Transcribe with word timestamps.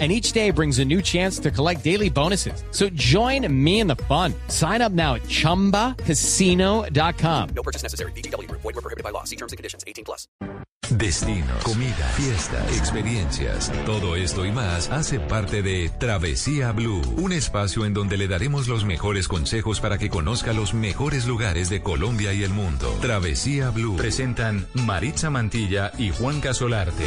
and 0.00 0.10
each 0.10 0.32
day 0.32 0.50
brings 0.50 0.80
a 0.80 0.84
new 0.84 1.00
chance 1.00 1.38
to 1.38 1.52
collect 1.52 1.84
daily 1.84 2.10
bonuses. 2.10 2.64
So 2.72 2.88
join 2.94 3.46
me 3.64 3.78
in 3.78 3.86
the 3.86 3.94
fun. 3.94 4.34
Sign 4.48 4.82
up 4.82 4.90
now 4.90 5.14
at 5.14 5.22
ChumbaCasino.com. 5.22 7.48
No 7.54 7.62
purchase 7.62 7.84
necessary. 7.84 8.10
BGW. 8.12 8.50
Void 8.50 8.64
were 8.64 8.72
prohibited 8.72 9.04
by 9.04 9.10
law. 9.10 9.22
See 9.22 9.36
terms 9.36 9.52
and 9.52 9.56
conditions. 9.56 9.84
18 9.86 10.04
plus. 10.04 10.26
Destinos, 10.90 11.64
comida, 11.64 12.06
fiestas, 12.14 12.76
experiencias. 12.76 13.72
Todo 13.86 14.16
esto 14.16 14.44
y 14.44 14.52
más 14.52 14.90
hace 14.90 15.18
parte 15.18 15.62
de 15.62 15.88
Travesía 15.88 16.72
Blue, 16.72 17.00
un 17.16 17.32
espacio 17.32 17.86
en 17.86 17.94
donde 17.94 18.18
le 18.18 18.28
daremos 18.28 18.68
los 18.68 18.84
mejores 18.84 19.26
consejos 19.26 19.80
para 19.80 19.96
que 19.96 20.10
conozca 20.10 20.52
los 20.52 20.74
mejores 20.74 21.26
lugares 21.26 21.70
de 21.70 21.82
Colombia 21.82 22.34
y 22.34 22.42
el 22.42 22.50
mundo. 22.50 22.94
Travesía 23.00 23.70
Blue. 23.70 23.96
Presentan 23.96 24.66
Maritza 24.74 25.30
Mantilla 25.30 25.90
y 25.96 26.10
Juan 26.10 26.42
Casolarte. 26.42 27.06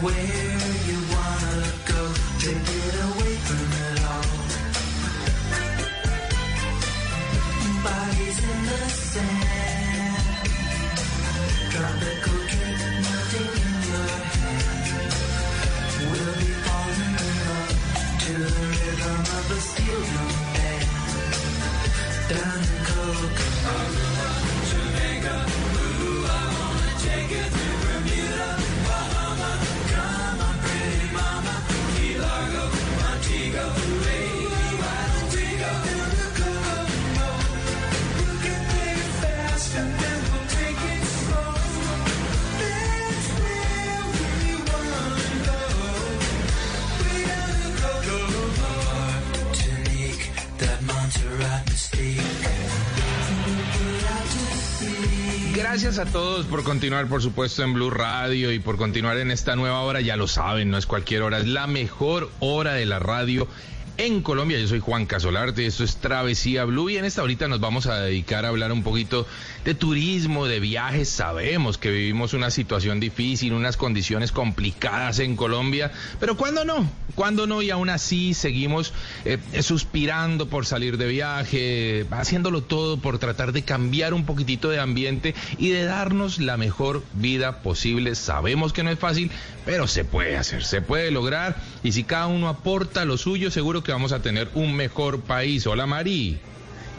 Where 0.00 0.47
todos 56.12 56.46
por 56.46 56.64
continuar, 56.64 57.06
por 57.06 57.22
supuesto, 57.22 57.62
en 57.62 57.74
Blue 57.74 57.90
Radio 57.90 58.52
y 58.52 58.58
por 58.58 58.76
continuar 58.76 59.18
en 59.18 59.30
esta 59.30 59.56
nueva 59.56 59.80
hora. 59.80 60.00
Ya 60.00 60.16
lo 60.16 60.26
saben, 60.26 60.70
no 60.70 60.78
es 60.78 60.86
cualquier 60.86 61.22
hora, 61.22 61.38
es 61.38 61.46
la 61.46 61.66
mejor 61.66 62.30
hora 62.40 62.74
de 62.74 62.86
la 62.86 62.98
radio 62.98 63.48
en 63.98 64.22
Colombia. 64.22 64.58
Yo 64.60 64.68
soy 64.68 64.78
Juan 64.78 65.06
Casolarte, 65.06 65.66
esto 65.66 65.82
es 65.82 65.96
Travesía 65.96 66.64
Blue 66.64 66.88
y 66.88 66.96
en 66.96 67.04
esta 67.04 67.22
horita 67.22 67.48
nos 67.48 67.58
vamos 67.58 67.86
a 67.86 68.00
dedicar 68.00 68.44
a 68.44 68.48
hablar 68.48 68.70
un 68.70 68.84
poquito 68.84 69.26
de 69.64 69.74
turismo, 69.74 70.46
de 70.46 70.60
viajes. 70.60 71.08
Sabemos 71.08 71.78
que 71.78 71.90
vivimos 71.90 72.32
una 72.32 72.50
situación 72.50 73.00
difícil, 73.00 73.52
unas 73.52 73.76
condiciones 73.76 74.30
complicadas 74.30 75.18
en 75.18 75.34
Colombia, 75.34 75.90
pero 76.20 76.36
¿cuándo 76.36 76.64
no? 76.64 76.88
¿Cuándo 77.16 77.48
no? 77.48 77.60
Y 77.60 77.70
aún 77.70 77.90
así 77.90 78.34
seguimos 78.34 78.92
eh, 79.24 79.38
suspirando 79.62 80.48
por 80.48 80.64
salir 80.64 80.96
de 80.96 81.08
viaje, 81.08 82.06
haciéndolo 82.12 82.62
todo 82.62 82.98
por 82.98 83.18
tratar 83.18 83.50
de 83.50 83.62
cambiar 83.62 84.14
un 84.14 84.24
poquitito 84.24 84.70
de 84.70 84.78
ambiente 84.78 85.34
y 85.58 85.70
de 85.70 85.84
darnos 85.84 86.38
la 86.38 86.56
mejor 86.56 87.02
vida 87.14 87.62
posible. 87.62 88.14
Sabemos 88.14 88.72
que 88.72 88.84
no 88.84 88.90
es 88.90 88.98
fácil, 89.00 89.32
pero 89.66 89.88
se 89.88 90.04
puede 90.04 90.36
hacer, 90.36 90.64
se 90.64 90.82
puede 90.82 91.10
lograr 91.10 91.56
y 91.82 91.90
si 91.90 92.04
cada 92.04 92.28
uno 92.28 92.48
aporta 92.48 93.04
lo 93.04 93.18
suyo, 93.18 93.50
seguro 93.50 93.82
que 93.82 93.87
vamos 93.92 94.12
a 94.12 94.20
tener 94.22 94.48
un 94.54 94.74
mejor 94.74 95.20
país. 95.22 95.66
Hola 95.66 95.86
Mari. 95.86 96.38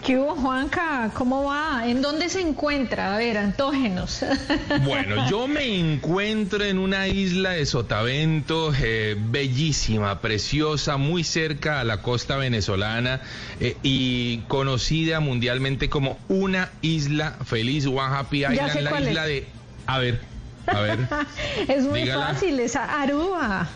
¿Qué 0.06 0.18
hubo, 0.18 0.34
Juanca? 0.34 1.12
¿Cómo 1.14 1.44
va? 1.44 1.84
¿En 1.86 2.02
dónde 2.02 2.30
se 2.30 2.40
encuentra? 2.40 3.14
A 3.14 3.18
ver, 3.18 3.38
antógenos. 3.38 4.22
Bueno, 4.86 5.30
yo 5.30 5.48
me 5.48 5.78
encuentro 5.78 6.64
en 6.64 6.78
una 6.80 7.08
isla 7.10 7.52
de 7.52 7.66
Sotavento, 7.66 8.72
eh, 8.82 9.18
bellísima, 9.20 10.22
preciosa, 10.22 10.96
muy 10.96 11.26
cerca 11.26 11.82
a 11.82 11.84
la 11.84 12.02
costa 12.02 12.38
venezolana 12.38 13.20
eh, 13.60 13.76
y 13.84 14.38
conocida 14.48 15.20
mundialmente 15.20 15.90
como 15.90 16.18
una 16.30 16.72
isla 16.82 17.36
feliz, 17.44 17.86
One 17.86 18.00
Happy 18.00 18.46
Island, 18.46 18.82
la 18.82 19.02
isla 19.02 19.22
es. 19.24 19.28
de... 19.28 19.48
A 19.86 19.98
ver, 19.98 20.22
a 20.68 20.80
ver. 20.80 21.00
es 21.68 21.84
muy 21.84 22.02
Dígala. 22.02 22.28
fácil, 22.28 22.60
es 22.62 22.76
Aruba. 22.78 23.68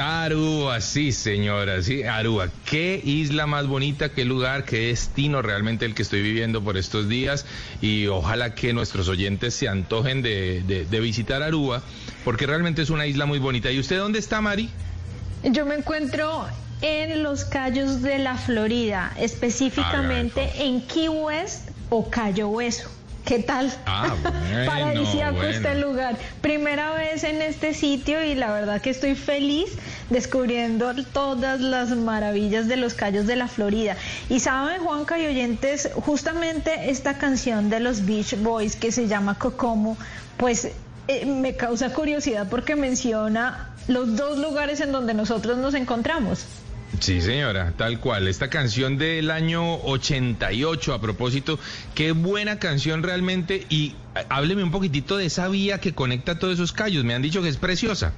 Aruba, 0.00 0.80
sí 0.80 1.12
señora, 1.12 1.82
sí, 1.82 2.02
Aruba. 2.02 2.48
Qué 2.64 3.00
isla 3.04 3.46
más 3.46 3.66
bonita, 3.66 4.08
qué 4.10 4.24
lugar, 4.24 4.64
qué 4.64 4.86
destino 4.88 5.42
realmente 5.42 5.84
el 5.84 5.94
que 5.94 6.02
estoy 6.02 6.22
viviendo 6.22 6.62
por 6.64 6.76
estos 6.76 7.08
días 7.08 7.44
y 7.82 8.06
ojalá 8.06 8.54
que 8.54 8.72
nuestros 8.72 9.08
oyentes 9.08 9.54
se 9.54 9.68
antojen 9.68 10.22
de, 10.22 10.62
de- 10.62 10.84
de 10.86 11.00
visitar 11.00 11.42
Aruba 11.42 11.82
porque 12.24 12.46
realmente 12.46 12.82
es 12.82 12.90
una 12.90 13.06
isla 13.06 13.26
muy 13.26 13.38
bonita. 13.38 13.70
¿Y 13.70 13.78
usted 13.78 13.98
dónde 13.98 14.18
está, 14.18 14.40
Mari? 14.40 14.70
Yo 15.44 15.64
me 15.66 15.74
encuentro 15.74 16.46
en 16.82 17.22
los 17.22 17.44
Cayos 17.44 18.02
de 18.02 18.18
la 18.18 18.36
Florida, 18.36 19.12
específicamente 19.18 20.50
ay, 20.54 20.68
en 20.68 20.80
Key 20.86 21.08
West 21.08 21.68
o 21.90 22.08
Cayo 22.10 22.48
Hueso. 22.48 22.90
¿Qué 23.24 23.38
tal? 23.40 23.72
Ah, 23.86 24.14
bueno, 24.22 24.66
Paradisíaco 24.66 25.36
bueno. 25.36 25.48
este 25.50 25.74
lugar. 25.76 26.16
Primera 26.40 26.92
vez 26.92 27.24
en 27.24 27.42
este 27.42 27.74
sitio 27.74 28.24
y 28.24 28.34
la 28.34 28.52
verdad 28.52 28.80
que 28.80 28.90
estoy 28.90 29.14
feliz 29.14 29.70
descubriendo 30.08 30.92
todas 31.12 31.60
las 31.60 31.90
maravillas 31.90 32.66
de 32.68 32.76
los 32.76 32.94
Cayos 32.94 33.26
de 33.26 33.36
la 33.36 33.48
Florida. 33.48 33.96
Y 34.28 34.40
saben, 34.40 34.82
Juanca 34.82 35.18
y 35.18 35.26
oyentes, 35.26 35.90
justamente 35.94 36.90
esta 36.90 37.18
canción 37.18 37.70
de 37.70 37.80
los 37.80 38.06
Beach 38.06 38.36
Boys 38.38 38.76
que 38.76 38.92
se 38.92 39.06
llama 39.06 39.38
Kokomo, 39.38 39.96
pues 40.36 40.68
eh, 41.08 41.26
me 41.26 41.56
causa 41.56 41.92
curiosidad 41.92 42.48
porque 42.48 42.76
menciona 42.76 43.70
los 43.88 44.16
dos 44.16 44.38
lugares 44.38 44.80
en 44.80 44.92
donde 44.92 45.14
nosotros 45.14 45.58
nos 45.58 45.74
encontramos. 45.74 46.46
Sí, 46.98 47.20
señora, 47.20 47.72
tal 47.76 48.00
cual. 48.00 48.26
Esta 48.28 48.50
canción 48.50 48.98
del 48.98 49.30
año 49.30 49.76
88, 49.76 50.92
a 50.92 51.00
propósito, 51.00 51.58
qué 51.94 52.12
buena 52.12 52.58
canción 52.58 53.02
realmente. 53.02 53.66
Y 53.70 53.94
eh, 54.16 54.26
hábleme 54.28 54.64
un 54.64 54.70
poquitito 54.70 55.16
de 55.16 55.26
esa 55.26 55.48
vía 55.48 55.78
que 55.78 55.94
conecta 55.94 56.38
todos 56.38 56.54
esos 56.54 56.72
callos. 56.72 57.04
Me 57.04 57.14
han 57.14 57.22
dicho 57.22 57.42
que 57.42 57.48
es 57.48 57.56
preciosa. 57.56 58.12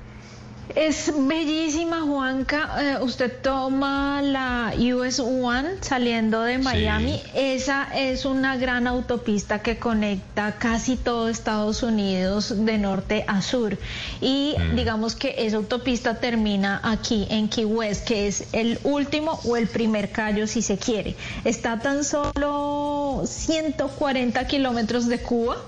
Es 0.74 1.12
bellísima, 1.14 2.00
Juanca. 2.00 2.70
Eh, 2.80 3.02
usted 3.02 3.30
toma 3.42 4.22
la 4.22 4.72
US 4.94 5.20
One 5.20 5.76
saliendo 5.82 6.40
de 6.42 6.56
Miami. 6.58 7.20
Esa 7.34 7.88
es 7.94 8.24
una 8.24 8.56
gran 8.56 8.86
autopista 8.86 9.58
que 9.60 9.78
conecta 9.78 10.56
casi 10.58 10.96
todo 10.96 11.28
Estados 11.28 11.82
Unidos 11.82 12.64
de 12.64 12.78
norte 12.78 13.24
a 13.26 13.42
sur. 13.42 13.76
Y 14.22 14.54
digamos 14.74 15.14
que 15.14 15.34
esa 15.38 15.58
autopista 15.58 16.14
termina 16.20 16.80
aquí 16.82 17.26
en 17.28 17.48
Key 17.48 17.66
West, 17.66 18.06
que 18.06 18.26
es 18.26 18.48
el 18.52 18.78
último 18.82 19.40
o 19.44 19.56
el 19.56 19.68
primer 19.68 20.10
callo 20.10 20.46
si 20.46 20.62
se 20.62 20.78
quiere. 20.78 21.16
Está 21.44 21.80
tan 21.80 22.02
solo 22.02 23.24
140 23.26 24.46
kilómetros 24.46 25.06
de 25.06 25.18
Cuba 25.18 25.58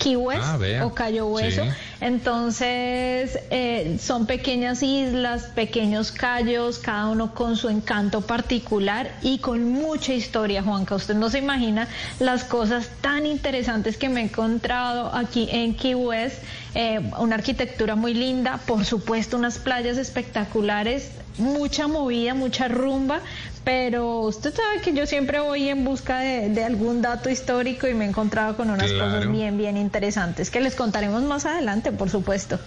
Key 0.00 0.16
West 0.16 0.42
Ah, 0.42 0.58
o 0.86 0.94
Cayo 0.94 1.26
Hueso. 1.26 1.62
Sí. 1.62 1.70
Entonces, 2.00 3.38
eh, 3.50 3.98
son 4.00 4.24
pequeñas 4.26 4.82
islas, 4.82 5.44
pequeños 5.54 6.10
callos, 6.10 6.78
cada 6.78 7.08
uno 7.08 7.34
con 7.34 7.56
su 7.56 7.68
encanto 7.68 8.22
particular 8.22 9.10
y 9.20 9.38
con 9.38 9.70
mucha 9.70 10.14
historia, 10.14 10.62
Juanca. 10.62 10.94
Usted 10.94 11.14
no 11.14 11.28
se 11.28 11.38
imagina 11.38 11.86
las 12.18 12.44
cosas 12.44 12.88
tan 13.02 13.26
interesantes 13.26 13.98
que 13.98 14.08
me 14.08 14.22
he 14.22 14.24
encontrado 14.24 15.14
aquí 15.14 15.48
en 15.52 15.74
Key 15.74 15.94
West. 15.94 16.42
Eh, 16.74 17.00
una 17.18 17.34
arquitectura 17.34 17.94
muy 17.94 18.14
linda, 18.14 18.58
por 18.66 18.84
supuesto, 18.86 19.36
unas 19.36 19.58
playas 19.58 19.98
espectaculares, 19.98 21.10
mucha 21.36 21.86
movida, 21.88 22.32
mucha 22.32 22.68
rumba, 22.68 23.20
pero 23.64 24.20
usted 24.20 24.54
sabe 24.54 24.80
que 24.82 24.94
yo 24.94 25.06
siempre 25.06 25.40
voy 25.40 25.68
en 25.68 25.84
busca 25.84 26.20
de, 26.20 26.48
de 26.48 26.64
algún 26.64 27.02
dato 27.02 27.28
histórico 27.30 27.86
y 27.86 27.94
me 27.94 28.04
he 28.04 28.08
encontrado 28.08 28.56
con 28.56 28.70
unas 28.70 28.90
Claro. 28.90 29.12
cosas 29.16 29.30
bien, 29.32 29.58
bien 29.58 29.76
interesantes 29.76 30.50
que 30.50 30.60
les 30.60 30.74
contaremos 30.74 31.22
más 31.22 31.44
adelante, 31.44 31.92
por 31.92 32.08
supuesto. 32.10 32.58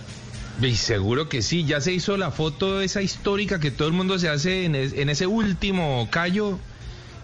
Y 0.62 0.75
seguro 0.75 1.30
que 1.30 1.42
sí, 1.42 1.66
ya 1.66 1.81
se 1.81 1.92
hizo 1.94 2.16
la 2.16 2.30
foto 2.30 2.80
esa 2.81 3.01
histórica 3.01 3.60
que 3.60 3.72
todo 3.72 3.88
el 3.88 3.94
mundo 3.95 4.19
se 4.19 4.30
hace 4.30 4.66
en, 4.66 4.75
es- 4.75 4.94
en 4.94 5.10
ese 5.10 5.25
último 5.25 6.07
callo. 6.12 6.60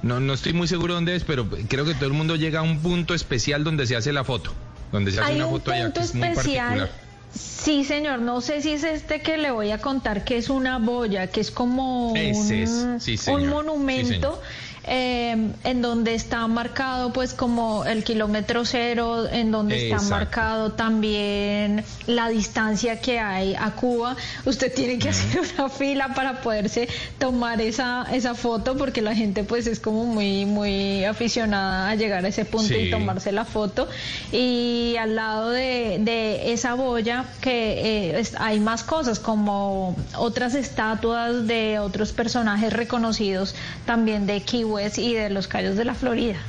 No, 0.02 0.20
no 0.20 0.34
estoy 0.34 0.54
muy 0.54 0.68
seguro 0.68 0.96
dónde 0.96 1.16
es, 1.16 1.24
pero 1.24 1.48
creo 1.68 1.86
que 1.86 1.94
todo 1.94 2.08
el 2.08 2.14
mundo 2.14 2.36
llega 2.36 2.60
a 2.62 2.64
un 2.64 2.80
punto 2.80 3.14
especial 3.14 3.64
donde 3.64 3.86
se 3.86 3.96
hace 3.96 4.12
la 4.14 4.24
foto. 4.24 4.52
Donde 4.92 5.12
se 5.12 5.20
hace 5.20 5.30
Hay 5.30 5.36
una 5.36 5.46
un 5.46 5.52
foto 5.52 5.72
allá 5.72 5.80
que 5.94 6.00
punto 6.00 6.00
es 6.02 6.16
muy 6.16 6.28
especial. 6.30 6.68
particular. 6.80 7.09
Sí, 7.34 7.84
señor, 7.84 8.20
no 8.20 8.42
sé 8.42 8.62
si 8.62 8.72
es 8.72 8.84
este 8.84 9.22
que 9.22 9.38
le 9.38 9.52
voy 9.52 9.72
a 9.72 9.80
contar, 9.80 10.24
que 10.24 10.38
es 10.38 10.50
una 10.50 10.80
boya, 10.80 11.28
que 11.28 11.42
es 11.42 11.52
como 11.52 12.14
Ese 12.16 12.64
es, 12.64 12.70
un, 12.72 13.00
sí, 13.00 13.18
monumento. 13.28 14.42
Eh, 14.86 15.52
en 15.64 15.82
donde 15.82 16.16
está 16.16 16.48
marcado 16.48 17.12
pues 17.14 17.34
como 17.34 17.86
el 17.86 18.04
kilómetro 18.04 18.66
cero, 18.66 19.28
en 19.32 19.52
donde 19.52 19.76
está 19.84 19.98
marcado 20.10 20.72
también 20.72 21.84
la 22.08 22.30
distancia 22.30 23.00
que 23.02 23.20
hay 23.20 23.56
a 23.56 23.72
Cuba. 23.72 24.16
Usted 24.46 24.74
tiene 24.74 24.98
que 25.00 25.10
hacer 25.10 25.42
una 25.58 25.70
fila 25.70 26.14
para 26.16 26.42
poderse 26.42 26.88
tomar 27.18 27.62
esa, 27.62 28.06
esa 28.14 28.34
foto 28.36 28.78
porque 28.78 29.02
la 29.02 29.16
gente 29.16 29.44
pues 29.44 29.68
es 29.68 29.80
como 29.80 30.06
muy, 30.06 30.46
muy 30.46 31.04
aficionada 31.06 31.90
a 31.90 31.96
llegar 31.96 32.26
a 32.26 32.28
ese 32.30 32.46
punto 32.46 32.74
y 32.74 32.90
tomarse 32.92 33.32
la 33.32 33.46
foto. 33.46 33.88
Y 34.32 34.96
al 35.00 35.16
lado 35.16 35.50
de, 35.52 35.98
de 36.02 36.52
esa 36.54 36.74
boya 36.74 37.26
que 37.42 38.10
eh, 38.12 38.20
es- 38.20 38.36
hay 38.40 38.60
más 38.60 38.84
cosas 38.84 39.20
como 39.20 39.96
otras 40.18 40.56
estatuas 40.56 41.48
de 41.48 41.80
otros 41.80 42.12
personajes 42.12 42.72
reconocidos 42.74 43.56
también 43.86 44.26
de 44.26 44.42
Key 44.42 44.64
West 44.80 44.98
y 44.98 45.14
de 45.14 45.30
los 45.30 45.50
Cayos 45.50 45.76
de 45.76 45.84
la 45.84 45.94
Florida. 45.94 46.40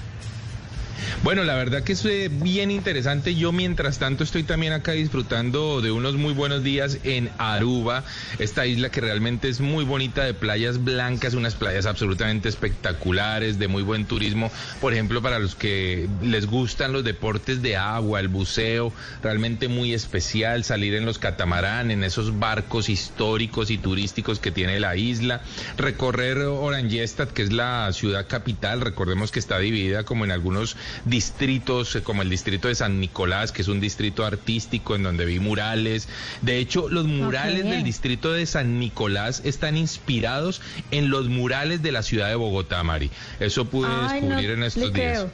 Bueno, 1.23 1.45
la 1.45 1.55
verdad 1.55 1.83
que 1.83 1.93
es 1.93 2.05
eh, 2.05 2.31
bien 2.31 2.71
interesante. 2.71 3.35
Yo 3.35 3.53
mientras 3.53 3.99
tanto 3.99 4.25
estoy 4.25 4.43
también 4.43 4.73
acá 4.73 4.93
disfrutando 4.93 5.81
de 5.81 5.91
unos 5.91 6.15
muy 6.15 6.33
buenos 6.33 6.63
días 6.63 6.99
en 7.05 7.31
Aruba, 7.39 8.05
esta 8.39 8.67
isla 8.67 8.91
que 8.91 9.01
realmente 9.01 9.49
es 9.49 9.61
muy 9.61 9.85
bonita 9.85 10.25
de 10.25 10.35
playas 10.35 10.83
blancas, 10.83 11.35
unas 11.35 11.55
playas 11.55 11.87
absolutamente 11.87 12.49
espectaculares, 12.49 13.59
de 13.59 13.69
muy 13.69 13.83
buen 13.83 14.07
turismo. 14.07 14.51
Por 14.81 14.93
ejemplo, 14.93 15.23
para 15.23 15.39
los 15.39 15.55
que 15.55 16.09
les 16.23 16.47
gustan 16.47 16.93
los 16.93 17.05
deportes 17.05 17.63
de 17.63 17.77
agua, 17.77 18.21
el 18.21 18.29
buceo, 18.29 18.93
realmente 19.23 19.69
muy 19.69 19.93
especial 19.93 20.65
salir 20.65 20.95
en 20.95 21.05
los 21.05 21.19
catamarán, 21.19 21.91
en 21.91 22.05
esos 22.05 22.39
barcos 22.39 22.89
históricos 22.89 23.71
y 23.71 23.79
turísticos 23.79 24.39
que 24.39 24.51
tiene 24.51 24.81
la 24.81 24.97
isla, 24.97 25.43
recorrer 25.77 26.39
Oranjestad, 26.39 27.29
que 27.29 27.43
es 27.43 27.53
la 27.53 27.93
ciudad 27.93 28.27
capital, 28.27 28.81
recordemos 28.81 29.31
que 29.31 29.39
está 29.39 29.59
dividida 29.59 30.05
como 30.05 30.25
en 30.25 30.31
algunos 30.31 30.77
distritos, 31.05 31.95
eh, 31.97 32.03
como 32.03 32.23
el 32.23 32.31
distrito 32.31 32.69
de 32.69 32.75
San 32.75 33.01
Nicolás, 33.01 33.53
que 33.53 33.63
es 33.63 33.69
un 33.69 33.81
distrito 33.81 34.25
artístico 34.25 34.95
en 34.97 35.03
donde 35.03 35.25
vi 35.25 35.39
murales. 35.41 36.09
De 36.43 36.59
hecho, 36.59 36.89
los 36.89 37.07
murales 37.07 37.65
del 37.65 37.83
distrito 37.85 38.33
de 38.33 38.47
San 38.47 38.79
Nicolás 38.79 39.43
están 39.45 39.77
inspirados 39.77 40.61
en 40.91 41.11
los 41.11 41.29
murales 41.29 41.83
de 41.83 41.93
la 41.93 42.03
ciudad 42.03 42.29
de 42.29 42.35
Bogotá, 42.35 42.83
Mari. 42.83 43.11
Eso 43.39 43.67
pude 43.67 43.89
Ay, 43.91 44.21
no 44.23 44.29
descubrir 44.29 44.51
en 44.51 44.63
estos 44.63 44.93
días. 44.93 45.19
creo. 45.19 45.33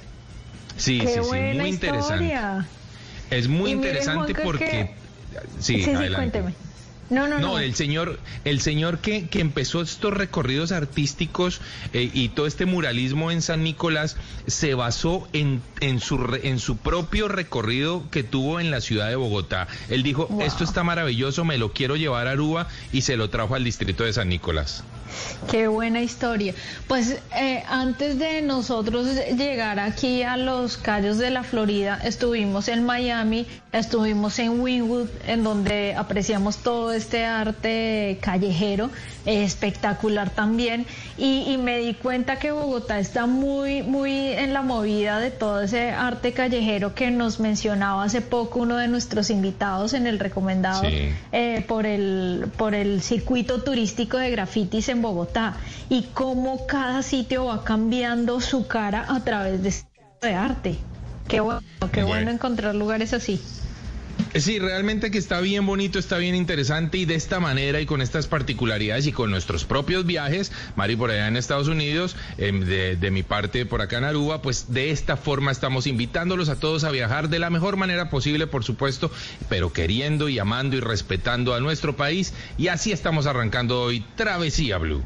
Sí, 0.77 0.99
Qué 0.99 1.07
sí, 1.09 1.15
sí, 1.23 1.57
muy 1.59 1.69
interesante. 1.69 2.35
Es 3.31 3.49
muy 3.49 3.71
Y 3.71 3.73
interesante 3.75 4.35
porque... 4.35 4.65
que- 4.65 5.07
Sí, 5.59 5.75
Sí, 5.79 5.85
sí, 5.85 5.91
adelante. 5.91 6.41
cuénteme. 6.41 6.66
No, 7.09 7.29
no, 7.29 7.39
no. 7.39 7.47
No, 7.49 7.59
el 7.59 7.75
señor, 7.75 8.19
el 8.45 8.61
señor 8.61 8.99
que, 8.99 9.29
que 9.29 9.41
empezó 9.41 9.81
estos 9.81 10.13
recorridos 10.13 10.73
artísticos 10.73 11.61
eh, 11.93 12.11
y 12.13 12.31
todo 12.31 12.47
este 12.47 12.67
muralismo 12.67 13.31
en 13.31 13.43
San 13.43 13.63
Nicolás 13.63 14.17
se 14.47 14.75
basó 14.75 15.29
en, 15.33 15.63
en, 15.81 16.01
su, 16.01 16.39
en 16.43 16.59
su 16.59 16.77
propio 16.77 17.29
recorrido 17.29 18.05
que 18.11 18.25
tuvo 18.25 18.59
en 18.59 18.71
la 18.71 18.81
ciudad 18.81 19.09
de 19.09 19.17
Bogotá. 19.17 19.69
Él 19.89 20.03
dijo, 20.03 20.27
Wow. 20.27 20.43
esto 20.43 20.65
está 20.65 20.83
maravilloso, 20.83 21.45
me 21.45 21.59
lo 21.59 21.73
quiero 21.73 21.95
llevar 21.97 22.27
a 22.27 22.33
Aruba 22.33 22.67
y 22.93 23.03
se 23.03 23.17
lo 23.17 23.31
trajo 23.31 23.55
al 23.55 23.63
distrito 23.65 24.03
de 24.05 24.13
San 24.13 24.29
Nicolás. 24.29 24.83
Qué 25.51 25.69
buena 25.69 26.01
historia. 26.03 26.55
Pues 26.89 27.19
eh, 27.37 27.63
antes 27.69 28.19
de 28.19 28.43
nosotros 28.43 29.07
llegar 29.37 29.79
aquí 29.79 30.23
a 30.23 30.37
los 30.37 30.77
Cayos 30.77 31.19
de 31.19 31.31
la 31.31 31.43
Florida, 31.43 31.99
estuvimos 32.05 32.69
en 32.69 32.85
Miami, 32.85 33.47
estuvimos 33.73 34.39
en 34.39 34.61
Wynwood, 34.61 35.09
en 35.27 35.43
donde 35.45 35.95
apreciamos 35.97 36.59
todo 36.59 36.93
este 36.93 37.25
arte 37.25 38.19
callejero, 38.21 38.91
eh, 39.25 39.43
espectacular 39.45 40.31
también, 40.31 40.87
y, 41.19 41.45
y 41.53 41.59
me 41.59 41.79
di 41.79 41.95
cuenta 41.95 42.39
que 42.39 42.53
Bogotá 42.53 42.99
está 42.99 43.27
muy, 43.27 43.83
muy 43.83 44.13
en 44.13 44.53
la 44.53 44.63
movida 44.63 45.19
de 45.19 45.31
todo 45.31 45.63
ese 45.63 45.91
arte 45.91 46.33
callejero 46.33 46.95
que 46.95 47.11
nos 47.11 47.41
mencionaba 47.41 48.05
hace 48.05 48.21
poco 48.21 48.61
uno 48.61 48.77
de 48.77 48.89
nuestros 48.89 49.31
invitados 49.31 49.93
en 49.95 50.07
el 50.07 50.19
recomendado 50.19 50.83
Sí. 50.83 51.11
eh, 51.33 51.65
por, 51.67 51.87
el, 51.87 52.47
por 52.57 52.75
el 52.75 53.03
circuito 53.03 53.63
turístico 53.63 54.17
de 54.19 54.31
grafitis 54.31 54.89
en 54.89 54.96
Bogotá 55.03 55.57
y 55.89 56.03
cómo 56.15 56.67
cada 56.67 57.03
sitio 57.03 57.47
va 57.47 57.65
cambiando 57.65 58.41
su 58.41 58.67
cara 58.67 59.07
a 59.09 59.21
través 59.21 59.63
de 59.63 59.69
este 59.71 59.97
de 60.23 60.35
arte. 60.35 60.79
Qué 61.29 61.41
bueno, 61.41 61.61
qué 61.93 62.03
bueno 62.03 62.31
encontrar 62.31 62.75
lugares 62.75 63.13
así. 63.13 63.41
Sí, 64.39 64.59
realmente 64.59 65.11
que 65.11 65.19
está 65.19 65.41
bien 65.41 65.65
bonito, 65.65 65.99
está 65.99 66.19
bien 66.19 66.35
interesante 66.35 66.99
y 66.99 67.05
de 67.07 67.15
esta 67.15 67.41
manera 67.41 67.81
y 67.81 67.87
con 67.87 68.03
estas 68.03 68.27
particularidades 68.27 69.07
y 69.07 69.13
con 69.13 69.31
nuestros 69.31 69.65
propios 69.65 70.05
viajes, 70.05 70.53
Mari 70.77 70.95
por 70.95 71.11
allá 71.11 71.29
en 71.29 71.37
Estados 71.37 71.69
Unidos, 71.69 72.17
em, 72.37 72.61
de, 72.61 72.97
de 72.97 73.11
mi 73.11 73.23
parte 73.23 73.65
por 73.65 73.81
acá 73.81 73.99
en 73.99 74.05
Aruba, 74.05 74.43
pues 74.43 74.73
de 74.73 74.91
esta 74.91 75.17
forma 75.17 75.51
estamos 75.51 75.87
invitándolos 75.87 76.51
a 76.51 76.61
todos 76.61 76.85
a 76.85 76.91
viajar 76.91 77.31
de 77.31 77.39
la 77.39 77.49
mejor 77.49 77.77
manera 77.77 78.11
posible, 78.11 78.47
por 78.47 78.63
supuesto, 78.63 79.11
pero 79.49 79.73
queriendo 79.73 80.29
y 80.29 80.39
amando 80.39 80.77
y 80.77 80.81
respetando 80.81 81.55
a 81.55 81.61
nuestro 81.61 81.97
país 81.97 82.35
y 82.59 82.69
así 82.69 82.93
estamos 82.93 83.27
arrancando 83.27 83.81
hoy 83.81 84.05
Travesía 84.17 84.77
Blue. 84.79 85.03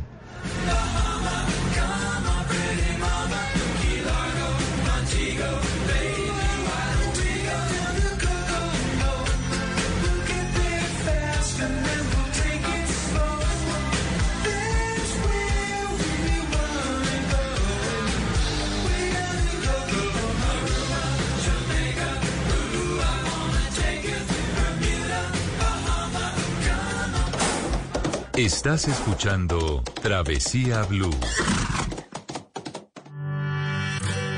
Estás 28.44 28.88
escuchando 28.88 29.82
Travesía 30.00 30.82
Blue. 30.85 31.14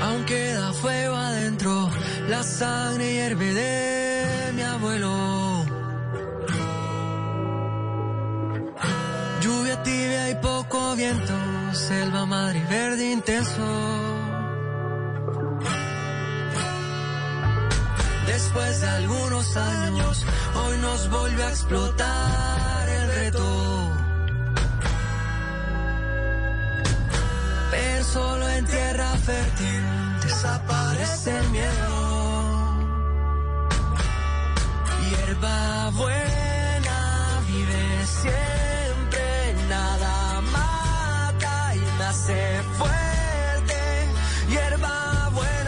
Aunque 0.01 0.53
da 0.55 0.73
fuego 0.73 1.15
adentro, 1.15 1.89
la 2.27 2.43
sangre 2.43 3.13
hierve 3.13 3.53
de 3.53 4.51
mi 4.55 4.61
abuelo. 4.61 5.65
Lluvia 9.41 9.83
tibia 9.83 10.31
y 10.31 10.35
poco 10.35 10.95
viento, 10.97 11.33
selva 11.71 12.25
madre 12.25 12.61
verde 12.69 13.09
intenso. 13.09 13.65
Después 18.27 18.81
de 18.81 18.87
algunos 18.89 19.55
años, 19.55 20.25
hoy 20.55 20.77
nos 20.79 21.09
vuelve 21.09 21.43
a 21.43 21.49
explotar 21.49 22.12
en 28.57 28.65
tierra 28.65 29.09
fértil 29.17 29.83
desaparece 30.21 31.37
el 31.37 31.49
miedo. 31.49 31.97
Hierba 35.09 35.89
buena 35.91 37.41
vive 37.47 38.05
siempre, 38.05 39.55
nada 39.69 40.41
mata 40.41 41.75
y 41.75 41.79
me 41.97 42.05
hace 42.05 42.61
fuerte. 42.77 43.79
Hierba 44.49 45.29
buena 45.33 45.63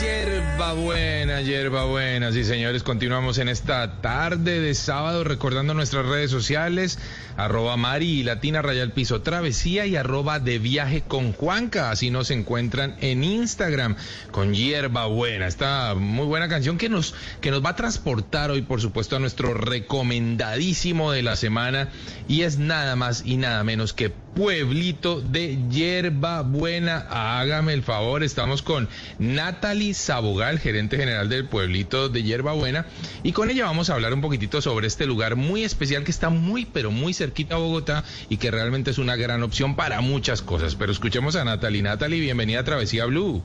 Hierba 0.00 0.72
buena, 0.72 1.40
hierba 1.42 1.84
buena. 1.84 2.32
Sí, 2.32 2.44
señores, 2.44 2.82
continuamos 2.82 3.36
en 3.38 3.48
esta 3.48 4.00
tarde 4.00 4.60
de 4.60 4.74
sábado 4.74 5.24
recordando 5.24 5.74
nuestras 5.74 6.06
redes 6.06 6.30
sociales, 6.30 6.98
arroba 7.44 7.76
Mari 7.76 8.20
y 8.20 8.22
Latina 8.22 8.62
Rayal 8.62 8.92
Piso 8.92 9.22
Travesía 9.22 9.86
y 9.86 9.96
arroba 9.96 10.40
de 10.40 10.58
viaje 10.58 11.02
con 11.02 11.32
Juanca. 11.32 11.90
Así 11.90 12.10
nos 12.10 12.30
encuentran 12.30 12.96
en 13.00 13.24
Instagram 13.24 13.96
con 14.30 14.54
hierba 14.54 15.06
buena. 15.06 15.46
Esta 15.46 15.94
muy 15.94 16.26
buena 16.26 16.48
canción 16.48 16.78
que 16.78 16.88
nos, 16.88 17.14
que 17.40 17.50
nos 17.50 17.64
va 17.64 17.70
a 17.70 17.76
transportar 17.76 18.50
hoy, 18.50 18.62
por 18.62 18.80
supuesto, 18.80 19.16
a 19.16 19.18
nuestro 19.18 19.54
recomendadísimo 19.54 21.12
de 21.12 21.22
la 21.22 21.36
semana 21.36 21.88
y 22.28 22.42
es 22.42 22.58
nada 22.58 22.96
más 22.96 23.22
y 23.24 23.36
nada 23.36 23.64
menos 23.64 23.92
que 23.92 24.12
Pueblito 24.34 25.20
de 25.20 25.58
Hierba 25.68 26.42
Buena. 26.42 27.06
Hágame 27.10 27.72
el 27.72 27.82
favor, 27.82 28.22
estamos 28.22 28.62
con 28.62 28.88
Natalie 29.18 29.94
Sabogal, 29.94 30.58
gerente 30.58 30.96
general 30.96 31.28
del 31.28 31.46
Pueblito 31.46 32.08
de 32.08 32.22
Hierba 32.22 32.52
Buena, 32.52 32.86
y 33.22 33.32
con 33.32 33.50
ella 33.50 33.64
vamos 33.64 33.90
a 33.90 33.94
hablar 33.94 34.14
un 34.14 34.20
poquitito 34.20 34.60
sobre 34.62 34.86
este 34.86 35.06
lugar 35.06 35.36
muy 35.36 35.64
especial 35.64 36.04
que 36.04 36.10
está 36.10 36.30
muy, 36.30 36.64
pero 36.64 36.90
muy 36.90 37.12
cerquita 37.12 37.56
a 37.56 37.58
Bogotá 37.58 38.04
y 38.28 38.36
que 38.36 38.50
realmente 38.50 38.90
es 38.90 38.98
una 38.98 39.16
gran 39.16 39.42
opción 39.42 39.76
para 39.76 40.00
muchas 40.00 40.42
cosas. 40.42 40.76
Pero 40.76 40.92
escuchemos 40.92 41.36
a 41.36 41.44
Natalie. 41.44 41.82
Natalie, 41.82 42.20
bienvenida 42.20 42.60
a 42.60 42.64
Travesía 42.64 43.06
Blue. 43.06 43.42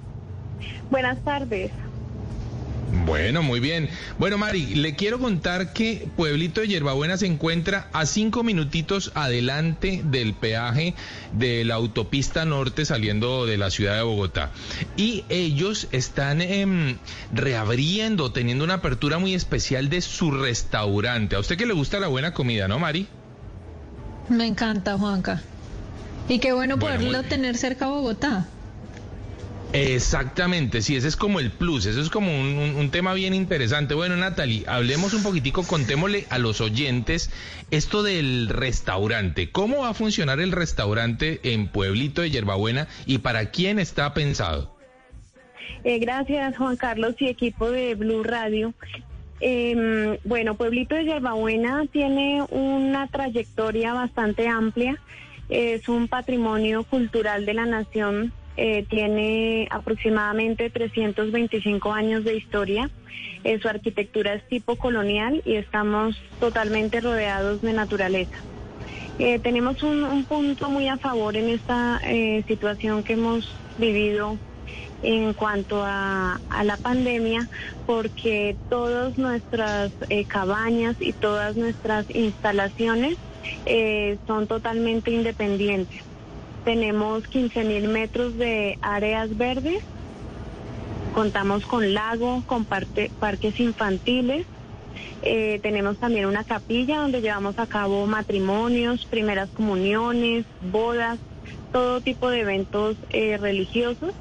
Buenas 0.90 1.24
tardes. 1.24 1.72
Bueno, 2.92 3.42
muy 3.42 3.60
bien. 3.60 3.90
Bueno, 4.20 4.38
Mari, 4.38 4.76
le 4.76 4.96
quiero 4.96 5.20
contar 5.20 5.74
que 5.74 6.08
Pueblito 6.16 6.62
de 6.62 6.68
Hierbabuena 6.68 7.18
se 7.18 7.26
encuentra 7.26 7.90
a 7.94 8.06
cinco 8.06 8.44
minutitos 8.44 9.12
adelante 9.16 10.02
del 10.04 10.34
peaje 10.34 10.94
de 11.32 11.66
la 11.66 11.76
autopista 11.76 12.46
norte 12.46 12.86
saliendo 12.86 13.46
de 13.46 13.58
la 13.58 13.72
ciudad 13.72 13.96
de 13.96 14.04
Bogotá. 14.04 14.52
Y 14.98 15.26
ellos 15.30 15.88
están 15.92 16.42
em, 16.42 16.98
reabriendo, 17.34 18.32
teniendo 18.32 18.64
una 18.64 18.76
apertura 18.76 19.18
muy 19.18 19.34
especial 19.34 19.90
de 19.90 20.02
su 20.02 20.32
restaurante. 20.32 21.36
A 21.36 21.40
usted 21.40 21.58
que 21.58 21.66
le 21.66 21.74
gusta 21.74 22.00
la 22.00 22.08
buena 22.08 22.34
comida, 22.34 22.68
¿no, 22.68 22.78
Mari? 22.78 23.08
Me 24.30 24.46
encanta, 24.46 24.98
Juanca. 24.98 25.42
Y 26.28 26.40
qué 26.40 26.54
bueno 26.54 26.78
Bueno, 26.78 26.98
poderlo 26.98 27.24
tener 27.24 27.58
cerca 27.58 27.86
a 27.86 27.90
Bogotá. 27.90 28.48
Exactamente, 29.76 30.82
sí, 30.82 30.96
ese 30.96 31.08
es 31.08 31.16
como 31.16 31.40
el 31.40 31.52
plus, 31.52 31.86
eso 31.86 32.02
es 32.02 32.10
como 32.10 32.32
un, 32.32 32.76
un- 32.78 32.90
tema 32.92 33.14
bien 33.14 33.34
interesante. 33.34 33.94
Bueno, 33.94 34.16
Natalie, 34.16 34.64
hablemos 34.68 35.14
un 35.14 35.24
poquitico, 35.24 35.64
contémosle 35.64 36.26
a 36.30 36.38
los 36.38 36.62
oyentes 36.62 37.30
esto 37.72 38.02
del 38.04 38.48
restaurante. 38.50 39.52
¿Cómo 39.52 39.80
va 39.80 39.90
a 39.90 39.94
funcionar 39.94 40.40
el 40.40 40.52
restaurante 40.52 41.40
en 41.54 41.68
Pueblito 41.68 42.22
de 42.22 42.32
Yerbabuena 42.32 42.88
y 43.06 43.18
para 43.20 43.52
quién 43.52 43.80
está 43.80 44.14
pensado? 44.14 44.76
Eh, 45.84 46.00
gracias, 46.00 46.58
Juan 46.58 46.78
Carlos 46.78 47.16
y 47.20 47.28
equipo 47.28 47.70
de 47.70 47.96
Blue 47.96 48.24
Radio. 48.24 48.74
Eh, 49.42 50.20
bueno, 50.24 50.56
Pueblito 50.56 50.96
de 50.96 51.06
Yerbabuena 51.06 51.84
tiene 51.92 52.42
una 52.50 53.08
trayectoria 53.08 53.94
bastante 53.94 54.48
amplia. 54.48 54.98
Es 55.50 55.90
un 55.90 56.08
patrimonio 56.08 56.84
cultural 56.84 57.46
de 57.46 57.54
la 57.54 57.66
nación. 57.66 58.32
Eh, 58.58 58.86
tiene 58.90 59.68
aproximadamente 59.70 60.70
325 60.70 61.92
años 61.92 62.24
de 62.24 62.38
historia. 62.38 62.90
Eh, 63.44 63.60
su 63.60 63.68
arquitectura 63.68 64.34
es 64.34 64.48
tipo 64.48 64.78
colonial 64.78 65.42
y 65.46 65.56
estamos 65.56 66.16
totalmente 66.40 67.02
rodeados 67.02 67.62
de 67.62 67.74
naturaleza. 67.74 68.36
Eh, 69.20 69.40
tenemos 69.40 69.84
un, 69.84 70.04
un 70.04 70.24
punto 70.24 70.70
muy 70.70 70.88
a 70.88 70.98
favor 70.98 71.36
en 71.36 71.50
esta 71.50 72.02
situación 72.48 73.04
que 73.04 73.14
hemos 73.14 73.54
vivido 73.78 74.38
en 75.04 75.34
cuanto 75.34 75.84
a, 75.86 76.40
la 76.64 76.78
pandemia, 76.78 77.48
porque 77.86 78.56
todas 78.70 79.18
nuestras 79.18 79.92
cabañas 80.28 80.96
y 81.00 81.14
todas 81.14 81.56
nuestras 81.56 82.06
instalaciones 82.14 83.18
son 84.26 84.48
totalmente 84.48 85.12
independientes. 85.12 86.15
Tenemos 86.66 87.28
15 87.28 87.64
mil 87.64 87.88
metros 87.88 88.36
de 88.38 88.78
áreas 88.82 89.38
verdes, 89.38 89.84
contamos 91.14 91.66
con 91.66 91.94
lago, 91.94 92.44
con 92.48 92.66
parte- 92.66 93.12
parques 93.20 93.60
infantiles, 93.60 94.46
eh, 95.22 95.60
tenemos 95.62 95.98
también 95.98 96.26
una 96.26 96.44
capilla 96.44 96.98
donde 97.00 97.22
llevamos 97.22 97.58
a 97.60 97.68
cabo 97.68 98.06
matrimonios, 98.08 99.06
primeras 99.06 99.50
comuniones, 99.52 100.46
bodas, 100.72 101.20
todo 101.72 102.02
tipo 102.02 102.30
de 102.30 102.42
eventos 102.42 102.98
eh, 103.12 103.38
religiosos. 103.38 104.14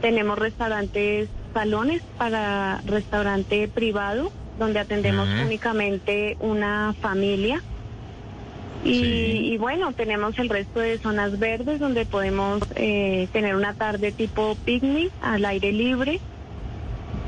Tenemos 0.00 0.38
restaurantes, 0.38 1.28
salones 1.52 2.02
para 2.16 2.80
restaurante 2.84 3.66
privado, 3.68 4.30
donde 4.58 4.78
atendemos 4.80 5.28
únicamente 5.46 6.36
una 6.40 6.94
familia. 7.00 7.62
Y, 8.84 8.94
Sí. 8.94 9.52
y 9.52 9.58
bueno, 9.58 9.92
tenemos 9.92 10.36
el 10.38 10.48
resto 10.48 10.80
de 10.80 10.98
zonas 10.98 11.38
verdes 11.38 11.78
donde 11.78 12.04
podemos 12.04 12.60
eh, 12.74 13.28
tener 13.32 13.54
una 13.54 13.74
tarde 13.74 14.10
tipo 14.12 14.56
picnic 14.64 15.12
al 15.20 15.44
aire 15.44 15.72
libre 15.72 16.20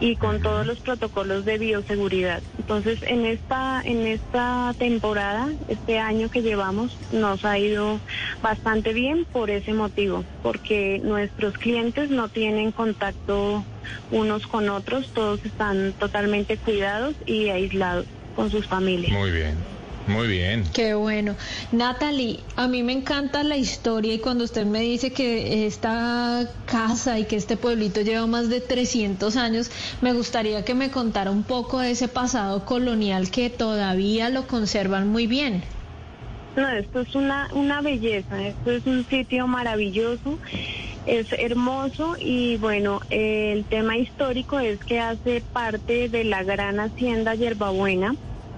y 0.01 0.17
con 0.17 0.43
todos 0.43 0.67
los 0.67 0.81
protocolos 0.81 1.45
de 1.45 1.59
bioseguridad. 1.59 2.43
Entonces, 2.59 2.99
en 3.07 3.25
esta 3.25 3.81
en 3.85 4.07
esta 4.07 4.75
temporada, 4.79 5.49
este 5.69 5.99
año 5.99 6.29
que 6.29 6.43
llevamos, 6.43 6.99
nos 7.13 7.45
ha 7.45 7.59
ido 7.59 8.01
bastante 8.43 8.93
bien 8.93 9.25
por 9.33 9.51
ese 9.51 9.73
motivo, 9.73 10.25
porque 10.43 11.01
nuestros 11.05 11.55
clientes 11.59 12.11
no 12.11 12.29
tienen 12.29 12.73
contacto 12.73 13.65
unos 14.11 14.47
con 14.47 14.69
otros, 14.71 15.11
todos 15.15 15.45
están 15.45 15.93
totalmente 15.99 16.57
cuidados 16.57 17.15
y 17.27 17.51
aislados 17.51 18.07
con 18.35 18.51
sus 18.51 18.67
familias. 18.67 19.13
Muy 19.13 19.31
bien, 19.31 19.55
muy 20.07 20.29
bien. 20.29 20.65
Qué 20.73 20.95
bueno. 20.95 21.35
Natalie, 21.73 22.41
a 22.57 22.69
mí 22.69 22.83
me 22.83 22.93
encanta 22.93 23.43
la 23.43 23.57
historia 23.57 24.13
y 24.15 24.19
cuando 24.19 24.45
usted 24.45 24.67
me 24.67 24.81
dice 24.81 25.13
que 25.13 25.67
esta 25.67 26.49
casa 26.67 27.19
y 27.19 27.25
que 27.25 27.37
este 27.37 27.57
pueblito 27.57 28.03
lleva 28.03 28.27
más 28.27 28.49
de 28.49 28.61
300 28.61 29.37
años, 29.37 29.71
me 30.01 30.13
gustaría 30.13 30.65
que 30.65 30.75
me 30.75 30.91
contara 30.91 31.31
un 31.31 31.43
poco 31.43 31.81
de 31.81 31.93
ese 31.93 32.09
pasado 32.09 32.65
colonial 32.65 33.31
que 33.31 33.51
todavía 33.51 34.29
lo 34.29 34.47
conservan 34.47 35.09
muy 35.09 35.27
bien. 35.27 35.63
No, 36.57 36.69
esto 36.69 37.01
es 37.01 37.15
una, 37.17 37.49
una 37.53 37.81
belleza, 37.81 38.47
esto 38.47 38.71
es 38.71 38.87
un 38.87 39.05
sitio 39.09 39.49
maravilloso, 39.49 40.39
es 41.05 41.27
hermoso 41.33 42.15
y 42.21 42.59
bueno, 42.59 43.01
eh, 43.11 43.53
el 43.55 43.65
tema 43.65 43.97
histórico 43.97 44.61
es 44.61 44.79
que 44.85 45.01
hace 45.01 45.41
parte 45.53 46.09
de 46.09 46.23
la 46.23 46.45
gran 46.45 46.79
hacienda 46.79 47.35
Yerbabuena, 47.35 48.15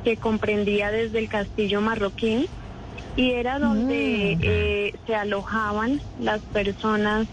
que 0.07 0.17
comprendía 0.17 0.93
desde 0.93 1.19
el 1.19 1.29
castillo 1.29 1.81
marroquín 1.81 2.47
y 3.17 3.33
era 3.33 3.59
donde 3.59 4.39
eh, 4.41 4.93
se 5.05 5.17
alojaban 5.17 6.01
las 6.21 6.41
personas 6.43 7.27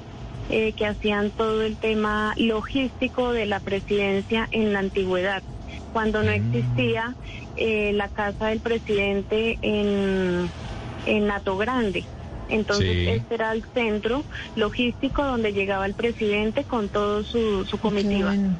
eh, 0.50 0.74
que 0.74 0.88
hacían 0.88 1.30
todo 1.30 1.62
el 1.62 1.78
tema 1.78 2.34
logístico 2.36 3.32
de 3.32 3.46
la 3.46 3.60
presidencia 3.60 4.48
en 4.50 4.74
la 4.74 4.80
antigüedad, 4.80 5.44
cuando 5.94 6.24
no 6.24 6.32
existía 6.32 7.16
eh, 7.58 7.92
la 7.94 8.10
casa 8.10 8.48
del 8.48 8.60
presidente 8.60 9.60
en, 9.62 10.50
en 11.06 11.28
Nato 11.28 11.56
Grande. 11.58 12.04
Entonces 12.50 12.88
Sí. 12.88 13.08
este 13.08 13.36
era 13.36 13.52
el 13.52 13.64
centro 13.76 14.24
logístico 14.56 15.24
donde 15.24 15.54
llegaba 15.54 15.86
el 15.86 15.94
presidente 15.94 16.64
con 16.64 16.90
todo 16.90 17.24
su, 17.24 17.66
su 17.66 17.78
comitiva. 17.78 18.30
bueno. 18.30 18.56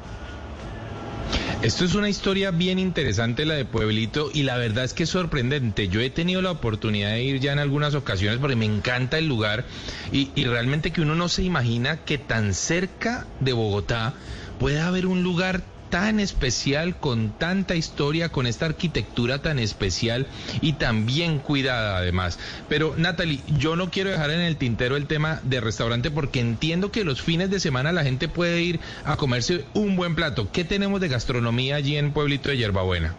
Esto 1.64 1.86
es 1.86 1.94
una 1.94 2.10
historia 2.10 2.50
bien 2.50 2.78
interesante 2.78 3.46
la 3.46 3.54
de 3.54 3.64
Pueblito 3.64 4.28
y 4.30 4.42
la 4.42 4.58
verdad 4.58 4.84
es 4.84 4.92
que 4.92 5.04
es 5.04 5.08
sorprendente. 5.08 5.88
Yo 5.88 6.02
he 6.02 6.10
tenido 6.10 6.42
la 6.42 6.50
oportunidad 6.50 7.12
de 7.12 7.22
ir 7.22 7.40
ya 7.40 7.54
en 7.54 7.58
algunas 7.58 7.94
ocasiones 7.94 8.38
porque 8.38 8.54
me 8.54 8.66
encanta 8.66 9.16
el 9.16 9.28
lugar 9.28 9.64
y, 10.12 10.30
y 10.34 10.44
realmente 10.44 10.90
que 10.90 11.00
uno 11.00 11.14
no 11.14 11.30
se 11.30 11.42
imagina 11.42 12.04
que 12.04 12.18
tan 12.18 12.52
cerca 12.52 13.26
de 13.40 13.54
Bogotá 13.54 14.12
puede 14.58 14.78
haber 14.78 15.06
un 15.06 15.22
lugar 15.22 15.62
tan 15.94 16.18
especial, 16.18 16.96
con 16.96 17.30
tanta 17.38 17.76
historia, 17.76 18.30
con 18.30 18.48
esta 18.48 18.66
arquitectura 18.66 19.42
tan 19.42 19.60
especial 19.60 20.26
y 20.60 20.72
tan 20.72 21.06
bien 21.06 21.38
cuidada 21.38 21.98
además. 21.98 22.40
Pero 22.68 22.94
Natalie, 22.96 23.42
yo 23.60 23.76
no 23.76 23.92
quiero 23.92 24.10
dejar 24.10 24.30
en 24.30 24.40
el 24.40 24.56
tintero 24.56 24.96
el 24.96 25.06
tema 25.06 25.38
de 25.44 25.60
restaurante 25.60 26.10
porque 26.10 26.40
entiendo 26.40 26.90
que 26.90 27.04
los 27.04 27.22
fines 27.22 27.48
de 27.48 27.60
semana 27.60 27.92
la 27.92 28.02
gente 28.02 28.26
puede 28.26 28.60
ir 28.60 28.80
a 29.04 29.16
comerse 29.16 29.66
un 29.72 29.94
buen 29.94 30.16
plato. 30.16 30.50
¿Qué 30.50 30.64
tenemos 30.64 31.00
de 31.00 31.06
gastronomía 31.06 31.76
allí 31.76 31.96
en 31.96 32.10
Pueblito 32.10 32.48
de 32.48 32.56
Yerbabuena? 32.56 33.14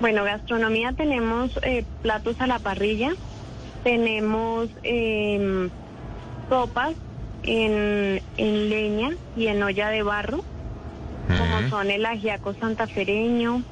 Bueno, 0.00 0.22
gastronomía 0.22 0.92
tenemos 0.92 1.50
eh, 1.64 1.84
platos 2.02 2.36
a 2.38 2.46
la 2.46 2.60
parrilla, 2.60 3.14
tenemos 3.82 4.68
eh, 4.84 5.68
sopas 6.48 6.92
en, 7.42 8.22
en 8.36 8.70
leña 8.70 9.10
y 9.36 9.48
en 9.48 9.60
olla 9.60 9.88
de 9.88 10.04
barro, 10.04 10.44
como 11.38 11.68
son 11.68 11.90
el 11.90 12.04
ajiaco 12.06 12.54
santafereño, 12.54 13.62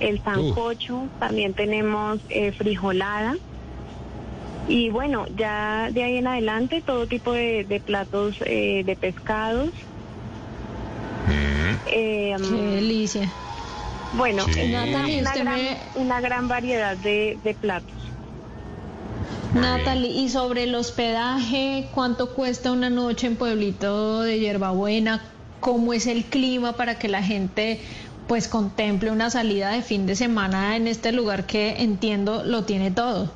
el 0.00 0.22
sancocho, 0.22 1.08
también 1.18 1.54
tenemos 1.54 2.20
eh, 2.30 2.52
frijolada. 2.52 3.36
Y 4.68 4.88
bueno, 4.90 5.26
ya 5.36 5.90
de 5.90 6.02
ahí 6.04 6.16
en 6.18 6.26
adelante 6.28 6.82
todo 6.86 7.06
tipo 7.06 7.32
de, 7.32 7.64
de 7.64 7.80
platos 7.80 8.36
eh, 8.44 8.82
de 8.84 8.96
pescados. 8.96 9.70
Eh, 11.86 12.36
Qué 12.38 12.46
delicia. 12.76 13.28
bueno, 14.16 14.44
Sí. 14.44 14.60
una, 14.68 14.86
Natalie, 14.86 15.20
una 15.20 15.30
usted 15.30 15.40
gran, 15.42 15.54
me- 15.56 15.76
una 15.96 16.20
gran 16.20 16.48
variedad 16.48 16.96
de, 16.96 17.38
de 17.42 17.54
platos. 17.54 17.92
Natalie, 19.54 20.10
y 20.12 20.28
sobre 20.28 20.62
el 20.64 20.74
hospedaje, 20.76 21.88
¿cuánto 21.92 22.34
cuesta 22.34 22.70
una 22.70 22.88
noche 22.88 23.26
en 23.26 23.34
Pueblito 23.36 24.22
de 24.22 24.38
Hierbabuena? 24.38 25.20
¿Cómo 25.60 25.92
es 25.92 26.06
el 26.06 26.24
clima 26.24 26.72
para 26.74 26.98
que 26.98 27.08
la 27.08 27.22
gente 27.22 27.80
pues 28.26 28.48
contemple 28.48 29.10
una 29.10 29.28
salida 29.28 29.70
de 29.70 29.82
fin 29.82 30.06
de 30.06 30.14
semana 30.14 30.76
en 30.76 30.86
este 30.86 31.12
lugar 31.12 31.46
que 31.46 31.82
entiendo 31.82 32.44
lo 32.44 32.64
tiene 32.64 32.90
todo? 32.90 33.30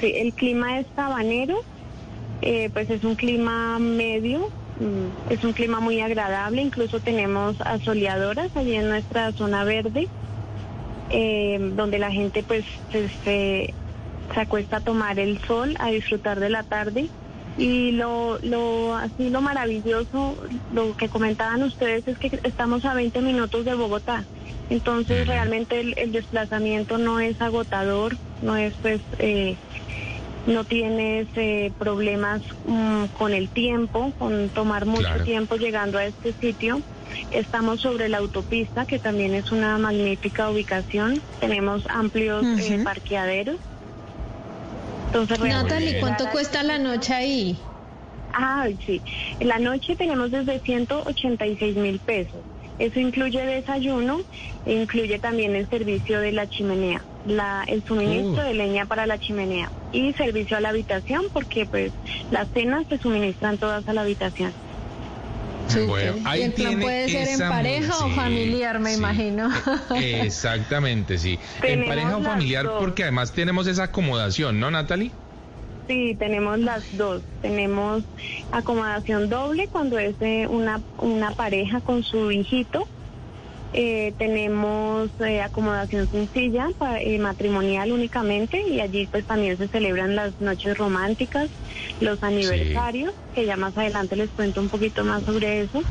Sí, 0.00 0.12
el 0.14 0.32
clima 0.34 0.80
es 0.80 0.86
sabanero, 0.94 1.56
eh, 2.42 2.68
pues 2.72 2.90
es 2.90 3.02
un 3.04 3.14
clima 3.14 3.78
medio, 3.78 4.48
mm, 4.80 5.32
es 5.32 5.42
un 5.42 5.52
clima 5.52 5.80
muy 5.80 6.00
agradable, 6.00 6.60
incluso 6.60 7.00
tenemos 7.00 7.60
asoleadoras 7.60 8.54
allí 8.56 8.74
en 8.74 8.88
nuestra 8.88 9.32
zona 9.32 9.64
verde, 9.64 10.08
eh, 11.10 11.58
donde 11.76 11.98
la 11.98 12.10
gente 12.10 12.42
pues 12.42 12.64
se, 13.24 13.72
acuesta 14.34 14.78
a 14.78 14.80
tomar 14.80 15.18
el 15.18 15.38
sol, 15.46 15.76
a 15.78 15.90
disfrutar 15.90 16.40
de 16.40 16.50
la 16.50 16.62
tarde. 16.62 17.08
Y 17.58 17.92
lo, 17.92 18.38
lo, 18.42 18.94
así 18.96 19.30
lo 19.30 19.40
maravilloso, 19.40 20.36
lo 20.74 20.94
que 20.96 21.08
comentaban 21.08 21.62
ustedes 21.62 22.06
es 22.06 22.18
que 22.18 22.38
estamos 22.44 22.84
a 22.84 22.92
20 22.94 23.20
minutos 23.22 23.64
de 23.64 23.74
Bogotá. 23.74 24.24
Entonces 24.68 25.26
realmente 25.26 25.80
el, 25.80 25.94
el 25.96 26.12
desplazamiento 26.12 26.98
no 26.98 27.20
es 27.20 27.40
agotador, 27.40 28.16
no 28.42 28.56
es 28.56 28.74
pues 28.82 29.00
eh, 29.18 29.56
no 30.46 30.64
tienes 30.64 31.28
eh, 31.36 31.72
problemas 31.78 32.42
mm, 32.66 33.04
con 33.18 33.32
el 33.32 33.48
tiempo, 33.48 34.12
con 34.18 34.48
tomar 34.50 34.84
mucho 34.86 35.02
Claro. 35.08 35.24
tiempo 35.24 35.56
llegando 35.56 35.98
a 35.98 36.04
este 36.06 36.34
sitio. 36.34 36.82
Estamos 37.30 37.80
sobre 37.80 38.08
la 38.08 38.18
autopista, 38.18 38.84
que 38.84 38.98
también 38.98 39.34
es 39.34 39.50
una 39.50 39.78
magnífica 39.78 40.50
ubicación. 40.50 41.22
Tenemos 41.40 41.84
amplios 41.88 42.44
eh, 42.58 42.80
parqueaderos. 42.84 43.56
Entonces, 45.06 45.38
Natalie, 45.40 46.00
¿cuánto 46.00 46.28
cuesta 46.30 46.62
la 46.62 46.78
noche 46.78 47.14
ahí? 47.14 47.58
Ah, 48.32 48.66
sí. 48.84 49.00
La 49.40 49.58
noche 49.58 49.96
tenemos 49.96 50.30
desde 50.30 50.60
186 50.60 51.76
mil 51.76 51.98
pesos. 52.00 52.40
Eso 52.78 53.00
incluye 53.00 53.40
desayuno 53.46 54.20
e 54.66 54.74
incluye 54.74 55.18
también 55.18 55.56
el 55.56 55.66
servicio 55.70 56.20
de 56.20 56.32
la 56.32 56.46
chimenea, 56.46 57.00
la, 57.26 57.64
el 57.66 57.82
suministro 57.84 58.42
Uh. 58.42 58.46
de 58.48 58.52
leña 58.52 58.84
para 58.84 59.06
la 59.06 59.18
chimenea 59.18 59.70
y 59.92 60.12
servicio 60.12 60.58
a 60.58 60.60
la 60.60 60.68
habitación 60.68 61.22
porque 61.32 61.64
pues 61.64 61.92
las 62.30 62.48
cenas 62.50 62.86
se 62.88 62.98
suministran 62.98 63.56
todas 63.56 63.88
a 63.88 63.94
la 63.94 64.02
habitación. 64.02 64.52
Bueno, 65.86 66.16
ahí 66.24 66.40
y 66.40 66.44
el 66.44 66.52
plan 66.52 66.80
puede 66.80 67.08
ser 67.08 67.28
en 67.28 67.38
pareja 67.48 68.04
o 68.04 68.10
familiar, 68.10 68.78
me 68.78 68.90
sí. 68.90 68.98
imagino. 68.98 69.50
Exactamente, 69.96 71.18
sí. 71.18 71.38
En 71.62 71.86
pareja 71.86 72.16
o 72.16 72.22
familiar, 72.22 72.64
dos. 72.64 72.80
porque 72.80 73.02
además 73.02 73.32
tenemos 73.32 73.66
esa 73.66 73.84
acomodación, 73.84 74.60
¿no, 74.60 74.70
Natalie? 74.70 75.10
Sí, 75.88 76.16
tenemos 76.18 76.58
las 76.58 76.84
dos. 76.96 77.22
Tenemos 77.42 78.02
acomodación 78.50 79.28
doble 79.28 79.68
cuando 79.68 79.98
es 79.98 80.16
eh, 80.20 80.46
una, 80.48 80.80
una 80.98 81.30
pareja 81.32 81.80
con 81.80 82.02
su 82.02 82.30
hijito. 82.30 82.88
Eh, 83.72 84.14
tenemos 84.16 85.10
eh, 85.20 85.42
acomodación 85.42 86.08
sencilla, 86.10 86.68
eh, 87.00 87.18
matrimonial 87.18 87.92
únicamente, 87.92 88.62
y 88.70 88.80
allí 88.80 89.06
pues 89.06 89.26
también 89.26 89.58
se 89.58 89.68
celebran 89.68 90.14
las 90.16 90.40
noches 90.40 90.78
románticas, 90.78 91.50
los 92.00 92.22
aniversarios, 92.22 93.12
que 93.34 93.44
ya 93.44 93.56
más 93.56 93.76
adelante 93.76 94.16
les 94.16 94.30
cuento 94.30 94.60
un 94.60 94.68
poquito 94.68 95.04
más 95.04 95.24
sobre 95.24 95.62
eso. 95.62 95.82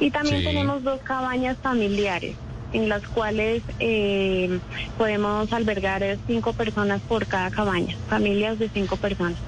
Y 0.00 0.10
también 0.10 0.38
Sí. 0.38 0.44
tenemos 0.46 0.82
dos 0.84 1.00
cabañas 1.02 1.58
familiares 1.58 2.36
en 2.72 2.88
las 2.88 3.02
cuales 3.08 3.62
eh, 3.80 4.58
podemos 4.96 5.52
albergar 5.52 6.18
cinco 6.26 6.52
personas 6.52 7.00
por 7.02 7.26
cada 7.26 7.50
cabaña, 7.50 7.96
familias 8.08 8.58
de 8.58 8.68
cinco 8.68 8.96
personas. 8.96 9.38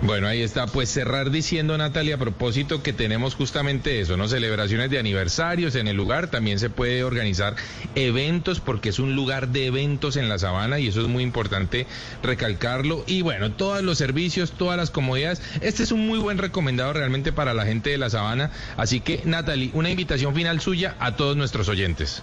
Bueno, 0.00 0.28
ahí 0.28 0.42
está. 0.42 0.68
Pues 0.68 0.88
cerrar 0.88 1.30
diciendo, 1.30 1.76
Natalia, 1.76 2.14
a 2.14 2.18
propósito 2.18 2.84
que 2.84 2.92
tenemos 2.92 3.34
justamente 3.34 4.00
eso, 4.00 4.16
¿no? 4.16 4.28
Celebraciones 4.28 4.90
de 4.90 4.98
aniversarios 4.98 5.74
en 5.74 5.88
el 5.88 5.96
lugar. 5.96 6.28
También 6.28 6.60
se 6.60 6.70
puede 6.70 7.02
organizar 7.02 7.56
eventos 7.96 8.60
porque 8.60 8.90
es 8.90 9.00
un 9.00 9.16
lugar 9.16 9.48
de 9.48 9.66
eventos 9.66 10.16
en 10.16 10.28
la 10.28 10.38
sabana 10.38 10.78
y 10.78 10.86
eso 10.86 11.00
es 11.00 11.08
muy 11.08 11.24
importante 11.24 11.86
recalcarlo. 12.22 13.02
Y 13.08 13.22
bueno, 13.22 13.50
todos 13.52 13.82
los 13.82 13.98
servicios, 13.98 14.52
todas 14.52 14.76
las 14.76 14.90
comodidades. 14.90 15.42
Este 15.62 15.82
es 15.82 15.90
un 15.90 16.06
muy 16.06 16.20
buen 16.20 16.38
recomendado 16.38 16.92
realmente 16.92 17.32
para 17.32 17.52
la 17.52 17.66
gente 17.66 17.90
de 17.90 17.98
la 17.98 18.08
sabana. 18.08 18.52
Así 18.76 19.00
que, 19.00 19.22
Natalie, 19.24 19.72
una 19.74 19.90
invitación 19.90 20.32
final 20.32 20.60
suya 20.60 20.94
a 21.00 21.16
todos 21.16 21.36
nuestros 21.36 21.68
oyentes. 21.68 22.22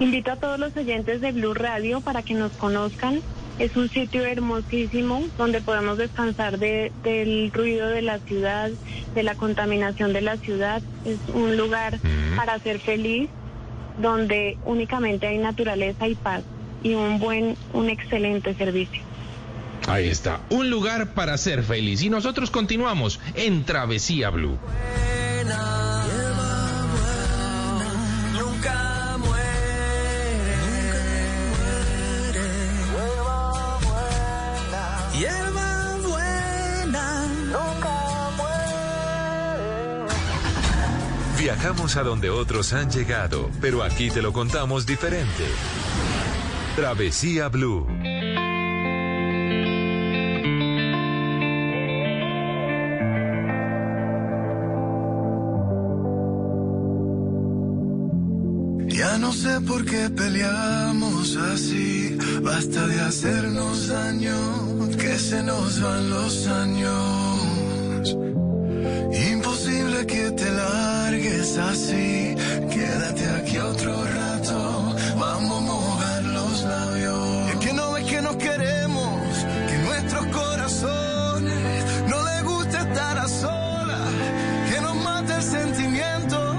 Invito 0.00 0.32
a 0.32 0.36
todos 0.36 0.58
los 0.58 0.76
oyentes 0.76 1.20
de 1.20 1.30
Blue 1.30 1.54
Radio 1.54 2.00
para 2.00 2.22
que 2.22 2.34
nos 2.34 2.52
conozcan. 2.52 3.22
Es 3.58 3.74
un 3.76 3.88
sitio 3.88 4.24
hermosísimo 4.26 5.22
donde 5.38 5.62
podemos 5.62 5.96
descansar 5.96 6.58
de- 6.58 6.92
del 7.02 7.50
ruido 7.52 7.88
de 7.88 8.02
la 8.02 8.18
ciudad, 8.20 8.70
de 9.14 9.22
la 9.22 9.34
contaminación 9.34 10.12
de 10.12 10.20
la 10.20 10.36
ciudad. 10.36 10.82
Es 11.06 11.18
un 11.34 11.56
lugar 11.56 11.98
para 12.36 12.58
ser 12.58 12.78
feliz, 12.80 13.30
donde 14.00 14.58
únicamente 14.66 15.26
hay 15.26 15.38
naturaleza 15.38 16.06
y 16.06 16.14
paz 16.14 16.42
y 16.82 16.94
un 16.94 17.18
buen, 17.18 17.56
un 17.72 17.88
excelente 17.88 18.54
servicio. 18.54 19.02
Ahí 19.88 20.08
está, 20.08 20.40
un 20.50 20.68
lugar 20.68 21.14
para 21.14 21.38
ser 21.38 21.62
feliz. 21.62 22.02
Y 22.02 22.10
nosotros 22.10 22.50
continuamos 22.50 23.20
en 23.36 23.64
Travesía 23.64 24.28
Blue. 24.30 24.58
buena, 25.44 25.75
Viajamos 41.46 41.96
a 41.96 42.02
donde 42.02 42.28
otros 42.28 42.72
han 42.72 42.90
llegado, 42.90 43.48
pero 43.60 43.84
aquí 43.84 44.10
te 44.10 44.20
lo 44.20 44.32
contamos 44.32 44.84
diferente. 44.84 45.44
Travesía 46.74 47.46
Blue. 47.46 47.86
Ya 58.88 59.16
no 59.18 59.32
sé 59.32 59.60
por 59.60 59.84
qué 59.84 60.10
peleamos 60.10 61.36
así, 61.36 62.18
basta 62.42 62.88
de 62.88 63.00
hacernos 63.02 63.86
daño, 63.86 64.36
que 64.98 65.16
se 65.16 65.44
nos 65.44 65.80
van 65.80 66.10
los 66.10 66.48
años. 66.48 67.45
Que 70.04 70.30
te 70.30 70.50
largues 70.50 71.56
así, 71.56 72.36
quédate 72.70 73.28
aquí 73.40 73.58
otro 73.58 74.04
rato, 74.04 74.94
vamos 75.18 75.56
a 75.56 75.60
mojar 75.60 76.22
los 76.22 76.62
labios. 76.62 77.50
Es 77.50 77.56
que 77.56 77.72
no 77.72 77.92
ves 77.92 78.04
que 78.04 78.20
nos 78.20 78.36
queremos, 78.36 79.20
que 79.68 79.78
nuestros 79.78 80.26
corazones 80.26 81.84
no 82.08 82.22
les 82.22 82.44
gusta 82.44 82.82
estar 82.82 83.18
a 83.18 83.26
solas, 83.26 84.10
que 84.70 84.80
nos 84.82 84.96
mata 84.96 85.36
el 85.36 85.42
sentimiento 85.42 86.56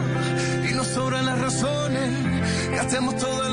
y 0.69 0.73
nos 0.73 0.87
sobran 0.87 1.25
las 1.27 1.39
razones. 1.39 2.09
Gastemos 2.75 3.15
todas 3.17 3.46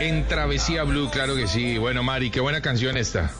en 0.00 0.26
Travesía 0.26 0.82
Blue, 0.82 1.08
claro 1.10 1.36
que 1.36 1.46
sí. 1.46 1.78
Bueno, 1.78 2.02
Mari, 2.02 2.30
qué 2.30 2.40
buena 2.40 2.60
canción 2.60 2.96
esta. 2.96 3.30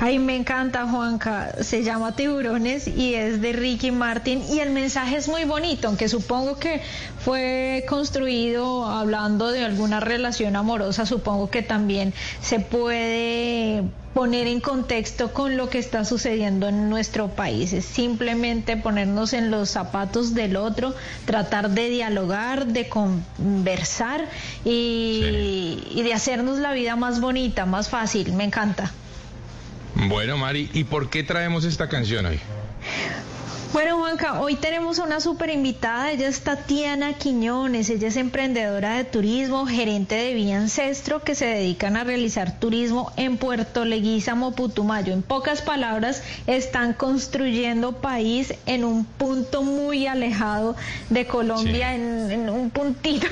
Ay, 0.00 0.18
me 0.18 0.36
encanta, 0.36 0.86
Juanca. 0.86 1.52
Se 1.62 1.82
llama 1.82 2.14
Tiburones 2.14 2.86
y 2.86 3.14
es 3.14 3.40
de 3.40 3.52
Ricky 3.52 3.90
Martin. 3.90 4.42
Y 4.48 4.60
el 4.60 4.70
mensaje 4.70 5.16
es 5.16 5.28
muy 5.28 5.44
bonito, 5.44 5.88
aunque 5.88 6.08
supongo 6.08 6.58
que 6.58 6.80
fue 7.18 7.84
construido 7.88 8.86
hablando 8.86 9.50
de 9.50 9.64
alguna 9.64 10.00
relación 10.00 10.56
amorosa. 10.56 11.04
Supongo 11.04 11.50
que 11.50 11.62
también 11.62 12.14
se 12.40 12.60
puede 12.60 13.82
poner 14.18 14.48
en 14.48 14.58
contexto 14.58 15.32
con 15.32 15.56
lo 15.56 15.70
que 15.70 15.78
está 15.78 16.04
sucediendo 16.04 16.66
en 16.66 16.90
nuestro 16.90 17.28
país. 17.28 17.72
Es 17.72 17.84
simplemente 17.84 18.76
ponernos 18.76 19.32
en 19.32 19.52
los 19.52 19.70
zapatos 19.70 20.34
del 20.34 20.56
otro, 20.56 20.92
tratar 21.24 21.70
de 21.70 21.88
dialogar, 21.88 22.66
de 22.66 22.88
conversar 22.88 24.28
y, 24.64 25.84
y 25.92 26.02
de 26.02 26.14
hacernos 26.14 26.58
la 26.58 26.72
vida 26.72 26.96
más 26.96 27.20
bonita, 27.20 27.64
más 27.64 27.90
fácil. 27.90 28.32
Me 28.32 28.42
encanta. 28.42 28.90
Bueno, 29.94 30.36
Mari, 30.36 30.68
¿y 30.72 30.82
por 30.82 31.10
qué 31.10 31.22
traemos 31.22 31.64
esta 31.64 31.88
canción 31.88 32.26
hoy? 32.26 32.40
Bueno, 33.70 33.98
Juanca, 33.98 34.40
hoy 34.40 34.54
tenemos 34.56 34.98
a 34.98 35.04
una 35.04 35.20
súper 35.20 35.50
invitada. 35.50 36.10
Ella 36.10 36.26
es 36.26 36.40
Tatiana 36.40 37.12
Quiñones. 37.18 37.90
Ella 37.90 38.08
es 38.08 38.16
emprendedora 38.16 38.94
de 38.96 39.04
turismo, 39.04 39.66
gerente 39.66 40.14
de 40.14 40.32
Vía 40.32 40.56
Ancestro, 40.56 41.22
que 41.22 41.34
se 41.34 41.44
dedican 41.44 41.96
a 41.98 42.02
realizar 42.02 42.58
turismo 42.58 43.12
en 43.16 43.36
Puerto 43.36 43.84
Leguízamo, 43.84 44.52
Putumayo. 44.52 45.12
En 45.12 45.22
pocas 45.22 45.60
palabras, 45.60 46.22
están 46.46 46.94
construyendo 46.94 47.92
país 47.92 48.54
en 48.64 48.84
un 48.84 49.04
punto 49.04 49.62
muy 49.62 50.06
alejado 50.06 50.74
de 51.10 51.26
Colombia, 51.26 51.90
Sí. 51.90 52.00
en, 52.00 52.30
en 52.30 52.48
un 52.50 52.70
puntito 52.70 53.26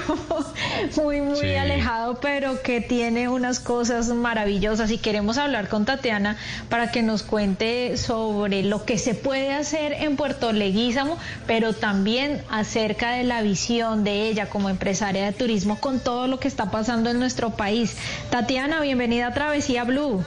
muy, 1.03 1.23
muy 1.23 1.41
Sí. 1.41 1.55
alejado, 1.55 2.21
pero 2.21 2.63
que 2.63 2.83
tiene 2.83 3.31
unas 3.31 3.59
cosas 3.59 4.09
maravillosas. 4.09 4.91
Y 4.91 4.99
queremos 4.99 5.39
hablar 5.39 5.69
con 5.71 5.87
Tatiana 5.87 6.37
para 6.69 6.91
que 6.93 7.01
nos 7.03 7.23
cuente 7.23 7.97
sobre 7.97 8.63
lo 8.65 8.85
que 8.85 8.99
se 8.99 9.15
puede 9.15 9.53
hacer 9.55 9.95
en 9.95 10.15
Puerto 10.17 10.26
Leguízamo, 10.53 11.19
pero 11.47 11.73
también 11.73 12.43
acerca 12.51 13.13
de 13.13 13.25
la 13.25 13.43
visión 13.43 14.03
de 14.03 14.29
ella 14.29 14.49
como 14.49 14.69
empresaria 14.69 15.25
de 15.25 15.33
turismo 15.33 15.79
con 15.79 16.01
todo 16.01 16.27
lo 16.27 16.41
que 16.41 16.49
está 16.49 16.71
pasando 16.71 17.11
en 17.11 17.21
nuestro 17.21 17.51
país. 17.51 17.97
Tatiana, 18.31 18.81
bienvenida 18.81 19.29
a 19.29 19.35
Travesía 19.35 19.85
Blue. 19.85 20.25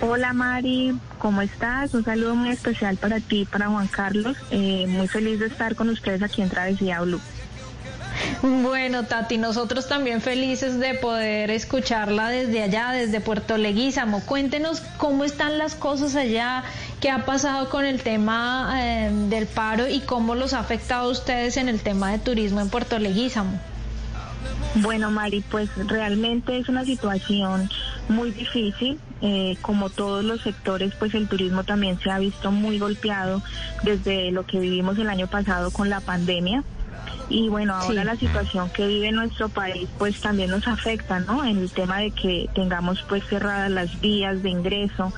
Hola 0.00 0.32
Mari, 0.32 0.98
¿cómo 1.18 1.42
estás? 1.42 1.94
Un 1.94 2.04
saludo 2.04 2.34
muy 2.34 2.50
especial 2.50 2.96
para 2.96 3.20
ti, 3.20 3.44
para 3.44 3.68
Juan 3.68 3.86
Carlos. 3.86 4.36
Eh, 4.50 4.86
muy 4.88 5.06
feliz 5.06 5.38
de 5.38 5.46
estar 5.46 5.76
con 5.76 5.88
ustedes 5.90 6.22
aquí 6.22 6.42
en 6.42 6.50
Travesía 6.50 7.00
Blue. 7.02 7.20
Bueno, 8.42 9.04
Tati, 9.04 9.38
nosotros 9.38 9.88
también 9.88 10.20
felices 10.20 10.78
de 10.80 10.94
poder 10.94 11.50
escucharla 11.50 12.28
desde 12.28 12.62
allá, 12.62 12.90
desde 12.90 13.20
Puerto 13.20 13.56
Leguízamo. 13.56 14.20
Cuéntenos 14.24 14.80
cómo 14.98 15.24
están 15.24 15.58
las 15.58 15.74
cosas 15.74 16.16
allá, 16.16 16.64
qué 17.00 17.10
ha 17.10 17.24
pasado 17.24 17.70
con 17.70 17.84
el 17.84 18.02
tema 18.02 18.74
eh, 18.76 19.10
del 19.28 19.46
paro 19.46 19.88
y 19.88 20.00
cómo 20.00 20.34
los 20.34 20.54
ha 20.54 20.58
afectado 20.58 21.08
a 21.08 21.12
ustedes 21.12 21.56
en 21.56 21.68
el 21.68 21.80
tema 21.80 22.10
de 22.10 22.18
turismo 22.18 22.60
en 22.60 22.68
Puerto 22.68 22.98
Leguízamo. 22.98 23.60
Bueno 24.76 25.10
Mari, 25.10 25.44
pues 25.50 25.68
realmente 25.76 26.58
es 26.58 26.68
una 26.68 26.84
situación 26.84 27.70
muy 28.08 28.30
difícil. 28.30 28.98
Eh, 29.24 29.56
como 29.62 29.88
todos 29.88 30.24
los 30.24 30.40
sectores, 30.40 30.94
pues 30.98 31.14
el 31.14 31.28
turismo 31.28 31.62
también 31.62 31.96
se 32.00 32.10
ha 32.10 32.18
visto 32.18 32.50
muy 32.50 32.80
golpeado 32.80 33.40
desde 33.84 34.32
lo 34.32 34.44
que 34.46 34.58
vivimos 34.58 34.98
el 34.98 35.08
año 35.08 35.28
pasado 35.28 35.70
con 35.70 35.88
la 35.88 36.00
pandemia. 36.00 36.64
Y 37.28 37.48
bueno, 37.48 37.74
ahora 37.74 38.02
Sí. 38.02 38.06
la 38.06 38.16
situación 38.16 38.70
que 38.70 38.86
vive 38.86 39.10
nuestro 39.12 39.48
país 39.48 39.88
pues 39.98 40.20
también 40.20 40.50
nos 40.50 40.66
afecta, 40.68 41.20
¿no? 41.20 41.44
En 41.44 41.58
el 41.58 41.70
tema 41.70 41.98
de 41.98 42.10
que 42.10 42.48
tengamos 42.54 43.02
pues 43.08 43.24
cerradas 43.26 43.70
las 43.70 44.00
vías 44.00 44.42
de 44.42 44.50
ingreso, 44.50 45.12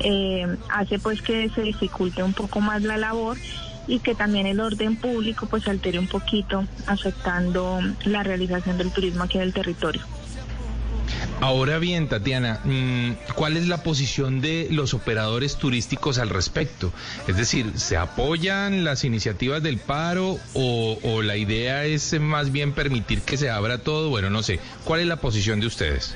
eh, 0.00 0.46
hace 0.70 0.98
pues 0.98 1.20
que 1.22 1.48
se 1.50 1.62
dificulte 1.62 2.22
un 2.22 2.32
poco 2.32 2.60
más 2.60 2.82
la 2.82 2.96
labor 2.96 3.36
y 3.86 3.98
que 3.98 4.14
también 4.14 4.46
el 4.46 4.60
orden 4.60 4.96
público 4.96 5.46
pues 5.46 5.66
altere 5.68 5.98
un 5.98 6.06
poquito 6.06 6.64
afectando 6.86 7.80
la 8.04 8.22
realización 8.22 8.78
del 8.78 8.90
turismo 8.92 9.24
aquí 9.24 9.38
en 9.38 9.44
el 9.44 9.52
territorio. 9.52 10.02
Ahora 11.40 11.78
bien, 11.78 12.08
Tatiana, 12.08 12.60
mm, 12.64 13.12
¿cuál 13.34 13.56
es 13.56 13.66
la 13.66 13.82
posición 13.82 14.40
de 14.40 14.68
los 14.70 14.94
operadores 14.94 15.56
turísticos 15.56 16.18
al 16.18 16.28
respecto? 16.28 16.92
Es 17.28 17.36
decir, 17.36 17.72
¿se 17.76 17.96
apoyan 17.96 18.84
las 18.84 19.04
iniciativas 19.04 19.62
del 19.62 19.78
paro 19.78 20.38
o, 20.54 20.98
o 21.02 21.22
la 21.22 21.36
idea 21.36 21.84
es 21.84 22.12
eh, 22.12 22.20
más 22.20 22.52
bien 22.52 22.72
permitir 22.72 23.22
que 23.22 23.36
se 23.36 23.50
abra 23.50 23.78
todo? 23.78 24.10
Bueno, 24.10 24.30
no 24.30 24.42
sé. 24.42 24.60
¿Cuál 24.84 25.00
es 25.00 25.06
la 25.06 25.16
posición 25.16 25.60
de 25.60 25.66
ustedes? 25.66 26.14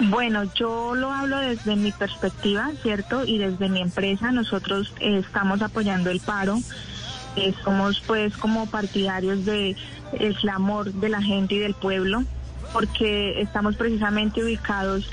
Bueno, 0.00 0.44
yo 0.54 0.94
lo 0.94 1.12
hablo 1.12 1.38
desde 1.38 1.76
mi 1.76 1.92
perspectiva, 1.92 2.70
¿cierto? 2.82 3.24
Y 3.24 3.38
desde 3.38 3.68
mi 3.68 3.80
empresa, 3.80 4.32
nosotros 4.32 4.92
eh, 5.00 5.22
estamos 5.24 5.62
apoyando 5.62 6.10
el 6.10 6.20
paro. 6.20 6.58
Eh, 7.36 7.52
somos 7.62 8.00
pues 8.00 8.36
como 8.36 8.66
partidarios 8.66 9.44
de 9.44 9.76
el 10.12 10.36
clamor 10.36 10.92
de 10.92 11.08
la 11.08 11.20
gente 11.20 11.56
y 11.56 11.58
del 11.58 11.74
pueblo, 11.74 12.24
porque 12.74 13.40
estamos 13.40 13.76
precisamente 13.76 14.42
ubicados 14.42 15.08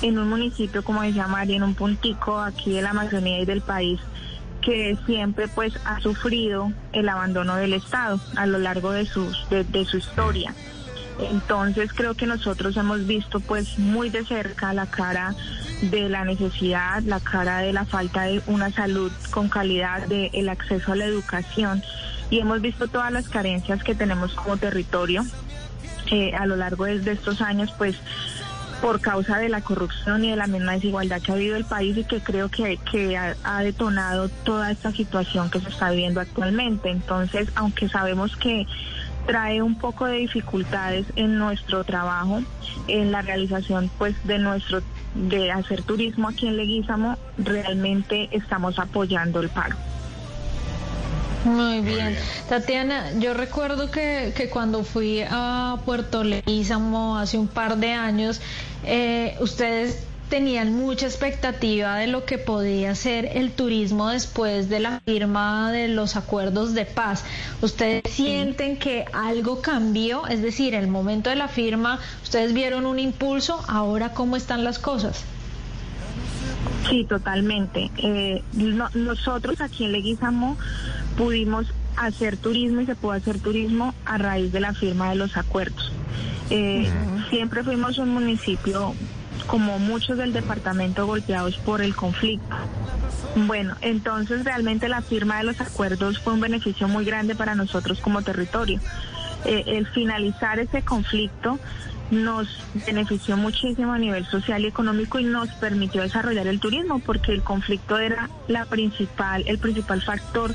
en 0.00 0.16
un 0.18 0.28
municipio, 0.28 0.84
como 0.84 1.02
decía 1.02 1.26
María, 1.26 1.56
en 1.56 1.64
un 1.64 1.74
puntico 1.74 2.38
aquí 2.38 2.70
de 2.70 2.82
la 2.82 2.90
Amazonía 2.90 3.40
y 3.40 3.44
del 3.44 3.60
país, 3.60 4.00
que 4.62 4.96
siempre 5.06 5.48
pues 5.48 5.74
ha 5.84 6.00
sufrido 6.00 6.72
el 6.92 7.08
abandono 7.08 7.56
del 7.56 7.72
Estado 7.72 8.20
a 8.36 8.46
lo 8.46 8.58
largo 8.58 8.92
de, 8.92 9.06
sus, 9.06 9.48
de, 9.50 9.64
de 9.64 9.84
su 9.84 9.98
historia. 9.98 10.54
Entonces 11.18 11.92
creo 11.92 12.14
que 12.14 12.26
nosotros 12.26 12.76
hemos 12.76 13.06
visto 13.06 13.40
pues 13.40 13.76
muy 13.76 14.08
de 14.08 14.24
cerca 14.24 14.72
la 14.72 14.86
cara 14.86 15.34
de 15.82 16.08
la 16.08 16.24
necesidad, 16.24 17.02
la 17.02 17.18
cara 17.18 17.58
de 17.58 17.72
la 17.72 17.84
falta 17.86 18.22
de 18.22 18.40
una 18.46 18.70
salud 18.70 19.10
con 19.30 19.48
calidad, 19.48 20.06
de 20.06 20.30
el 20.32 20.48
acceso 20.48 20.92
a 20.92 20.96
la 20.96 21.06
educación 21.06 21.82
y 22.30 22.38
hemos 22.38 22.60
visto 22.60 22.86
todas 22.86 23.10
las 23.12 23.28
carencias 23.28 23.82
que 23.82 23.96
tenemos 23.96 24.32
como 24.34 24.56
territorio 24.56 25.24
a 26.36 26.46
lo 26.46 26.56
largo 26.56 26.84
de, 26.84 27.00
de 27.00 27.12
estos 27.12 27.40
años 27.40 27.72
pues 27.76 27.96
por 28.80 29.00
causa 29.00 29.38
de 29.38 29.48
la 29.48 29.60
corrupción 29.60 30.24
y 30.24 30.30
de 30.30 30.36
la 30.36 30.46
misma 30.46 30.72
desigualdad 30.72 31.20
que 31.20 31.32
ha 31.32 31.34
habido 31.34 31.56
el 31.56 31.64
país 31.64 31.96
y 31.96 32.04
que 32.04 32.20
creo 32.20 32.48
que, 32.48 32.78
que 32.90 33.16
ha, 33.16 33.36
ha 33.44 33.62
detonado 33.62 34.28
toda 34.28 34.70
esta 34.70 34.90
situación 34.90 35.50
que 35.50 35.60
se 35.60 35.68
está 35.68 35.90
viviendo 35.90 36.20
actualmente. 36.20 36.88
Entonces, 36.88 37.50
aunque 37.56 37.88
sabemos 37.88 38.36
que 38.36 38.66
trae 39.26 39.62
un 39.62 39.76
poco 39.76 40.06
de 40.06 40.18
dificultades 40.18 41.06
en 41.16 41.38
nuestro 41.38 41.84
trabajo, 41.84 42.42
en 42.88 43.12
la 43.12 43.22
realización 43.22 43.90
pues 43.98 44.14
de 44.26 44.38
nuestro 44.38 44.82
de 45.14 45.50
hacer 45.50 45.82
turismo 45.82 46.28
aquí 46.28 46.46
en 46.46 46.56
Leguízamo, 46.56 47.18
realmente 47.36 48.28
estamos 48.32 48.78
apoyando 48.78 49.40
el 49.40 49.48
paro. 49.48 49.76
Muy 51.44 51.80
bien. 51.80 52.16
Tatiana, 52.48 53.12
yo 53.18 53.32
recuerdo 53.34 53.90
que, 53.90 54.32
que 54.36 54.50
cuando 54.50 54.84
fui 54.84 55.22
a 55.28 55.78
Puerto 55.86 56.22
Leguízamo 56.22 57.16
hace 57.16 57.38
un 57.38 57.48
par 57.48 57.78
de 57.78 57.92
años, 57.92 58.40
eh, 58.84 59.36
ustedes 59.40 60.04
tenían 60.28 60.72
mucha 60.74 61.06
expectativa 61.06 61.96
de 61.96 62.06
lo 62.06 62.24
que 62.24 62.38
podía 62.38 62.94
ser 62.94 63.24
el 63.34 63.50
turismo 63.52 64.10
después 64.10 64.68
de 64.68 64.78
la 64.80 65.00
firma 65.00 65.72
de 65.72 65.88
los 65.88 66.14
acuerdos 66.14 66.72
de 66.74 66.84
paz. 66.84 67.24
¿Ustedes 67.62 68.02
sienten 68.08 68.76
que 68.78 69.06
algo 69.12 69.60
cambió? 69.60 70.26
Es 70.28 70.40
decir, 70.42 70.74
en 70.74 70.82
el 70.84 70.88
momento 70.88 71.30
de 71.30 71.36
la 71.36 71.48
firma, 71.48 71.98
ustedes 72.22 72.52
vieron 72.52 72.86
un 72.86 72.98
impulso, 72.98 73.64
ahora 73.66 74.12
cómo 74.12 74.36
están 74.36 74.62
las 74.62 74.78
cosas? 74.78 75.24
Sí, 76.88 77.04
totalmente. 77.08 77.90
Eh, 77.98 78.42
no- 78.52 78.88
nosotros 78.94 79.60
aquí 79.60 79.84
en 79.84 79.92
Leguízamo 79.92 80.56
pudimos 81.20 81.66
hacer 81.98 82.38
turismo 82.38 82.80
y 82.80 82.86
se 82.86 82.94
pudo 82.94 83.12
hacer 83.12 83.38
turismo 83.40 83.94
a 84.06 84.16
raíz 84.16 84.52
de 84.52 84.60
la 84.60 84.72
firma 84.72 85.10
de 85.10 85.16
los 85.16 85.36
acuerdos. 85.36 85.92
Eh, 86.48 86.88
siempre 87.28 87.62
fuimos 87.62 87.98
un 87.98 88.08
municipio 88.08 88.94
como 89.46 89.78
muchos 89.78 90.16
del 90.16 90.32
departamento 90.32 91.06
golpeados 91.06 91.58
por 91.58 91.82
el 91.82 91.94
conflicto. 91.94 92.56
Bueno, 93.36 93.76
entonces 93.82 94.44
realmente 94.44 94.88
la 94.88 95.02
firma 95.02 95.36
de 95.36 95.44
los 95.44 95.60
acuerdos 95.60 96.18
fue 96.18 96.32
un 96.32 96.40
beneficio 96.40 96.88
muy 96.88 97.04
grande 97.04 97.34
para 97.34 97.54
nosotros 97.54 98.00
como 98.00 98.22
territorio. 98.22 98.80
Eh, 99.44 99.64
el 99.66 99.86
finalizar 99.88 100.58
ese 100.58 100.80
conflicto 100.82 101.58
nos 102.10 102.48
benefició 102.86 103.36
muchísimo 103.36 103.92
a 103.92 103.98
nivel 103.98 104.26
social 104.26 104.64
y 104.64 104.68
económico 104.68 105.18
y 105.18 105.24
nos 105.24 105.50
permitió 105.50 106.00
desarrollar 106.00 106.46
el 106.46 106.60
turismo 106.60 106.98
porque 106.98 107.32
el 107.32 107.42
conflicto 107.42 107.98
era 107.98 108.30
la 108.48 108.64
principal, 108.64 109.44
el 109.46 109.58
principal 109.58 110.00
factor 110.02 110.54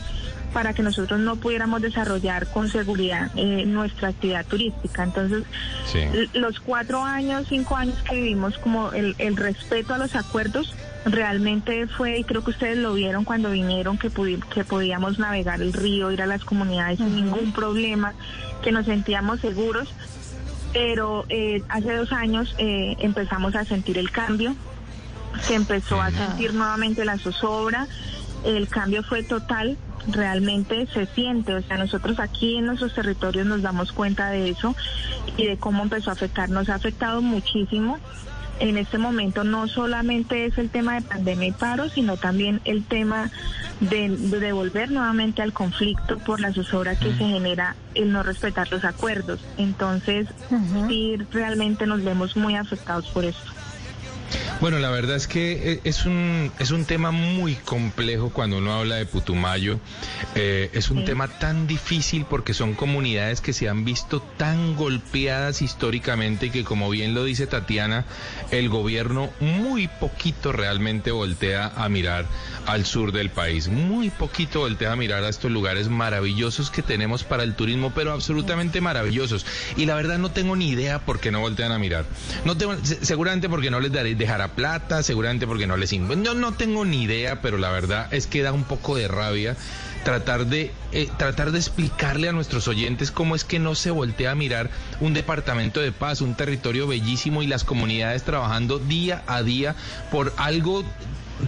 para 0.55 0.71
que 0.71 0.81
nosotros 0.83 1.19
no 1.19 1.35
pudiéramos 1.35 1.81
desarrollar 1.81 2.47
con 2.47 2.69
seguridad 2.69 3.29
eh, 3.35 3.65
nuestra 3.65 4.07
actividad 4.07 4.45
turística. 4.45 5.03
Entonces, 5.03 5.43
Sí. 5.91 5.99
los 6.33 6.61
cuatro 6.61 7.03
años, 7.03 7.45
cinco 7.49 7.75
años 7.75 7.97
que 8.09 8.15
vivimos 8.15 8.57
como 8.59 8.93
el, 8.93 9.15
el 9.17 9.35
respeto 9.35 9.93
a 9.93 9.97
los 9.97 10.15
acuerdos, 10.15 10.73
realmente 11.03 11.87
fue, 11.87 12.19
y 12.19 12.23
creo 12.23 12.41
que 12.41 12.51
ustedes 12.51 12.77
lo 12.77 12.93
vieron 12.93 13.25
cuando 13.25 13.51
vinieron, 13.51 13.97
que, 13.97 14.09
pudi- 14.09 14.41
que 14.47 14.63
podíamos 14.63 15.19
navegar 15.19 15.61
el 15.61 15.73
río, 15.73 16.09
ir 16.13 16.21
a 16.21 16.25
las 16.25 16.45
comunidades 16.45 16.99
sin 16.99 17.13
ningún 17.13 17.51
problema, 17.51 18.13
que 18.63 18.71
nos 18.71 18.85
sentíamos 18.85 19.41
seguros. 19.41 19.93
Pero 20.71 21.25
eh, 21.27 21.63
hace 21.67 21.93
dos 21.95 22.13
años 22.13 22.55
eh, 22.59 22.95
empezamos 22.99 23.55
a 23.55 23.65
sentir 23.65 23.97
el 23.97 24.09
cambio, 24.09 24.55
se 25.41 25.55
empezó 25.55 26.01
a 26.01 26.11
sentir 26.11 26.53
nuevamente 26.53 27.03
la 27.03 27.17
zozobra, 27.17 27.87
el 28.45 28.69
cambio 28.69 29.03
fue 29.03 29.21
total, 29.23 29.75
realmente 30.07 30.87
se 30.87 31.05
siente, 31.07 31.55
o 31.55 31.61
sea, 31.61 31.77
nosotros 31.77 32.19
aquí 32.19 32.57
en 32.57 32.65
nuestros 32.65 32.93
territorios 32.93 33.45
nos 33.45 33.61
damos 33.61 33.91
cuenta 33.91 34.29
de 34.29 34.49
eso 34.49 34.75
y 35.37 35.45
de 35.45 35.57
cómo 35.57 35.83
empezó 35.83 36.09
a 36.09 36.13
afectar, 36.13 36.49
nos 36.49 36.69
ha 36.69 36.75
afectado 36.75 37.21
muchísimo. 37.21 37.99
En 38.57 38.77
este 38.77 38.97
momento 38.97 39.43
no 39.43 39.67
solamente 39.67 40.45
es 40.45 40.57
el 40.57 40.69
tema 40.69 40.95
de 40.95 41.01
pandemia 41.01 41.49
y 41.49 41.51
paro, 41.51 41.89
sino 41.89 42.15
también 42.15 42.61
el 42.63 42.85
tema 42.85 43.29
de, 43.81 44.09
de 44.09 44.39
devolver 44.39 44.91
nuevamente 44.91 45.41
al 45.41 45.51
conflicto 45.51 46.19
por 46.19 46.39
la 46.39 46.53
zozobra 46.53 46.95
que 46.95 47.11
se 47.11 47.25
genera 47.25 47.75
el 47.95 48.13
no 48.13 48.23
respetar 48.23 48.71
los 48.71 48.85
acuerdos. 48.85 49.41
Entonces, 49.57 50.27
sí, 50.87 51.17
realmente 51.31 51.85
nos 51.85 52.01
vemos 52.01 52.37
muy 52.37 52.55
afectados 52.55 53.07
por 53.07 53.25
esto. 53.25 53.54
Bueno, 54.61 54.79
la 54.79 54.89
verdad 54.89 55.17
es 55.17 55.27
que 55.27 55.73
eh, 55.73 55.79
es 55.83 56.05
un, 56.05 56.49
es 56.59 56.71
un 56.71 56.85
tema 56.85 57.11
muy 57.11 57.55
complejo 57.55 58.29
cuando 58.31 58.57
uno 58.57 58.73
habla 58.73 58.95
de 58.95 59.05
Putumayo. 59.05 59.79
Eh, 60.33 60.71
es 60.73 60.89
un 60.89 60.99
Sí. 60.99 61.05
tema 61.05 61.27
tan 61.27 61.67
difícil 61.67 62.25
porque 62.27 62.53
son 62.53 62.73
comunidades 62.73 63.41
que 63.41 63.51
se 63.53 63.67
han 63.69 63.83
visto 63.85 64.21
tan 64.37 64.75
golpeadas 64.75 65.61
históricamente 65.61 66.47
y 66.47 66.49
que, 66.51 66.63
como 66.63 66.89
bien 66.89 67.13
lo 67.13 67.25
dice 67.25 67.47
Tatiana, 67.47 68.05
el 68.49 68.69
gobierno 68.69 69.29
muy 69.41 69.87
poquito 69.87 70.51
realmente 70.53 71.11
voltea 71.11 71.67
a 71.75 71.89
mirar 71.89 72.25
al 72.65 72.85
sur 72.85 73.11
del 73.11 73.29
país. 73.29 73.67
Muy 73.67 74.09
poquito 74.09 74.61
voltea 74.61 74.93
a 74.93 74.95
mirar 74.95 75.23
a 75.25 75.29
estos 75.29 75.51
lugares 75.51 75.89
maravillosos 75.89 76.71
que 76.71 76.81
tenemos 76.81 77.23
para 77.23 77.43
el 77.43 77.55
turismo, 77.55 77.91
pero 77.93 78.13
absolutamente 78.13 78.79
maravillosos. 78.81 79.45
Y 79.75 79.85
la 79.85 79.95
verdad 79.95 80.17
no 80.17 80.31
tengo 80.31 80.55
ni 80.55 80.69
idea 80.69 80.99
por 80.99 81.19
qué 81.19 81.29
no 81.29 81.41
voltean 81.41 81.73
a 81.73 81.77
mirar. 81.77 82.05
No 82.45 82.55
tengo, 82.57 82.73
seguramente 83.01 83.49
porque 83.49 83.69
no 83.69 83.79
les 83.81 83.91
daré, 83.91 84.15
dejará 84.15 84.44
plata, 84.49 85.03
seguramente 85.03 85.47
porque 85.47 85.67
no 85.67 85.77
les... 85.77 85.93
No, 85.93 86.33
no 86.33 86.53
tengo 86.53 86.85
ni 86.85 87.03
idea, 87.03 87.41
pero 87.41 87.57
la 87.57 87.69
verdad 87.69 88.13
es 88.13 88.27
que 88.27 88.41
da 88.41 88.51
un 88.51 88.63
poco 88.63 88.95
de 88.95 89.07
rabia 89.07 89.55
tratar 90.03 90.45
de 90.45 90.71
eh, 90.91 91.09
tratar 91.17 91.51
de 91.51 91.57
explicarle 91.57 92.29
a 92.29 92.31
nuestros 92.31 92.67
oyentes 92.67 93.09
cómo 93.09 93.35
es 93.35 93.43
que 93.43 93.57
no 93.57 93.73
se 93.73 93.89
voltea 93.89 94.31
a 94.31 94.35
mirar 94.35 94.69
un 94.99 95.13
departamento 95.13 95.79
de 95.79 95.91
paz, 95.91 96.21
un 96.21 96.35
territorio 96.35 96.85
bellísimo 96.85 97.41
y 97.41 97.47
las 97.47 97.63
comunidades 97.63 98.23
trabajando 98.23 98.77
día 98.77 99.23
a 99.25 99.41
día 99.41 99.75
por 100.11 100.31
algo 100.37 100.85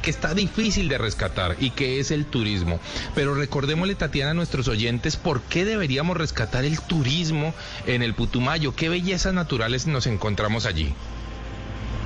que 0.01 0.09
está 0.09 0.33
difícil 0.33 0.89
de 0.89 0.97
rescatar 0.97 1.55
y 1.59 1.69
que 1.69 1.99
es 1.99 2.11
el 2.11 2.25
turismo. 2.25 2.79
Pero 3.15 3.35
recordémosle, 3.35 3.95
Tatiana, 3.95 4.31
a 4.31 4.33
nuestros 4.33 4.67
oyentes, 4.67 5.15
por 5.15 5.41
qué 5.43 5.63
deberíamos 5.63 6.17
rescatar 6.17 6.65
el 6.65 6.81
turismo 6.81 7.53
en 7.85 8.01
el 8.01 8.13
Putumayo, 8.13 8.75
qué 8.75 8.89
bellezas 8.89 9.33
naturales 9.33 9.87
nos 9.87 10.07
encontramos 10.07 10.65
allí. 10.65 10.93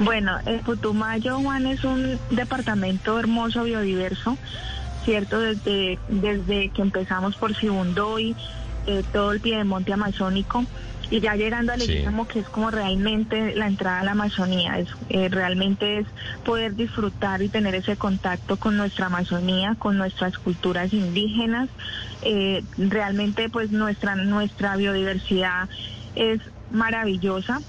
Bueno, 0.04 0.40
el 0.48 0.62
Putumayo, 0.62 1.40
Juan, 1.42 1.68
es 1.68 1.84
un 1.84 2.20
departamento 2.32 3.20
hermoso, 3.20 3.64
biodiverso, 3.64 4.36
¿cierto? 5.06 5.40
Desde, 5.40 6.00
desde 6.08 6.70
que 6.70 6.82
empezamos 6.82 7.36
por 7.36 7.56
Sibundoy, 7.56 8.36
eh, 8.88 9.04
todo 9.14 9.32
el 9.32 9.42
piedemonte 9.42 9.94
amazónico, 9.94 10.66
y 11.12 11.20
ya 11.20 11.36
llegando 11.36 11.72
al 11.74 11.82
Sí. 11.82 11.88
Leguízamo, 11.88 12.28
que 12.28 12.40
es 12.40 12.50
como 12.50 12.72
realmente 12.72 13.54
la 13.54 13.68
entrada 13.68 14.00
a 14.00 14.04
la 14.04 14.12
Amazonía, 14.14 14.80
es, 14.80 14.90
eh, 15.10 15.30
realmente 15.30 16.00
es 16.00 16.08
poder 16.46 16.76
disfrutar 16.76 17.44
y 17.44 17.50
tener 17.50 17.76
ese 17.76 17.96
contacto 17.96 18.58
con 18.58 18.78
nuestra 18.78 19.06
Amazonía, 19.06 19.76
con 19.78 19.98
nuestras 20.00 20.36
culturas 20.40 20.92
indígenas, 20.94 21.70
eh, 22.24 22.64
realmente 22.78 23.50
pues 23.50 23.70
nuestra, 23.70 24.16
nuestra 24.16 24.78
biodiversidad 24.78 25.70
es 26.16 26.42
maravillosa. 26.72 27.60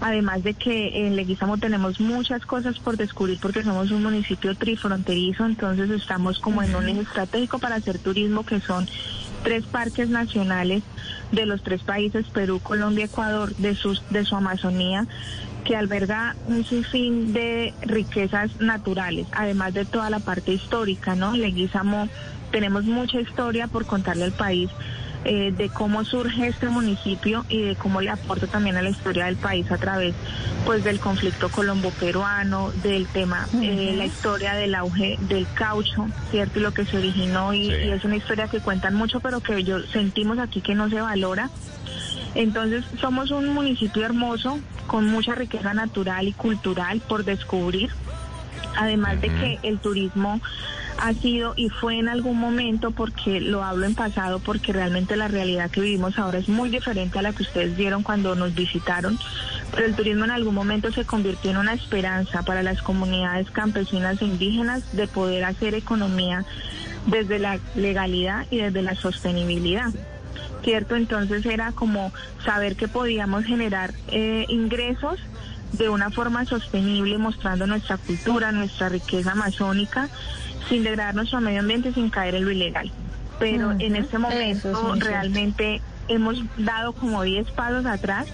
Además 0.00 0.42
de 0.44 0.54
que 0.54 1.06
en 1.06 1.16
Leguizamo 1.16 1.58
tenemos 1.58 2.00
muchas 2.00 2.46
cosas 2.46 2.78
por 2.78 2.96
descubrir 2.96 3.38
porque 3.40 3.64
somos 3.64 3.90
un 3.90 4.02
municipio 4.02 4.54
trifronterizo, 4.54 5.44
entonces 5.44 5.90
estamos 5.90 6.38
como 6.38 6.62
en 6.62 6.74
un 6.76 6.88
eje 6.88 7.00
estratégico 7.00 7.58
para 7.58 7.76
hacer 7.76 7.98
turismo 7.98 8.44
que 8.44 8.60
son 8.60 8.86
tres 9.42 9.64
parques 9.66 10.08
nacionales 10.08 10.82
de 11.32 11.46
los 11.46 11.62
tres 11.62 11.82
países, 11.82 12.26
Perú, 12.26 12.60
Colombia, 12.60 13.06
Ecuador, 13.06 13.54
de, 13.56 13.74
sus, 13.74 14.02
de 14.10 14.24
su 14.24 14.36
Amazonía, 14.36 15.06
que 15.64 15.76
alberga 15.76 16.36
un 16.46 16.64
sinfín 16.64 17.32
de 17.32 17.74
riquezas 17.82 18.60
naturales, 18.60 19.26
además 19.32 19.74
de 19.74 19.84
toda 19.84 20.10
la 20.10 20.20
parte 20.20 20.52
histórica, 20.52 21.14
¿no? 21.14 21.36
Leguizamo 21.36 22.08
tenemos 22.50 22.84
mucha 22.84 23.20
historia 23.20 23.66
por 23.66 23.86
contarle 23.86 24.24
al 24.24 24.32
país 24.32 24.70
eh, 25.24 25.52
de 25.56 25.68
cómo 25.68 26.04
surge 26.04 26.46
este 26.48 26.68
municipio 26.68 27.44
y 27.48 27.62
de 27.62 27.76
cómo 27.76 28.00
le 28.00 28.10
aporta 28.10 28.46
también 28.46 28.76
a 28.76 28.82
la 28.82 28.90
historia 28.90 29.26
del 29.26 29.36
país 29.36 29.70
a 29.70 29.76
través 29.76 30.14
pues 30.64 30.84
del 30.84 31.00
conflicto 31.00 31.48
colombo-peruano, 31.48 32.70
del 32.82 33.06
tema, 33.08 33.48
eh, 33.62 33.94
la 33.96 34.06
historia 34.06 34.54
del 34.54 34.74
auge 34.74 35.16
del 35.22 35.46
caucho, 35.54 36.06
¿cierto? 36.30 36.58
Y 36.60 36.62
lo 36.62 36.72
que 36.72 36.84
se 36.84 36.96
originó 36.98 37.52
y, 37.54 37.64
Sí. 37.70 37.76
y 37.86 37.90
es 37.90 38.04
una 38.04 38.16
historia 38.16 38.48
que 38.48 38.60
cuentan 38.60 38.94
mucho 38.94 39.20
pero 39.20 39.40
que 39.40 39.64
yo 39.64 39.80
sentimos 39.92 40.38
aquí 40.38 40.60
que 40.60 40.74
no 40.74 40.88
se 40.88 41.00
valora. 41.00 41.50
Entonces 42.34 42.84
somos 43.00 43.30
un 43.30 43.52
municipio 43.54 44.04
hermoso 44.04 44.58
con 44.86 45.06
mucha 45.06 45.34
riqueza 45.34 45.74
natural 45.74 46.28
y 46.28 46.32
cultural 46.32 47.00
por 47.00 47.24
descubrir 47.24 47.90
además 48.76 49.20
de 49.20 49.28
que 49.28 49.58
el 49.64 49.80
turismo 49.80 50.40
ha 50.98 51.14
sido 51.14 51.54
y 51.56 51.68
fue 51.68 51.98
en 51.98 52.08
algún 52.08 52.38
momento, 52.38 52.90
porque 52.90 53.40
lo 53.40 53.62
hablo 53.64 53.86
en 53.86 53.94
pasado, 53.94 54.40
porque 54.40 54.72
realmente 54.72 55.16
la 55.16 55.28
realidad 55.28 55.70
que 55.70 55.80
vivimos 55.80 56.18
ahora 56.18 56.38
es 56.38 56.48
muy 56.48 56.68
diferente 56.70 57.18
a 57.18 57.22
la 57.22 57.32
que 57.32 57.42
ustedes 57.42 57.76
vieron 57.76 58.02
cuando 58.02 58.34
nos 58.34 58.54
visitaron, 58.54 59.18
pero 59.72 59.86
el 59.86 59.94
turismo 59.94 60.24
en 60.24 60.32
algún 60.32 60.54
momento 60.54 60.90
se 60.92 61.04
convirtió 61.04 61.50
en 61.50 61.58
una 61.58 61.74
esperanza 61.74 62.42
para 62.42 62.62
las 62.62 62.82
comunidades 62.82 63.50
campesinas 63.50 64.20
e 64.20 64.24
indígenas 64.24 64.96
de 64.96 65.06
poder 65.06 65.44
hacer 65.44 65.74
economía 65.74 66.44
desde 67.06 67.38
la 67.38 67.58
legalidad 67.74 68.46
y 68.50 68.58
desde 68.58 68.82
la 68.82 68.94
sostenibilidad. 68.94 69.90
¿Cierto? 70.62 70.96
Entonces 70.96 71.46
era 71.46 71.72
como 71.72 72.12
saber 72.44 72.76
que 72.76 72.88
podíamos 72.88 73.44
generar 73.44 73.94
eh, 74.08 74.44
ingresos 74.48 75.20
de 75.72 75.88
una 75.88 76.10
forma 76.10 76.44
sostenible, 76.44 77.18
mostrando 77.18 77.66
nuestra 77.66 77.96
cultura, 77.96 78.52
nuestra 78.52 78.88
riqueza 78.88 79.32
amazónica, 79.32 80.08
sin 80.68 80.84
degradar 80.84 81.14
nuestro 81.14 81.40
medio 81.40 81.60
ambiente, 81.60 81.92
sin 81.92 82.10
caer 82.10 82.34
en 82.34 82.44
lo 82.44 82.50
ilegal. 82.50 82.90
Pero 83.38 83.72
en 83.72 83.96
este 83.96 84.16
es 84.16 84.20
momento 84.20 84.60
cierto. 84.74 84.94
realmente 85.00 85.80
hemos 86.08 86.38
dado 86.56 86.92
como 86.92 87.22
10 87.22 87.50
pasos 87.52 87.86
atrás 87.86 88.26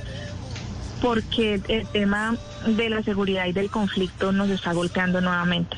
porque 1.02 1.60
el 1.68 1.86
tema 1.88 2.36
de 2.66 2.88
la 2.88 3.02
seguridad 3.02 3.46
y 3.46 3.52
del 3.52 3.70
conflicto 3.70 4.32
nos 4.32 4.48
está 4.48 4.72
golpeando 4.72 5.20
nuevamente. 5.20 5.76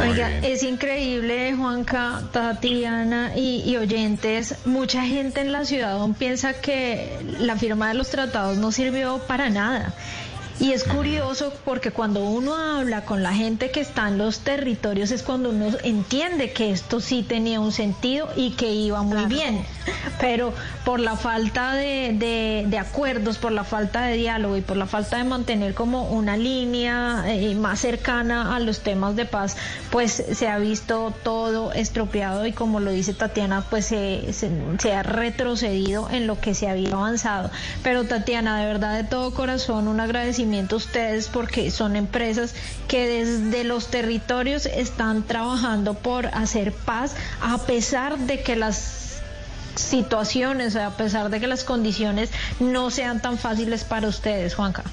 Oiga, 0.00 0.30
es 0.40 0.62
increíble, 0.62 1.54
Juanca, 1.56 2.22
Tatiana 2.30 3.32
y, 3.34 3.62
y 3.64 3.76
oyentes. 3.78 4.66
Mucha 4.66 5.06
gente 5.06 5.40
en 5.40 5.52
la 5.52 5.64
ciudad 5.64 5.92
aún 5.92 6.12
piensa 6.12 6.60
que 6.60 7.18
la 7.38 7.56
firma 7.56 7.88
de 7.88 7.94
los 7.94 8.10
tratados 8.10 8.58
no 8.58 8.72
sirvió 8.72 9.18
para 9.26 9.48
nada. 9.48 9.94
Y 10.58 10.72
es 10.72 10.84
curioso 10.84 11.52
porque 11.66 11.90
cuando 11.90 12.24
uno 12.24 12.54
habla 12.56 13.04
con 13.04 13.22
la 13.22 13.34
gente 13.34 13.70
que 13.70 13.80
está 13.80 14.08
en 14.08 14.16
los 14.16 14.38
territorios 14.38 15.10
es 15.10 15.22
cuando 15.22 15.50
uno 15.50 15.66
entiende 15.84 16.52
que 16.52 16.70
esto 16.70 17.00
sí 17.00 17.22
tenía 17.22 17.60
un 17.60 17.72
sentido 17.72 18.30
y 18.36 18.52
que 18.52 18.72
iba 18.72 19.02
muy 19.02 19.26
bien. 19.26 19.66
Pero 20.18 20.54
por 20.86 20.98
la 20.98 21.14
falta 21.16 21.74
de, 21.74 22.14
de- 22.14 22.64
de 22.68 22.78
acuerdos, 22.78 23.36
por 23.36 23.52
la 23.52 23.64
falta 23.64 24.00
de 24.06 24.16
diálogo 24.16 24.56
y 24.56 24.62
por 24.62 24.78
la 24.78 24.86
falta 24.86 25.18
de 25.18 25.24
mantener 25.24 25.74
como 25.74 26.04
una 26.08 26.38
línea 26.38 27.24
eh, 27.26 27.54
más 27.54 27.80
cercana 27.80 28.56
a 28.56 28.60
los 28.60 28.80
temas 28.80 29.14
de 29.14 29.26
paz, 29.26 29.56
pues 29.90 30.24
se 30.32 30.48
ha 30.48 30.58
visto 30.58 31.12
todo 31.22 31.72
estropeado 31.74 32.46
y 32.46 32.52
como 32.52 32.80
lo 32.80 32.90
dice 32.92 33.12
Tatiana, 33.12 33.62
pues 33.68 33.84
se, 33.84 34.32
se- 34.32 34.50
se 34.78 34.94
ha 34.94 35.02
retrocedido 35.02 36.08
en 36.10 36.26
lo 36.26 36.40
que 36.40 36.54
se 36.54 36.66
había 36.68 36.94
avanzado. 36.94 37.50
Pero 37.82 38.04
Tatiana, 38.04 38.58
de 38.58 38.64
verdad 38.66 38.96
de 38.96 39.04
todo 39.04 39.34
corazón, 39.34 39.86
un 39.86 40.00
agradecimiento 40.00 40.45
ustedes 40.76 41.28
porque 41.28 41.70
son 41.70 41.96
empresas 41.96 42.54
que 42.88 43.08
desde 43.08 43.64
los 43.64 43.88
territorios 43.88 44.66
están 44.66 45.22
trabajando 45.22 45.94
por 45.94 46.26
hacer 46.26 46.72
paz 46.72 47.14
a 47.40 47.58
pesar 47.58 48.18
de 48.18 48.42
que 48.42 48.56
las 48.56 49.20
situaciones, 49.74 50.76
a 50.76 50.96
pesar 50.96 51.30
de 51.30 51.40
que 51.40 51.46
las 51.46 51.64
condiciones 51.64 52.30
no 52.60 52.90
sean 52.90 53.20
tan 53.20 53.38
fáciles 53.38 53.84
para 53.84 54.08
ustedes, 54.08 54.54
Juanca. 54.54 54.84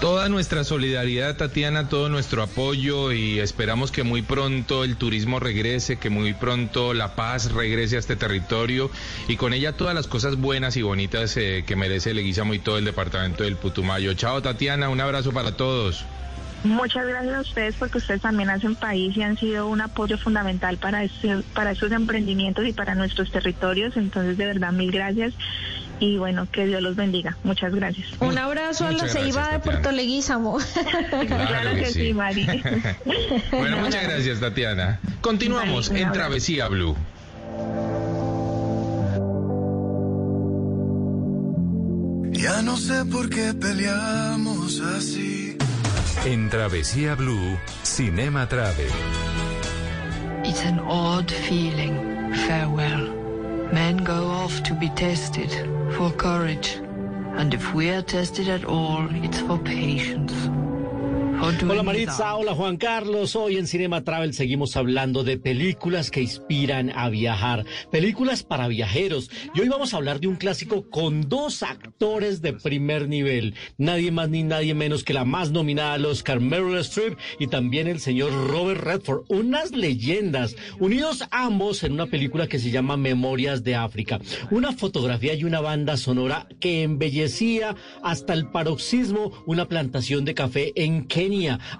Toda 0.00 0.28
nuestra 0.28 0.62
solidaridad, 0.62 1.36
Tatiana, 1.36 1.88
todo 1.88 2.08
nuestro 2.08 2.44
apoyo 2.44 3.10
y 3.10 3.40
esperamos 3.40 3.90
que 3.90 4.04
muy 4.04 4.22
pronto 4.22 4.84
el 4.84 4.96
turismo 4.96 5.40
regrese, 5.40 5.96
que 5.98 6.08
muy 6.08 6.34
pronto 6.34 6.94
la 6.94 7.16
paz 7.16 7.50
regrese 7.52 7.96
a 7.96 7.98
este 7.98 8.14
territorio 8.14 8.92
y 9.26 9.36
con 9.36 9.52
ella 9.52 9.72
todas 9.72 9.96
las 9.96 10.06
cosas 10.06 10.36
buenas 10.36 10.76
y 10.76 10.82
bonitas 10.82 11.36
eh, 11.36 11.64
que 11.66 11.74
merece 11.74 12.14
Leguizamo 12.14 12.54
y 12.54 12.60
todo 12.60 12.78
el 12.78 12.84
departamento 12.84 13.42
del 13.42 13.56
Putumayo. 13.56 14.14
Chao, 14.14 14.40
Tatiana, 14.40 14.88
un 14.88 15.00
abrazo 15.00 15.32
para 15.32 15.56
todos. 15.56 16.04
Muchas 16.64 17.06
gracias 17.06 17.34
a 17.34 17.40
ustedes 17.40 17.74
porque 17.76 17.98
ustedes 17.98 18.20
también 18.20 18.50
hacen 18.50 18.74
país 18.76 19.16
y 19.16 19.22
han 19.22 19.36
sido 19.36 19.68
un 19.68 19.80
apoyo 19.80 20.16
fundamental 20.18 20.76
para, 20.78 21.04
este- 21.04 21.42
para 21.54 21.72
estos 21.72 21.90
emprendimientos 21.92 22.66
y 22.66 22.72
para 22.72 22.94
nuestros 22.94 23.30
territorios. 23.32 23.96
Entonces, 23.96 24.36
de 24.38 24.46
verdad, 24.46 24.72
mil 24.72 24.90
gracias 24.92 25.34
y 26.00 26.18
bueno, 26.18 26.48
que 26.50 26.66
Dios 26.66 26.82
los 26.82 26.96
bendiga. 26.96 27.36
Muchas 27.44 27.74
gracias. 27.74 28.08
Un 28.20 28.38
abrazo 28.38 28.86
a 28.86 28.92
la 28.92 29.08
Ceiba 29.08 29.48
de 29.50 29.58
Puerto. 29.60 29.92
Leguízamo. 29.92 30.58
Claro 31.28 31.74
que 31.74 31.86
sí, 31.86 32.12
Mari. 32.14 32.46
bueno, 33.50 33.78
muchas 33.78 34.02
gracias, 34.04 34.40
Tatiana. 34.40 35.00
Continuamos 35.20 35.90
en 35.90 35.96
abrazo. 35.96 36.12
Travesía 36.12 36.68
Blue. 36.68 36.96
Ya 42.32 42.62
no 42.62 42.76
sé 42.76 43.04
por 43.06 43.28
qué 43.28 43.54
peleamos 43.54 44.80
así. 44.80 45.56
En 46.24 46.48
Travesía 46.50 47.14
Blue, 47.14 47.58
Cinema 47.82 48.48
Travel. 48.48 48.90
It's 50.44 50.64
an 50.64 50.78
odd 50.80 51.30
feeling. 51.30 52.08
Farewell. 52.46 53.14
Men 53.72 53.98
go 53.98 54.28
off 54.28 54.62
to 54.62 54.74
be 54.74 54.88
tested 54.90 55.50
for 55.92 56.10
courage. 56.10 56.74
And 57.36 57.54
if 57.54 57.74
we're 57.74 58.02
tested 58.02 58.48
at 58.48 58.64
all, 58.64 59.06
it's 59.24 59.40
for 59.40 59.58
patience. 59.58 60.32
Hola. 61.40 61.82
Maritza, 61.82 62.34
hola 62.34 62.54
Juan 62.54 62.76
Carlos. 62.76 63.36
Hoy 63.36 63.56
en 63.56 63.66
Cinema 63.66 64.02
Travel 64.02 64.34
seguimos 64.34 64.76
hablando 64.76 65.24
de 65.24 65.38
películas 65.38 66.10
que 66.10 66.20
inspiran 66.20 66.90
a 66.94 67.08
viajar, 67.08 67.64
películas 67.90 68.42
para 68.42 68.68
viajeros. 68.68 69.30
Y 69.54 69.60
hoy 69.60 69.68
vamos 69.68 69.94
a 69.94 69.98
hablar 69.98 70.20
de 70.20 70.26
un 70.26 70.36
clásico 70.36 70.90
con 70.90 71.28
dos 71.28 71.62
actores 71.62 72.42
de 72.42 72.52
primer 72.52 73.08
nivel. 73.08 73.54
Nadie 73.78 74.10
más 74.10 74.28
ni 74.28 74.42
nadie 74.42 74.74
menos 74.74 75.04
que 75.04 75.14
la 75.14 75.24
más 75.24 75.50
nominada 75.50 75.94
al 75.94 76.04
Oscar, 76.04 76.40
Meryl 76.40 76.76
Streep, 76.78 77.16
y 77.38 77.46
también 77.46 77.86
el 77.86 78.00
señor 78.00 78.32
Robert 78.48 78.80
Redford. 78.80 79.24
Unas 79.28 79.70
leyendas, 79.70 80.56
unidos 80.78 81.24
ambos 81.30 81.84
en 81.84 81.92
una 81.92 82.06
película 82.06 82.48
que 82.48 82.58
se 82.58 82.70
llama 82.70 82.96
Memorias 82.96 83.64
de 83.64 83.76
África. 83.76 84.20
Una 84.50 84.72
fotografía 84.72 85.34
y 85.34 85.44
una 85.44 85.60
banda 85.60 85.96
sonora 85.96 86.48
que 86.60 86.82
embellecía 86.82 87.76
hasta 88.02 88.34
el 88.34 88.50
paroxismo 88.50 89.32
una 89.46 89.66
plantación 89.66 90.24
de 90.24 90.34
café 90.34 90.72
en 90.74 91.04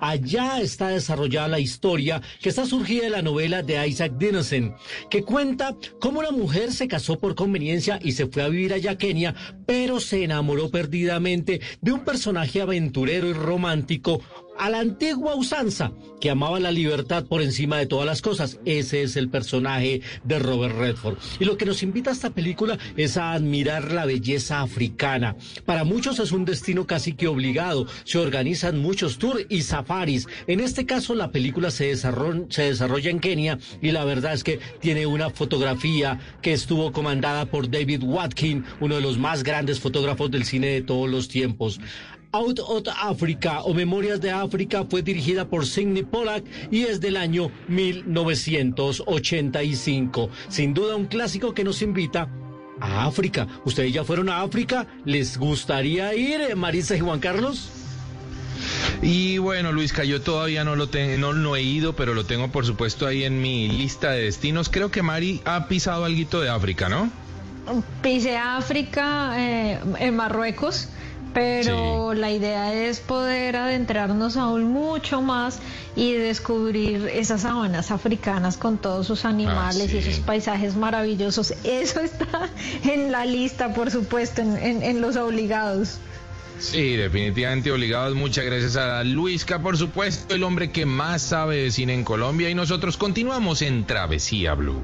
Allá 0.01 0.61
está 0.61 0.89
desarrollada 0.89 1.49
la 1.49 1.61
historia 1.61 2.21
que 2.43 2.51
está 2.51 2.67
surgida 2.67 3.05
de 3.05 3.11
la 3.11 3.23
novela 3.23 3.63
de 3.63 3.89
Isaac 3.89 4.13
Dinesen, 4.19 4.75
que 5.09 5.23
cuenta 5.23 5.75
cómo 6.01 6.21
una 6.21 6.31
mujer 6.31 6.73
se 6.73 6.87
casó 6.87 7.19
por 7.19 7.35
conveniencia 7.35 7.99
y 8.03 8.13
se 8.13 8.27
fue 8.27 8.43
a 8.43 8.49
vivir 8.49 8.75
allá 8.75 8.93
a 8.93 8.99
Kenia, 8.99 9.35
pero 9.67 10.01
se 10.01 10.23
enamoró 10.23 10.71
perdidamente 10.71 11.61
de 11.81 11.93
un 11.93 12.05
personaje 12.05 12.61
aventurero 12.61 13.29
y 13.29 13.33
romántico 13.33 14.21
a 14.59 14.71
la 14.71 14.81
antigua 14.81 15.35
usanza, 15.35 15.93
que 16.21 16.31
amaba 16.31 16.61
la 16.61 16.71
libertad 16.71 17.25
por 17.25 17.43
encima 17.43 17.79
de 17.79 17.87
todas 17.87 18.07
las 18.07 18.23
cosas. 18.23 18.59
Ese 18.65 19.03
es 19.03 19.17
el 19.17 19.29
personaje 19.29 20.03
de 20.25 20.39
Robert 20.39 20.77
Redford. 20.77 21.19
Y 21.39 21.45
lo 21.45 21.57
que 21.57 21.65
nos 21.65 21.83
invita 21.83 22.11
a 22.11 22.13
esta 22.13 22.31
película 22.31 22.79
es 22.97 23.17
a 23.17 23.33
admirar 23.33 23.93
la 23.93 24.05
belleza 24.05 24.61
africana. 24.61 25.37
Para 25.65 25.85
muchos 25.85 26.19
es 26.19 26.33
un 26.33 26.45
destino 26.45 26.87
casi 26.87 27.13
que 27.13 27.29
obligado. 27.29 27.87
Se 28.05 28.19
organizan 28.19 28.81
muchos 28.81 29.19
tours 29.19 29.47
y 29.49 29.63
safaris. 29.63 30.27
En 30.47 30.61
este 30.61 30.87
caso, 30.87 31.15
la 31.15 31.31
película 31.31 31.71
se 31.71 31.87
desarrolla, 31.87 32.47
se 32.49 32.63
desarrolla 32.63 33.11
en 33.11 33.21
Kenia 33.21 33.59
y 33.81 33.93
la 33.93 34.05
verdad 34.05 34.33
es 34.33 34.45
que 34.45 34.59
tiene 34.81 35.07
una 35.07 35.31
fotografía 35.31 36.19
que 36.43 36.53
estuvo 36.53 36.93
comandada 36.93 37.47
por 37.47 37.71
David 37.71 38.03
Watkin, 38.03 38.65
uno 38.81 38.97
de 38.97 39.01
los 39.03 39.19
más 39.19 39.43
grandes 39.43 39.81
fotógrafos 39.81 40.31
del 40.31 40.45
cine 40.45 40.69
de 40.69 40.83
todos 40.83 41.09
los 41.09 41.29
tiempos. 41.29 41.81
Out 42.33 42.61
of 42.61 42.87
Africa 43.01 43.63
o 43.63 43.73
Memorias 43.73 44.21
de 44.21 44.31
África 44.31 44.85
fue 44.89 45.03
dirigida 45.03 45.49
por 45.49 45.65
Sidney 45.65 46.03
Pollack 46.03 46.45
y 46.71 46.83
es 46.83 47.01
del 47.01 47.17
año 47.17 47.51
1985. 47.69 50.29
Sin 50.49 50.75
duda 50.75 50.97
un 50.97 51.07
clásico 51.07 51.55
que 51.55 51.65
nos 51.65 51.81
invita 51.81 52.29
a 52.81 53.07
África. 53.07 53.47
¿Ustedes 53.65 53.95
ya 53.95 54.05
fueron 54.05 54.29
a 54.29 54.43
África? 54.43 54.87
¿Les 55.07 55.39
gustaría 55.39 56.15
ir, 56.15 56.43
eh, 56.43 56.55
Marisa 56.55 56.95
y 56.97 57.01
Juan 57.01 57.21
Carlos? 57.21 57.71
Y 59.01 59.39
bueno, 59.39 59.73
Luisca, 59.73 60.05
yo 60.05 60.21
todavía 60.21 60.65
no 60.65 60.77
lo 60.77 60.89
tengo, 60.89 61.17
no, 61.19 61.33
no 61.33 61.57
he 61.57 61.63
ido, 61.63 61.97
pero 61.97 62.13
lo 62.15 62.25
tengo 62.25 62.49
por 62.49 62.67
supuesto 62.67 63.07
ahí 63.07 63.25
en 63.25 63.41
mi 63.41 63.69
lista 63.69 64.11
de 64.11 64.25
destinos. 64.25 64.69
Creo 64.69 64.91
que 64.91 65.03
Mari 65.03 65.41
ha 65.45 65.69
pisado 65.69 66.05
algo 66.05 66.41
de 66.41 66.51
África, 66.51 66.89
¿no? 66.89 67.11
Pisé 68.03 68.37
África, 68.37 69.35
eh, 69.39 69.79
en 69.99 70.17
Marruecos, 70.17 70.89
pero 71.35 72.15
la 72.15 72.31
idea 72.31 72.73
es 72.75 73.01
poder 73.01 73.57
adentrarnos 73.57 74.37
aún 74.37 74.65
mucho 74.65 75.21
más 75.23 75.59
y 75.97 76.13
descubrir 76.13 77.07
esas 77.13 77.43
sabanas 77.43 77.91
africanas 77.91 78.57
con 78.57 78.79
todos 78.79 79.07
sus 79.07 79.25
animales 79.25 79.93
y 79.93 80.01
sí. 80.03 80.09
esos 80.09 80.21
paisajes 80.21 80.77
maravillosos. 80.77 81.55
Eso 81.65 82.01
está 82.01 82.49
en 82.85 83.13
la 83.13 83.25
lista, 83.25 83.75
por 83.75 83.91
supuesto, 83.91 84.43
en, 84.43 84.57
en- 84.57 84.83
en 84.83 85.01
los 85.01 85.17
obligados. 85.17 85.99
Sí, 86.61 86.97
definitivamente 86.97 87.71
obligados. 87.71 88.17
Muchas 88.17 88.45
gracias 88.45 88.77
a 88.77 89.05
Luisca, 89.05 89.61
por 89.61 89.77
supuesto, 89.77 90.35
el 90.35 90.43
hombre 90.43 90.73
que 90.73 90.87
más 90.87 91.23
sabe 91.23 91.57
de 91.57 91.71
cine 91.71 91.95
en 91.95 92.03
Colombia. 92.05 92.51
Y 92.51 92.55
nosotros 92.55 92.97
continuamos 92.97 93.63
en 93.63 93.85
Travesía 93.85 94.55
Blue. 94.55 94.83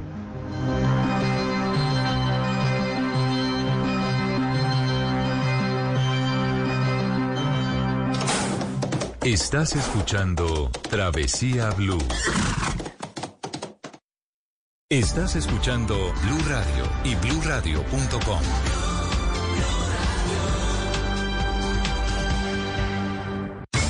Estás 9.25 9.75
escuchando 9.75 10.71
Travesía 10.91 11.71
Blue. 11.71 11.97
Estás 14.91 15.35
escuchando 15.37 15.97
Blue 15.97 16.43
Radio 16.47 16.85
y 17.05 17.15
bluradio.com. 17.15 18.84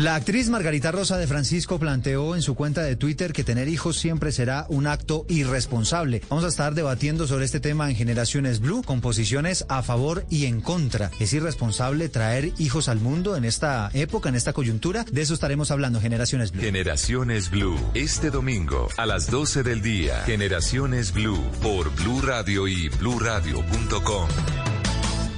La 0.00 0.14
actriz 0.14 0.48
Margarita 0.48 0.90
Rosa 0.92 1.18
de 1.18 1.26
Francisco 1.26 1.78
planteó 1.78 2.34
en 2.34 2.40
su 2.40 2.54
cuenta 2.54 2.82
de 2.82 2.96
Twitter 2.96 3.34
que 3.34 3.44
tener 3.44 3.68
hijos 3.68 3.98
siempre 3.98 4.32
será 4.32 4.64
un 4.70 4.86
acto 4.86 5.26
irresponsable. 5.28 6.22
Vamos 6.30 6.46
a 6.46 6.48
estar 6.48 6.72
debatiendo 6.72 7.26
sobre 7.26 7.44
este 7.44 7.60
tema 7.60 7.90
en 7.90 7.96
Generaciones 7.96 8.60
Blue, 8.60 8.82
con 8.82 9.02
posiciones 9.02 9.66
a 9.68 9.82
favor 9.82 10.24
y 10.30 10.46
en 10.46 10.62
contra. 10.62 11.10
¿Es 11.20 11.34
irresponsable 11.34 12.08
traer 12.08 12.54
hijos 12.56 12.88
al 12.88 12.98
mundo 12.98 13.36
en 13.36 13.44
esta 13.44 13.90
época, 13.92 14.30
en 14.30 14.36
esta 14.36 14.54
coyuntura? 14.54 15.04
De 15.04 15.20
eso 15.20 15.34
estaremos 15.34 15.70
hablando, 15.70 16.00
Generaciones 16.00 16.52
Blue. 16.52 16.62
Generaciones 16.62 17.50
Blue, 17.50 17.78
este 17.92 18.30
domingo 18.30 18.88
a 18.96 19.04
las 19.04 19.30
12 19.30 19.62
del 19.62 19.82
día. 19.82 20.22
Generaciones 20.22 21.12
Blue 21.12 21.44
por 21.60 21.94
Blue 21.96 22.22
Radio 22.22 22.66
y 22.68 22.88
bluradio.com. 22.88 24.28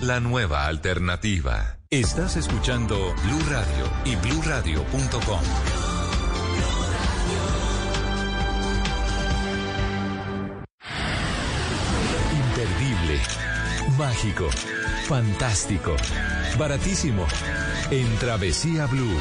La 0.02 0.20
nueva 0.20 0.66
alternativa. 0.66 1.81
Estás 1.92 2.36
escuchando 2.38 2.96
Blue 2.96 3.50
Radio 3.50 3.84
y 4.06 4.16
bluradio.com. 4.16 5.40
Imperdible, 12.32 13.20
mágico, 13.98 14.48
fantástico, 15.04 15.94
baratísimo. 16.58 17.26
En 17.90 18.08
Travesía 18.16 18.86
Blue, 18.86 19.18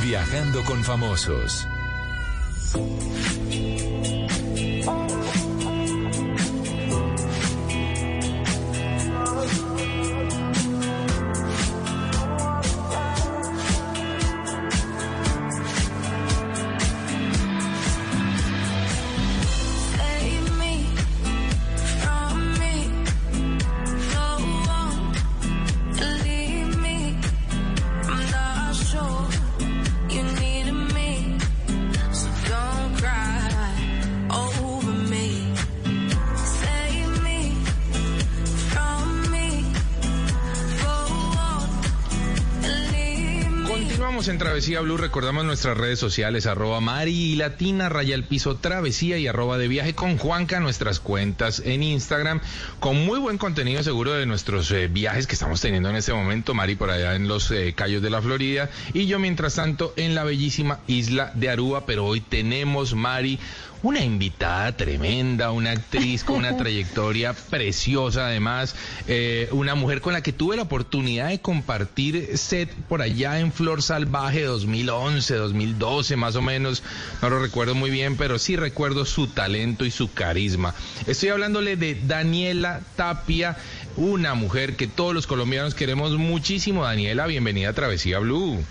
viajando 0.00 0.62
con 0.62 0.84
famosos. 0.84 1.66
En 44.26 44.38
Travesía 44.38 44.80
Blue, 44.80 44.96
recordamos 44.96 45.44
nuestras 45.44 45.76
redes 45.76 45.98
sociales, 45.98 46.46
arroba 46.46 46.80
Mari 46.80 47.12
y 47.12 47.36
Latina, 47.36 47.90
raya 47.90 48.14
el 48.14 48.24
piso 48.24 48.56
Travesía 48.56 49.18
y 49.18 49.26
arroba 49.26 49.58
de 49.58 49.68
viaje 49.68 49.94
con 49.94 50.16
Juanca, 50.16 50.60
nuestras 50.60 50.98
cuentas 50.98 51.60
en 51.62 51.82
Instagram, 51.82 52.40
con 52.80 53.04
muy 53.04 53.18
buen 53.18 53.36
contenido 53.36 53.82
seguro 53.82 54.14
de 54.14 54.24
nuestros 54.24 54.70
eh, 54.70 54.88
viajes 54.88 55.26
que 55.26 55.34
estamos 55.34 55.60
teniendo 55.60 55.90
en 55.90 55.96
este 55.96 56.14
momento, 56.14 56.54
Mari 56.54 56.74
por 56.74 56.90
allá 56.90 57.16
en 57.16 57.28
los 57.28 57.50
eh, 57.50 57.74
Cayos 57.76 58.00
de 58.00 58.08
la 58.08 58.22
Florida 58.22 58.70
y 58.94 59.04
yo 59.06 59.18
mientras 59.18 59.56
tanto 59.56 59.92
en 59.96 60.14
la 60.14 60.24
bellísima 60.24 60.80
isla 60.86 61.30
de 61.34 61.50
Aruba, 61.50 61.84
pero 61.84 62.06
hoy 62.06 62.22
tenemos, 62.22 62.94
Mari, 62.94 63.38
una 63.84 64.02
invitada 64.02 64.74
tremenda, 64.74 65.50
una 65.50 65.72
actriz 65.72 66.24
con 66.24 66.36
una 66.36 66.56
trayectoria 66.56 67.34
preciosa 67.34 68.26
además, 68.26 68.74
eh, 69.06 69.48
una 69.52 69.74
mujer 69.74 70.00
con 70.00 70.14
la 70.14 70.22
que 70.22 70.32
tuve 70.32 70.56
la 70.56 70.62
oportunidad 70.62 71.28
de 71.28 71.40
compartir 71.40 72.38
set 72.38 72.72
por 72.88 73.02
allá 73.02 73.38
en 73.40 73.52
Flor 73.52 73.82
Salvaje 73.82 74.42
2011, 74.42 75.34
2012 75.34 76.16
más 76.16 76.34
o 76.34 76.42
menos, 76.42 76.82
no 77.20 77.28
lo 77.28 77.40
recuerdo 77.40 77.74
muy 77.74 77.90
bien, 77.90 78.16
pero 78.16 78.38
sí 78.38 78.56
recuerdo 78.56 79.04
su 79.04 79.26
talento 79.26 79.84
y 79.84 79.90
su 79.90 80.10
carisma. 80.10 80.74
Estoy 81.06 81.28
hablándole 81.28 81.76
de 81.76 81.94
Daniela 82.06 82.80
Tapia, 82.96 83.58
una 83.96 84.34
mujer 84.34 84.76
que 84.76 84.86
todos 84.86 85.14
los 85.14 85.26
colombianos 85.26 85.74
queremos 85.74 86.12
muchísimo. 86.12 86.84
Daniela, 86.84 87.26
bienvenida 87.26 87.68
a 87.68 87.74
Travesía 87.74 88.18
Blue. 88.18 88.64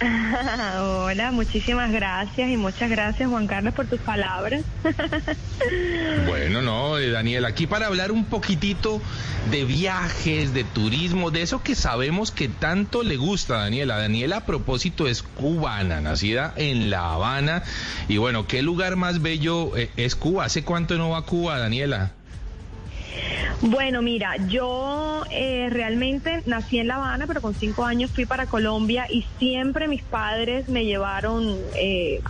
Hola, 0.80 1.30
muchísimas 1.30 1.92
gracias 1.92 2.50
y 2.50 2.56
muchas 2.56 2.90
gracias 2.90 3.28
Juan 3.28 3.46
Carlos 3.46 3.74
por 3.74 3.86
tus 3.86 4.00
palabras. 4.00 4.62
Bueno, 6.26 6.60
no, 6.62 6.98
eh, 6.98 7.10
Daniel, 7.10 7.44
aquí 7.44 7.66
para 7.66 7.86
hablar 7.86 8.12
un 8.12 8.26
poquitito 8.26 9.00
de 9.50 9.64
viajes, 9.64 10.52
de 10.52 10.64
turismo, 10.64 11.30
de 11.30 11.42
eso 11.42 11.62
que 11.62 11.74
sabemos 11.74 12.30
que 12.30 12.48
tanto 12.48 13.02
le 13.02 13.16
gusta 13.16 13.54
a 13.54 13.58
Daniela. 13.60 13.96
Daniela, 13.96 14.38
a 14.38 14.46
propósito, 14.46 15.06
es 15.06 15.22
cubana, 15.22 16.00
nacida 16.00 16.52
en 16.56 16.90
La 16.90 17.14
Habana. 17.14 17.62
Y 18.08 18.18
bueno, 18.18 18.46
¿qué 18.46 18.62
lugar 18.62 18.96
más 18.96 19.22
bello 19.22 19.76
eh, 19.76 19.90
es 19.96 20.16
Cuba? 20.16 20.44
¿Hace 20.44 20.64
cuánto 20.64 20.98
no 20.98 21.10
va 21.10 21.18
a 21.18 21.22
Cuba, 21.22 21.58
Daniela? 21.58 22.12
Bueno, 23.60 24.02
mira, 24.02 24.36
yo 24.48 25.24
eh, 25.30 25.68
realmente 25.70 26.42
nací 26.46 26.78
en 26.78 26.88
La 26.88 26.96
Habana, 26.96 27.26
pero 27.26 27.40
con 27.40 27.54
cinco 27.54 27.84
años 27.84 28.10
fui 28.10 28.26
para 28.26 28.46
Colombia 28.46 29.06
y 29.08 29.24
siempre 29.38 29.88
mis 29.88 30.02
padres 30.02 30.68
me 30.68 30.84
llevaron 30.84 31.56
eh, 31.74 32.20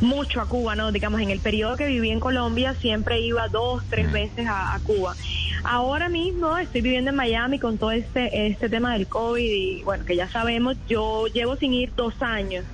mucho 0.00 0.40
a 0.40 0.46
Cuba, 0.46 0.76
¿no? 0.76 0.92
Digamos, 0.92 1.20
en 1.20 1.30
el 1.30 1.40
periodo 1.40 1.76
que 1.76 1.86
viví 1.86 2.10
en 2.10 2.20
Colombia 2.20 2.74
siempre 2.74 3.20
iba 3.20 3.48
dos, 3.48 3.82
tres 3.88 4.12
veces 4.12 4.46
a, 4.46 4.74
a 4.74 4.80
Cuba. 4.80 5.14
Ahora 5.62 6.10
mismo 6.10 6.58
estoy 6.58 6.82
viviendo 6.82 7.10
en 7.10 7.16
Miami 7.16 7.58
con 7.58 7.78
todo 7.78 7.90
este, 7.92 8.48
este 8.48 8.68
tema 8.68 8.92
del 8.92 9.06
COVID 9.06 9.50
y 9.50 9.82
bueno, 9.84 10.04
que 10.04 10.16
ya 10.16 10.28
sabemos, 10.28 10.76
yo 10.86 11.26
llevo 11.28 11.56
sin 11.56 11.72
ir 11.72 11.94
dos 11.96 12.20
años 12.20 12.66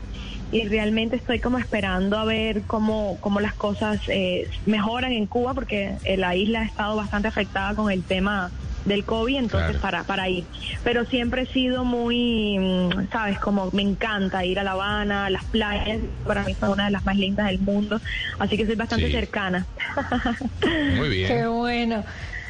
y 0.52 0.66
realmente 0.68 1.16
estoy 1.16 1.38
como 1.40 1.58
esperando 1.58 2.18
a 2.18 2.24
ver 2.24 2.62
cómo, 2.66 3.18
cómo 3.20 3.40
las 3.40 3.54
cosas 3.54 4.00
eh, 4.08 4.48
mejoran 4.66 5.12
en 5.12 5.26
Cuba 5.26 5.54
porque 5.54 5.92
eh, 6.04 6.16
la 6.16 6.34
isla 6.34 6.60
ha 6.60 6.64
estado 6.64 6.96
bastante 6.96 7.28
afectada 7.28 7.74
con 7.74 7.90
el 7.90 8.02
tema 8.04 8.50
del 8.84 9.04
COVID, 9.04 9.36
entonces 9.36 9.68
Claro. 9.76 9.80
para, 9.82 10.04
para 10.04 10.28
ir. 10.28 10.44
Pero 10.82 11.04
siempre 11.04 11.42
he 11.42 11.46
sido 11.46 11.84
muy, 11.84 12.58
mm, 12.58 13.10
sabes, 13.12 13.38
como 13.38 13.70
me 13.72 13.82
encanta 13.82 14.44
ir 14.44 14.58
a 14.58 14.64
La 14.64 14.72
Habana, 14.72 15.28
las 15.30 15.44
playas, 15.44 16.00
para 16.26 16.44
mí 16.44 16.54
son 16.58 16.70
una 16.70 16.86
de 16.86 16.90
las 16.92 17.04
más 17.04 17.16
lindas 17.16 17.46
del 17.46 17.58
mundo, 17.60 18.00
así 18.38 18.56
que 18.56 18.64
soy 18.66 18.76
bastante 18.76 19.06
Sí. 19.06 19.12
cercana. 19.12 19.66
Muy 20.96 21.08
bien. 21.10 21.28
Qué 21.28 21.46
bueno. 21.46 22.04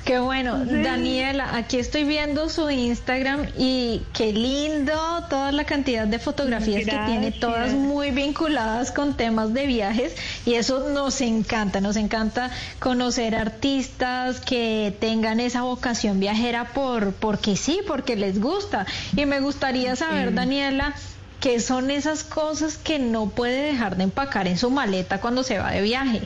Qué 0.05 0.18
bueno, 0.18 0.64
Daniela, 0.64 1.57
aquí 1.57 1.78
estoy 1.78 2.05
viendo 2.05 2.48
su 2.48 2.70
Instagram 2.70 3.46
y 3.57 4.03
qué 4.14 4.32
lindo 4.32 4.92
toda 5.28 5.53
la 5.53 5.64
cantidad 5.64 6.07
de 6.07 6.18
fotografías 6.18 6.84
que 6.84 6.98
tiene, 7.07 7.32
todas 7.32 7.74
muy 7.74 8.11
vinculadas 8.11 8.92
con 8.92 9.16
temas 9.16 9.53
de 9.53 9.66
viajes 9.66 10.16
y 10.46 10.55
eso 10.55 10.88
nos 10.88 11.20
encanta, 11.20 11.80
nos 11.80 11.96
encanta 11.96 12.51
conocer 12.78 13.34
artistas 13.34 14.40
que 14.40 14.96
tengan 15.01 15.38
esa 15.38 15.62
vocación 15.62 16.18
viajera 16.18 16.72
por 16.72 17.12
porque 17.12 17.57
sí, 17.57 17.80
porque 17.86 18.16
les 18.16 18.40
gusta. 18.40 18.86
Y 19.16 19.26
me 19.26 19.40
gustaría 19.40 19.96
saber, 19.96 20.34
Daniela, 20.34 20.94
qué 21.40 21.61
son 21.61 21.90
esas 21.90 22.24
cosas 22.24 22.78
que 22.78 22.98
no 22.98 23.28
puede 23.28 23.62
dejar 23.62 23.96
de 23.96 24.05
empacar 24.05 24.48
en 24.48 24.59
su 24.59 24.70
maleta 24.70 25.20
cuando 25.20 25.42
se 25.42 25.59
va 25.59 25.70
de 25.70 25.82
viaje. 25.82 26.22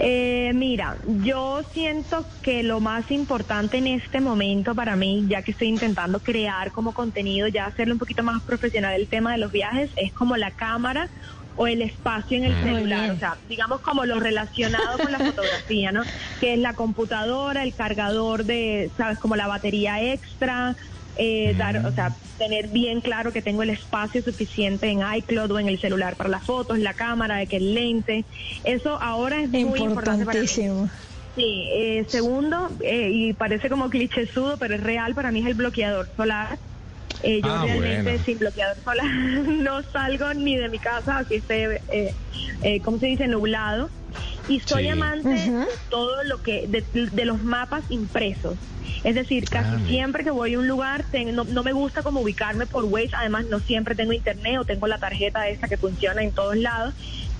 Eh, 0.00 0.52
mira, 0.54 0.96
yo 1.24 1.62
siento 1.72 2.24
que 2.42 2.62
lo 2.62 2.78
más 2.80 3.10
importante 3.10 3.78
en 3.78 3.86
este 3.88 4.20
momento 4.20 4.74
para 4.74 4.96
mí, 4.96 5.24
ya 5.28 5.42
que 5.42 5.50
estoy 5.52 5.68
intentando 5.68 6.20
crear 6.20 6.70
como 6.72 6.92
contenido, 6.92 7.48
ya 7.48 7.66
hacerlo 7.66 7.94
un 7.94 7.98
poquito 7.98 8.22
más 8.22 8.42
profesional 8.42 8.94
el 8.94 9.08
tema 9.08 9.32
de 9.32 9.38
los 9.38 9.50
viajes, 9.50 9.90
es 9.96 10.12
como 10.12 10.36
la 10.36 10.50
cámara 10.52 11.08
o 11.56 11.66
el 11.66 11.82
espacio 11.82 12.36
en 12.38 12.44
el 12.44 12.52
Muy 12.54 12.62
celular, 12.62 13.00
bien. 13.00 13.16
o 13.16 13.18
sea, 13.18 13.36
digamos 13.48 13.80
como 13.80 14.04
lo 14.04 14.20
relacionado 14.20 14.98
con 14.98 15.10
la 15.10 15.18
fotografía, 15.18 15.90
¿no? 15.90 16.02
Que 16.38 16.52
es 16.54 16.60
la 16.60 16.74
computadora, 16.74 17.64
el 17.64 17.74
cargador 17.74 18.44
de, 18.44 18.92
sabes, 18.96 19.18
como 19.18 19.34
la 19.34 19.48
batería 19.48 20.00
extra, 20.00 20.76
eh, 21.18 21.54
dar, 21.58 21.84
o 21.84 21.92
sea, 21.92 22.16
tener 22.38 22.68
bien 22.68 23.00
claro 23.00 23.32
que 23.32 23.42
tengo 23.42 23.62
el 23.62 23.70
espacio 23.70 24.22
suficiente 24.22 24.88
en 24.88 25.00
iCloud 25.16 25.50
o 25.50 25.58
en 25.58 25.68
el 25.68 25.80
celular 25.80 26.16
para 26.16 26.30
las 26.30 26.44
fotos, 26.46 26.78
la 26.78 26.94
cámara, 26.94 27.36
de 27.38 27.46
que 27.46 27.56
el 27.56 27.74
lente, 27.74 28.24
eso 28.64 29.00
ahora 29.02 29.42
es 29.42 29.50
muy 29.50 29.80
importante 29.80 30.24
para 30.24 30.38
mí. 30.40 30.44
Importantísimo. 30.46 30.90
Sí, 31.34 31.68
eh, 31.72 32.06
segundo, 32.10 32.70
eh, 32.80 33.10
y 33.12 33.32
parece 33.34 33.68
como 33.68 33.90
clichésudo, 33.90 34.58
pero 34.58 34.74
es 34.74 34.80
real, 34.82 35.14
para 35.14 35.30
mí 35.30 35.40
es 35.40 35.46
el 35.46 35.54
bloqueador 35.54 36.08
solar. 36.16 36.58
Eh, 37.22 37.40
yo 37.42 37.50
Ah, 37.52 37.64
realmente 37.66 38.10
bueno. 38.10 38.24
sin 38.24 38.38
bloqueador 38.38 38.80
solar 38.84 39.06
no 39.62 39.82
salgo 39.92 40.34
ni 40.34 40.56
de 40.56 40.68
mi 40.68 40.78
casa, 40.78 41.18
así 41.18 41.34
esté, 41.36 41.80
eh, 41.92 42.14
eh, 42.62 42.80
¿cómo 42.82 42.98
se 42.98 43.06
dice?, 43.06 43.26
nublado. 43.26 43.90
Y 44.48 44.60
soy 44.60 44.84
Sí. 44.84 44.88
amante 44.90 45.28
de 45.28 45.66
todo 45.90 46.22
lo 46.24 46.42
que, 46.42 46.66
de, 46.68 46.84
de 47.12 47.24
los 47.24 47.42
mapas 47.42 47.84
impresos. 47.90 48.58
Es 49.04 49.14
decir, 49.14 49.48
casi 49.48 49.68
Ah, 49.74 49.80
siempre 49.86 50.24
que 50.24 50.30
voy 50.30 50.54
a 50.54 50.58
un 50.58 50.66
lugar, 50.66 51.04
ten- 51.10 51.34
no, 51.34 51.44
no 51.44 51.62
me 51.62 51.72
gusta 51.72 52.02
como 52.02 52.20
ubicarme 52.20 52.66
por 52.66 52.84
Waze, 52.84 53.10
además 53.18 53.44
no 53.46 53.60
siempre 53.60 53.94
tengo 53.94 54.12
internet 54.12 54.58
o 54.58 54.64
tengo 54.64 54.86
la 54.86 54.98
tarjeta 54.98 55.48
esa 55.48 55.68
que 55.68 55.76
funciona 55.76 56.22
en 56.22 56.32
todos 56.32 56.56
lados, 56.56 56.94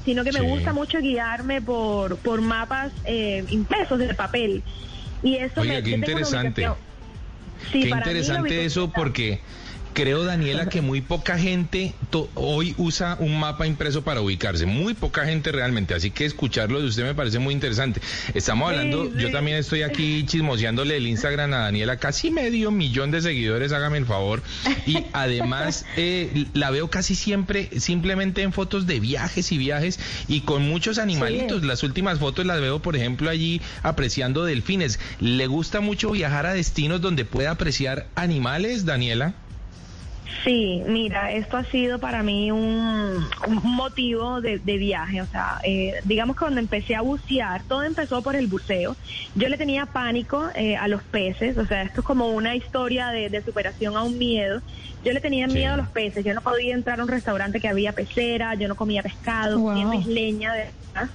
sino 0.05 0.25
que 0.25 0.33
me 0.33 0.41
gusta 0.43 0.73
mucho 0.73 0.99
guiarme 0.99 1.63
por, 1.63 2.19
por 2.19 2.41
mapas 2.43 2.93
eh, 3.05 3.45
impresos 3.49 3.99
de 3.99 4.15
papel. 4.15 4.63
Y 5.23 5.37
eso 5.37 5.61
Oiga, 5.63 5.75
me 5.75 5.83
qué 5.83 5.91
interesante. 5.93 6.69
Sí, 7.73 7.83
Qué 7.85 7.89
para 7.91 8.07
mí 8.07 8.13
lo 8.13 8.19
interesante 8.19 8.65
eso 8.65 8.93
porque 8.93 9.41
creo, 9.99 10.23
Daniela, 10.23 10.69
que 10.69 10.81
muy 10.81 11.01
poca 11.01 11.37
gente 11.37 11.93
hoy 12.37 12.73
usa 12.79 13.17
un 13.19 13.41
mapa 13.41 13.67
impreso 13.67 14.03
para 14.03 14.21
ubicarse. 14.21 14.65
Muy 14.65 14.95
poca 14.95 15.25
gente 15.25 15.51
realmente. 15.51 15.93
Así 15.93 16.13
que 16.13 16.25
escucharlo 16.25 16.81
de 16.81 16.87
usted 16.87 17.03
me 17.03 17.17
parece 17.17 17.41
muy 17.41 17.53
interesante. 17.53 18.01
Estamos 18.33 18.71
hablando, 18.71 19.07
sí. 19.07 19.13
yo 19.19 19.33
también 19.33 19.57
estoy 19.57 19.83
aquí 19.83 20.25
chismoseándole 20.25 20.97
el 20.97 21.09
Instagram 21.09 21.53
a 21.53 21.59
Daniela, 21.59 21.97
casi 21.97 22.31
medio 22.31 22.71
millón 22.71 23.11
de 23.11 23.23
seguidores, 23.23 23.73
hágame 23.73 23.99
el 23.99 24.07
favor. 24.07 24.41
Y 24.87 24.99
además 25.13 25.85
eh, 25.97 26.47
la 26.55 26.71
veo 26.71 26.89
casi 26.91 27.17
siempre 27.17 27.69
simplemente 27.81 28.43
en 28.43 28.53
fotos 28.53 28.87
de 28.87 29.01
viajes 29.01 29.51
y 29.51 29.59
viajes 29.59 29.99
y 30.29 30.43
con 30.43 30.63
muchos 30.69 30.99
animalitos. 30.99 31.65
Las 31.65 31.83
últimas 31.83 32.21
fotos 32.21 32.47
las 32.47 32.61
veo, 32.61 32.81
por 32.81 32.95
ejemplo, 32.95 33.31
allí 33.31 33.61
apreciando 33.83 34.45
delfines. 34.45 35.01
¿Le 35.19 35.49
gusta 35.49 35.81
mucho 35.81 36.13
viajar 36.13 36.47
a 36.47 36.55
destinos 36.55 37.01
donde 37.01 37.25
pueda 37.25 37.51
apreciar 37.51 38.07
animales, 38.15 38.85
Daniela? 38.85 39.35
Sí, 40.45 40.83
mira, 40.87 41.33
esto 41.33 41.57
ha 41.57 41.65
sido 41.65 41.99
para 41.99 42.23
mí 42.23 42.51
un, 42.53 42.61
un 43.47 43.63
motivo 43.77 44.41
de, 44.41 44.59
de 44.59 44.77
viaje. 44.77 45.23
O 45.23 45.27
sea, 45.27 45.59
eh, 45.65 45.95
digamos 46.05 46.37
que 46.37 46.41
cuando 46.41 46.61
empecé 46.61 46.95
a 46.95 47.01
bucear, 47.01 47.65
todo 47.67 47.83
empezó 47.83 48.23
por 48.23 48.37
el 48.37 48.47
buceo. 48.47 48.97
Yo 49.35 49.49
le 49.49 49.57
tenía 49.57 49.87
pánico 49.87 50.49
eh, 50.55 50.77
a 50.77 50.87
los 50.87 51.03
peces, 51.05 51.57
o 51.57 51.67
sea, 51.67 51.83
esto 51.83 52.03
es 52.03 52.07
como 52.07 52.29
una 52.29 52.55
historia 52.55 53.09
de, 53.09 53.31
de 53.31 53.43
superación 53.43 53.97
a 53.97 54.03
un 54.03 54.19
miedo. 54.19 54.63
Yo 55.09 55.15
le 55.15 55.21
tenía 55.23 55.47
miedo 55.47 55.73
a 55.73 55.77
los 55.79 55.89
peces, 55.89 56.23
yo 56.23 56.35
no 56.35 56.43
podía 56.43 56.75
entrar 56.75 57.01
a 57.01 57.03
un 57.03 57.09
restaurante 57.09 57.61
que 57.61 57.67
había 57.69 57.93
pecera, 57.95 58.55
yo 58.57 58.69
no 58.69 58.77
comía 58.77 59.03
pescado, 59.03 59.59
Wow. 59.59 59.95
isleña 59.95 60.53
de 60.53 60.65
verdad. 60.95 61.11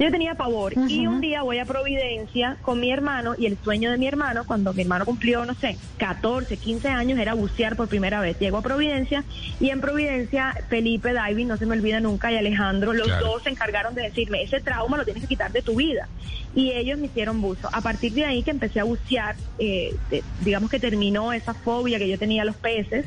Yo 0.00 0.10
tenía 0.10 0.34
pavor 0.34 0.72
y 0.88 1.06
un 1.06 1.20
día 1.20 1.42
voy 1.42 1.58
a 1.58 1.64
Providencia 1.66 2.56
con 2.62 2.80
mi 2.80 2.90
hermano 2.90 3.34
y 3.38 3.46
el 3.46 3.56
sueño 3.62 3.92
de 3.92 3.98
mi 3.98 4.08
hermano, 4.08 4.44
cuando 4.46 4.72
mi 4.74 4.82
hermano 4.82 5.04
cumplió, 5.04 5.44
no 5.44 5.54
sé, 5.54 5.78
14, 5.98 6.56
15 6.56 6.88
años, 6.88 7.18
era 7.20 7.34
bucear 7.34 7.76
por 7.76 7.86
primera 7.88 8.20
vez. 8.20 8.36
Llego 8.40 8.56
a 8.56 8.62
Providencia 8.62 9.24
y 9.60 9.68
en 9.70 9.80
Providencia 9.80 10.54
Felipe 10.68 11.12
Diving, 11.12 11.46
no 11.48 11.56
se 11.56 11.66
me 11.66 11.76
olvida 11.76 12.00
nunca, 12.00 12.32
y 12.32 12.36
Alejandro, 12.36 12.92
los 12.94 13.06
Claro. 13.06 13.26
dos 13.26 13.42
se 13.44 13.50
encargaron 13.50 13.94
de 13.94 14.02
decirme, 14.02 14.42
ese 14.42 14.60
trauma 14.60 14.96
lo 14.96 15.04
tienes 15.04 15.22
que 15.22 15.28
quitar 15.28 15.52
de 15.52 15.62
tu 15.62 15.76
vida. 15.76 16.08
Y 16.54 16.72
ellos 16.72 16.98
me 16.98 17.06
hicieron 17.06 17.40
buzo. 17.40 17.68
A 17.72 17.80
partir 17.80 18.12
de 18.12 18.24
ahí 18.24 18.42
que 18.42 18.50
empecé 18.50 18.80
a 18.80 18.84
bucear, 18.84 19.36
eh, 19.58 19.94
digamos 20.40 20.68
que 20.70 20.80
terminó 20.80 21.32
esa 21.32 21.54
fobia 21.54 21.98
que 21.98 22.08
yo 22.08 22.18
tenía 22.18 22.42
a 22.42 22.44
los 22.44 22.56
peces 22.56 23.06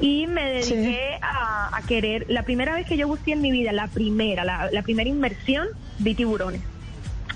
y 0.00 0.26
me 0.28 0.44
dediqué 0.44 1.00
a, 1.20 1.76
a 1.76 1.82
querer, 1.82 2.26
la 2.28 2.44
primera 2.44 2.74
vez 2.74 2.86
que 2.86 2.96
yo 2.96 3.08
buceé 3.08 3.34
en 3.34 3.40
mi 3.42 3.50
vida, 3.50 3.72
la 3.72 3.88
primera, 3.88 4.44
la, 4.44 4.68
la 4.72 4.82
primera 4.82 5.08
inmersión, 5.10 5.66
vi 5.98 6.14
tiburones. 6.14 6.60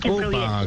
qué 0.01 0.11
Oh, 0.11 0.19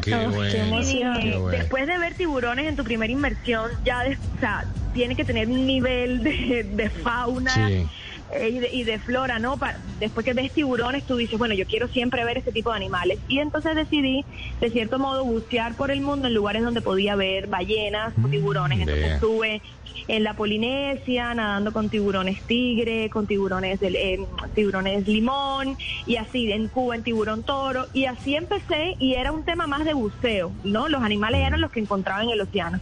qué 0.01 0.63
bueno. 0.63 0.81
Y, 1.17 1.21
qué 1.21 1.37
bueno. 1.37 1.57
Después 1.57 1.87
de 1.87 1.97
ver 1.97 2.13
tiburones 2.15 2.67
en 2.67 2.75
tu 2.75 2.83
primera 2.83 3.11
inmersión, 3.11 3.71
ya 3.85 4.03
de- 4.03 4.15
o 4.15 4.39
sea, 4.39 4.65
tiene 4.93 5.15
que 5.15 5.23
tener 5.23 5.47
un 5.47 5.65
nivel 5.65 6.23
de, 6.23 6.63
de 6.63 6.89
fauna 6.89 7.53
Sí. 7.53 7.85
Eh, 8.33 8.49
y, 8.49 8.59
de, 8.59 8.69
y 8.71 8.83
de 8.83 8.99
flora, 8.99 9.39
¿no? 9.39 9.57
Pa- 9.57 9.75
después 9.99 10.25
que 10.25 10.33
ves 10.33 10.51
tiburones, 10.53 11.05
tú 11.05 11.15
dices, 11.15 11.37
bueno, 11.37 11.53
yo 11.55 11.65
quiero 11.65 11.87
siempre 11.87 12.23
ver 12.25 12.37
este 12.37 12.51
tipo 12.51 12.71
de 12.71 12.77
animales. 12.77 13.19
Y 13.27 13.39
entonces 13.39 13.75
decidí, 13.75 14.25
de 14.59 14.69
cierto 14.71 14.99
modo, 14.99 15.23
bucear 15.25 15.75
por 15.75 15.91
el 15.91 16.01
mundo 16.01 16.27
en 16.27 16.33
lugares 16.33 16.63
donde 16.63 16.81
podía 16.81 17.15
ver 17.15 17.47
ballenas 17.47 18.13
o 18.21 18.27
tiburones. 18.29 18.79
Entonces 18.79 19.05
estuve 19.15 19.61
en 20.07 20.23
la 20.23 20.33
Polinesia 20.35 21.33
nadando 21.33 21.71
con 21.73 21.89
tiburones 21.89 22.41
tigre, 22.43 23.09
con 23.09 23.27
tiburones 23.27 23.79
del, 23.79 23.95
eh, 23.95 24.19
tiburones 24.55 25.07
limón 25.07 25.77
y 26.05 26.15
así 26.17 26.51
en 26.51 26.67
Cuba 26.67 26.95
en 26.95 27.03
tiburón 27.03 27.43
toro 27.43 27.87
y 27.93 28.05
así 28.05 28.35
empecé 28.35 28.95
y 28.99 29.13
era 29.13 29.31
un 29.31 29.43
tema 29.43 29.67
más 29.67 29.85
de 29.85 29.93
buceo, 29.93 30.51
¿no? 30.63 30.87
Los 30.87 31.01
animales 31.03 31.41
eran 31.45 31.61
los 31.61 31.71
que 31.71 31.79
encontraba 31.79 32.23
en 32.23 32.29
el 32.29 32.41
océano. 32.41 32.79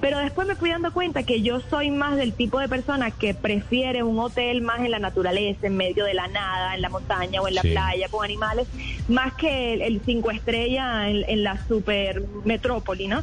Pero 0.00 0.18
después 0.18 0.46
me 0.46 0.56
fui 0.56 0.70
dando 0.70 0.92
cuenta 0.92 1.22
que 1.22 1.42
yo 1.42 1.60
soy 1.70 1.90
más 1.90 2.16
del 2.16 2.34
tipo 2.34 2.58
de 2.60 2.68
persona 2.68 3.10
que 3.10 3.34
prefiere 3.34 4.02
un 4.02 4.18
hotel 4.18 4.60
más 4.62 4.80
en 4.80 4.90
la 4.90 4.98
naturaleza, 4.98 5.66
en 5.66 5.76
medio 5.76 6.04
de 6.04 6.14
la 6.14 6.28
nada, 6.28 6.74
en 6.74 6.82
la 6.82 6.88
montaña 6.88 7.40
o 7.40 7.48
en 7.48 7.54
la 7.54 7.62
Sí. 7.62 7.70
playa 7.70 8.08
con 8.08 8.24
animales, 8.24 8.66
más 9.08 9.34
que 9.34 9.74
el, 9.74 9.82
el 9.82 10.00
cinco 10.04 10.30
estrellas 10.30 11.08
en, 11.08 11.24
en 11.28 11.42
la 11.42 11.56
super 11.66 12.22
metrópoli, 12.44 13.06
¿no? 13.08 13.22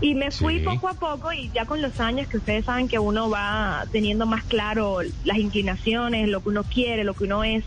Y 0.00 0.14
me 0.14 0.30
fui 0.30 0.58
Sí. 0.58 0.64
poco 0.64 0.88
a 0.88 0.94
poco 0.94 1.32
y 1.32 1.50
ya 1.54 1.64
con 1.64 1.80
los 1.80 1.98
años 2.00 2.28
que 2.28 2.36
ustedes 2.36 2.64
saben 2.66 2.75
que 2.88 2.98
uno 2.98 3.30
va 3.30 3.84
teniendo 3.90 4.26
más 4.26 4.44
claro 4.44 4.98
las 5.24 5.38
inclinaciones, 5.38 6.28
lo 6.28 6.40
que 6.42 6.50
uno 6.50 6.62
quiere, 6.64 7.02
lo 7.04 7.14
que 7.14 7.24
uno 7.24 7.42
es, 7.42 7.64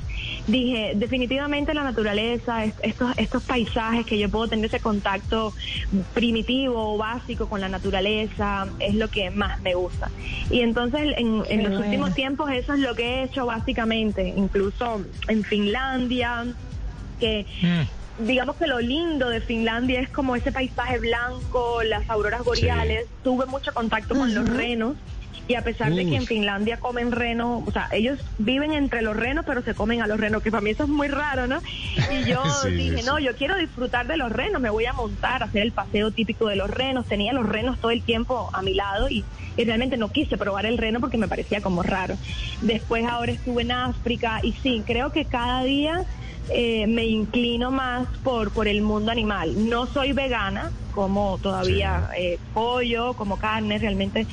dije, 0.47 0.93
definitivamente 0.95 1.73
la 1.73 1.83
naturaleza, 1.83 2.63
est- 2.65 2.77
estos, 2.83 3.11
estos 3.17 3.43
paisajes 3.43 4.05
que 4.05 4.17
yo 4.19 4.29
puedo 4.29 4.47
tener 4.47 4.65
ese 4.65 4.79
contacto 4.79 5.53
primitivo 6.13 6.93
o 6.93 6.97
básico 6.97 7.47
con 7.49 7.59
la 7.61 7.69
naturaleza, 7.69 8.67
es 8.79 8.93
lo 8.95 9.09
que 9.09 9.31
más 9.31 9.59
me 9.61 9.73
gusta. 9.73 10.09
Y 10.51 10.61
entonces 10.61 11.01
en, 11.17 11.43
en 11.49 11.63
los 11.63 11.71
bueno. 11.73 11.85
últimos 11.85 12.13
tiempos 12.13 12.51
eso 12.51 12.73
es 12.73 12.79
lo 12.79 12.95
que 12.95 13.03
he 13.03 13.23
hecho 13.23 13.45
básicamente, 13.45 14.27
incluso 14.27 15.01
en 15.27 15.43
Finlandia, 15.43 16.45
que 17.19 17.45
digamos 18.19 18.55
que 18.57 18.67
lo 18.67 18.79
lindo 18.79 19.29
de 19.29 19.41
Finlandia 19.41 19.99
es 20.01 20.09
como 20.09 20.35
ese 20.35 20.51
paisaje 20.51 20.99
blanco, 20.99 21.83
las 21.83 22.09
auroras 22.09 22.43
boreales. 22.43 23.07
Tuve 23.23 23.45
mucho 23.45 23.73
contacto 23.73 24.15
con 24.15 24.33
los 24.33 24.47
renos. 24.47 24.95
Y 25.47 25.55
a 25.55 25.63
pesar 25.63 25.91
de 25.91 26.05
que 26.05 26.15
en. 26.15 26.27
Finlandia 26.27 26.79
comen 26.79 27.11
reno, 27.11 27.63
o 27.65 27.71
sea, 27.71 27.89
ellos 27.91 28.19
viven 28.37 28.71
entre 28.71 29.01
los 29.01 29.15
renos, 29.15 29.45
pero 29.47 29.63
se 29.63 29.73
comen 29.73 29.99
a 30.03 30.05
los 30.05 30.19
renos, 30.19 30.43
que 30.43 30.51
para 30.51 30.61
mí 30.61 30.69
eso 30.69 30.83
es 30.83 30.89
muy 30.89 31.07
raro, 31.07 31.47
¿no? 31.47 31.59
Y 32.11 32.29
yo 32.29 32.43
Sí, 32.61 32.69
dije, 32.69 32.97
sí. 32.99 33.03
no, 33.03 33.17
yo 33.17 33.35
quiero 33.35 33.57
disfrutar 33.57 34.05
de 34.05 34.15
los 34.15 34.31
renos, 34.31 34.61
me 34.61 34.69
voy 34.69 34.85
a 34.85 34.93
montar, 34.93 35.41
a 35.41 35.47
hacer 35.47 35.63
el 35.63 35.71
paseo 35.71 36.11
típico 36.11 36.47
de 36.47 36.55
los 36.55 36.69
renos. 36.69 37.07
Tenía 37.07 37.33
los 37.33 37.49
renos 37.49 37.79
todo 37.79 37.89
el 37.89 38.03
tiempo 38.03 38.51
a 38.53 38.61
mi 38.61 38.75
lado 38.75 39.09
y, 39.09 39.25
y 39.57 39.65
realmente 39.65 39.97
no 39.97 40.11
quise 40.11 40.37
probar 40.37 40.67
el 40.67 40.77
reno 40.77 40.99
porque 40.99 41.17
me 41.17 41.27
parecía 41.27 41.61
como 41.61 41.81
raro. 41.81 42.15
Después 42.61 43.05
ahora 43.07 43.31
estuve 43.31 43.63
en 43.63 43.71
África 43.71 44.41
y 44.43 44.53
sí, 44.53 44.83
creo 44.85 45.11
que 45.11 45.25
cada 45.25 45.63
día 45.63 46.05
eh, 46.51 46.87
me 46.87 47.05
inclino 47.05 47.71
más 47.71 48.07
por, 48.23 48.51
por 48.51 48.67
el 48.67 48.81
mundo 48.81 49.11
animal. 49.11 49.69
No 49.69 49.87
soy 49.87 50.13
vegana, 50.13 50.71
como 50.91 51.37
todavía 51.37 52.09
eh, 52.17 52.39
pollo, 52.53 53.13
como 53.13 53.37
carne, 53.37 53.77
realmente, 53.77 54.27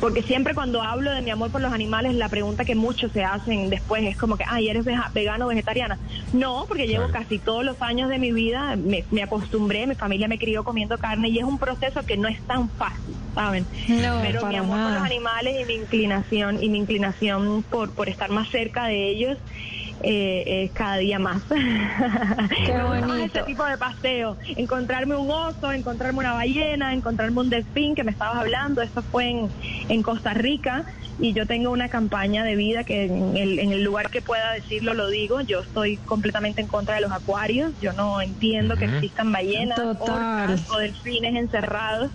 porque 0.00 0.22
siempre 0.22 0.54
cuando 0.54 0.82
hablo 0.82 1.12
de 1.12 1.22
mi 1.22 1.30
amor 1.30 1.50
por 1.50 1.60
los 1.60 1.72
animales, 1.72 2.14
la 2.14 2.28
pregunta 2.28 2.64
que 2.64 2.74
muchos 2.74 3.12
se 3.12 3.22
hacen 3.22 3.70
después 3.70 4.04
es 4.04 4.16
como 4.16 4.36
que, 4.36 4.44
ay, 4.48 4.68
¿eres 4.68 4.84
vegano 5.12 5.46
o 5.46 5.48
vegetariana? 5.48 5.98
No, 6.32 6.64
porque 6.66 6.86
llevo 6.86 7.08
casi 7.10 7.38
todos 7.38 7.64
los 7.64 7.80
años 7.82 8.08
de 8.08 8.18
mi 8.18 8.32
vida, 8.32 8.76
me, 8.76 9.04
me 9.10 9.22
acostumbré, 9.22 9.86
mi 9.86 9.94
familia 9.94 10.28
me 10.28 10.38
crió 10.38 10.64
comiendo 10.64 10.98
carne 10.98 11.28
y 11.28 11.38
es 11.38 11.44
un 11.44 11.58
proceso 11.58 12.02
que 12.02 12.16
no 12.16 12.28
es 12.28 12.40
tan 12.42 12.70
fácil, 12.70 13.14
¿saben? 13.34 13.66
No, 13.88 14.20
Pero 14.22 14.46
mi 14.46 14.56
amor 14.56 14.80
por 14.80 14.92
los 14.92 15.02
animales 15.02 15.60
y 15.60 15.64
mi 15.66 15.74
inclinación, 15.74 16.62
y 16.62 16.68
mi 16.68 16.78
inclinación 16.78 17.62
por, 17.62 17.92
por 17.92 18.08
estar 18.08 18.30
más 18.30 18.48
cerca 18.48 18.86
de 18.86 19.10
ellos, 19.10 19.38
eh, 20.02 20.64
es 20.64 20.72
cada 20.72 20.96
día 20.96 21.18
más. 21.18 21.42
Qué 21.48 22.72
gusta 22.72 22.84
más 22.84 23.06
bonito. 23.06 23.38
ese 23.38 23.42
tipo 23.42 23.64
de 23.64 23.78
paseo. 23.78 24.36
Encontrarme 24.56 25.16
un 25.16 25.30
oso, 25.30 25.72
encontrarme 25.72 26.20
una 26.20 26.34
ballena, 26.34 26.92
encontrarme 26.94 27.40
un 27.40 27.50
delfín 27.50 27.94
que 27.94 28.04
me 28.04 28.10
estabas 28.10 28.36
hablando. 28.36 28.82
Esto 28.82 29.02
fue 29.02 29.30
en, 29.30 29.50
en 29.88 30.02
Costa 30.02 30.34
Rica 30.34 30.84
y 31.20 31.32
yo 31.32 31.46
tengo 31.46 31.70
una 31.70 31.88
campaña 31.88 32.44
de 32.44 32.54
vida 32.54 32.84
que 32.84 33.06
en 33.06 33.36
el, 33.36 33.58
en 33.58 33.72
el 33.72 33.82
lugar 33.82 34.10
que 34.10 34.22
pueda 34.22 34.52
decirlo 34.52 34.94
lo 34.94 35.08
digo. 35.08 35.40
Yo 35.40 35.60
estoy 35.60 35.96
completamente 35.96 36.60
en 36.60 36.68
contra 36.68 36.94
de 36.94 37.00
los 37.00 37.10
acuarios. 37.10 37.72
Yo 37.80 37.92
no 37.92 38.20
entiendo 38.20 38.76
que 38.76 38.84
existan 38.84 39.32
ballenas, 39.32 39.78
orcas 39.78 40.70
o 40.70 40.78
delfines 40.78 41.34
encerrados. 41.34 42.10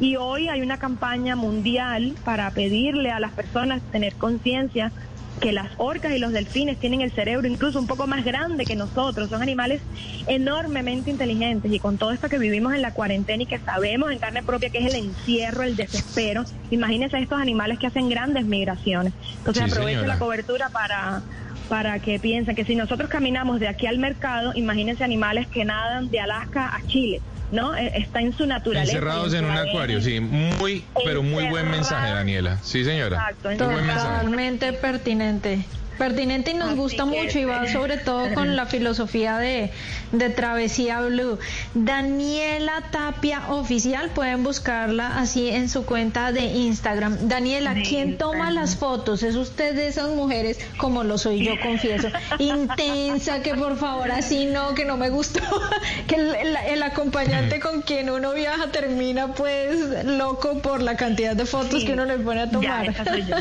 Y 0.00 0.16
hoy 0.16 0.48
hay 0.48 0.60
una 0.60 0.78
campaña 0.78 1.36
mundial 1.36 2.14
para 2.24 2.50
pedirle 2.50 3.10
a 3.10 3.20
las 3.20 3.32
personas 3.32 3.82
tener 3.90 4.14
conciencia 4.14 4.92
que 5.40 5.52
las 5.52 5.68
orcas 5.78 6.12
y 6.12 6.18
los 6.18 6.32
delfines 6.32 6.78
tienen 6.78 7.00
el 7.00 7.10
cerebro 7.12 7.46
incluso 7.48 7.78
un 7.78 7.86
poco 7.86 8.06
más 8.06 8.24
grande 8.24 8.64
que 8.64 8.76
nosotros, 8.76 9.28
son 9.28 9.42
animales 9.42 9.80
enormemente 10.26 11.10
inteligentes 11.10 11.72
y 11.72 11.78
con 11.78 11.98
todo 11.98 12.12
esto 12.12 12.28
que 12.28 12.38
vivimos 12.38 12.72
en 12.74 12.82
la 12.82 12.92
cuarentena 12.92 13.42
y 13.42 13.46
que 13.46 13.58
sabemos 13.58 14.10
en 14.10 14.18
carne 14.18 14.42
propia 14.42 14.70
que 14.70 14.78
es 14.78 14.94
el 14.94 15.04
encierro, 15.04 15.62
el 15.62 15.76
desespero, 15.76 16.44
imagínense 16.70 17.18
estos 17.18 17.40
animales 17.40 17.78
que 17.78 17.86
hacen 17.86 18.08
grandes 18.08 18.44
migraciones. 18.46 19.12
Entonces 19.38 19.64
Sí, 19.64 19.70
aprovecho 19.70 20.00
señora. 20.00 20.14
la 20.14 20.18
cobertura 20.18 20.68
para 20.70 21.22
para 21.68 21.98
que 21.98 22.18
piensen 22.18 22.54
que 22.54 22.64
si 22.66 22.74
nosotros 22.76 23.08
caminamos 23.08 23.58
de 23.58 23.68
aquí 23.68 23.86
al 23.86 23.98
mercado, 23.98 24.52
imagínense 24.54 25.02
animales 25.02 25.46
que 25.46 25.64
nadan 25.64 26.10
de 26.10 26.20
Alaska 26.20 26.70
a 26.76 26.86
Chile, 26.86 27.22
¿no? 27.54 27.74
Eh, 27.74 27.92
Está 27.94 28.20
en 28.20 28.36
su 28.36 28.46
naturaleza. 28.46 28.92
Encerrados 28.92 29.32
en 29.32 29.44
un 29.44 29.56
acuario, 29.56 30.00
sí. 30.02 30.20
Muy, 30.20 30.84
pero 31.04 31.22
muy 31.22 31.48
buen 31.48 31.70
mensaje, 31.70 32.12
Daniela. 32.12 32.58
Sí, 32.62 32.84
señora. 32.84 33.16
Exacto, 33.30 33.48
Muy 33.64 33.74
buen 33.74 33.86
mensaje. 33.86 34.08
Totalmente 34.16 34.72
pertinente. 34.74 35.64
Pertinente 35.98 36.50
y 36.52 36.54
nos 36.54 36.68
Así 36.70 36.76
gusta 36.78 37.04
que- 37.04 37.22
mucho 37.22 37.38
y 37.38 37.44
va 37.44 37.66
sobre 37.72 37.96
todo 37.98 38.32
con 38.34 38.56
la 38.56 38.66
filosofía 38.66 39.38
de, 39.38 39.70
de 40.12 40.30
Travesía 40.30 41.00
Blue. 41.00 41.38
Daniela 41.74 42.82
Tapia 42.90 43.42
Oficial, 43.50 44.10
pueden 44.10 44.42
buscarla 44.44 45.18
así 45.18 45.48
en 45.48 45.68
su 45.68 45.84
cuenta 45.84 46.32
de 46.32 46.42
Instagram. 46.44 47.28
Daniela, 47.28 47.74
¿quién 47.88 48.18
toma 48.18 48.50
las 48.50 48.76
fotos? 48.76 49.22
¿Es 49.22 49.34
usted 49.36 49.74
de 49.74 49.86
esas 49.88 50.10
mujeres, 50.10 50.58
como 50.78 51.04
lo 51.04 51.18
soy 51.18 51.44
yo, 51.44 51.52
confieso, 51.62 52.08
intensa, 52.38 53.42
que 53.42 53.54
por 53.54 53.76
favor 53.78 54.10
así 54.10 54.46
no, 54.46 54.74
que 54.74 54.84
no 54.84 54.96
me 54.96 55.10
gustó, 55.10 55.40
que 56.06 56.16
el, 56.16 56.34
el- 56.34 56.56
el 56.68 56.82
acompañante 56.82 57.60
con 57.60 57.82
quien 57.82 58.10
uno 58.10 58.32
viaja 58.32 58.70
termina 58.70 59.34
pues 59.34 60.04
loco 60.04 60.58
por 60.58 60.82
la 60.82 60.96
cantidad 60.96 61.34
de 61.36 61.44
fotos 61.46 61.80
Sí. 61.80 61.86
que 61.86 61.92
uno 61.92 62.04
le 62.04 62.18
pone 62.18 62.42
a 62.42 62.50
tomar? 62.50 62.84
Ya, 62.84 62.90
esa 62.90 63.04
soy 63.04 63.24
yo. 63.26 63.36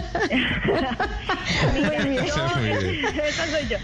Muy 1.73 2.09
bien. 2.09 2.25
Esa 3.27 3.45
soy 3.47 3.67
yo. 3.69 3.77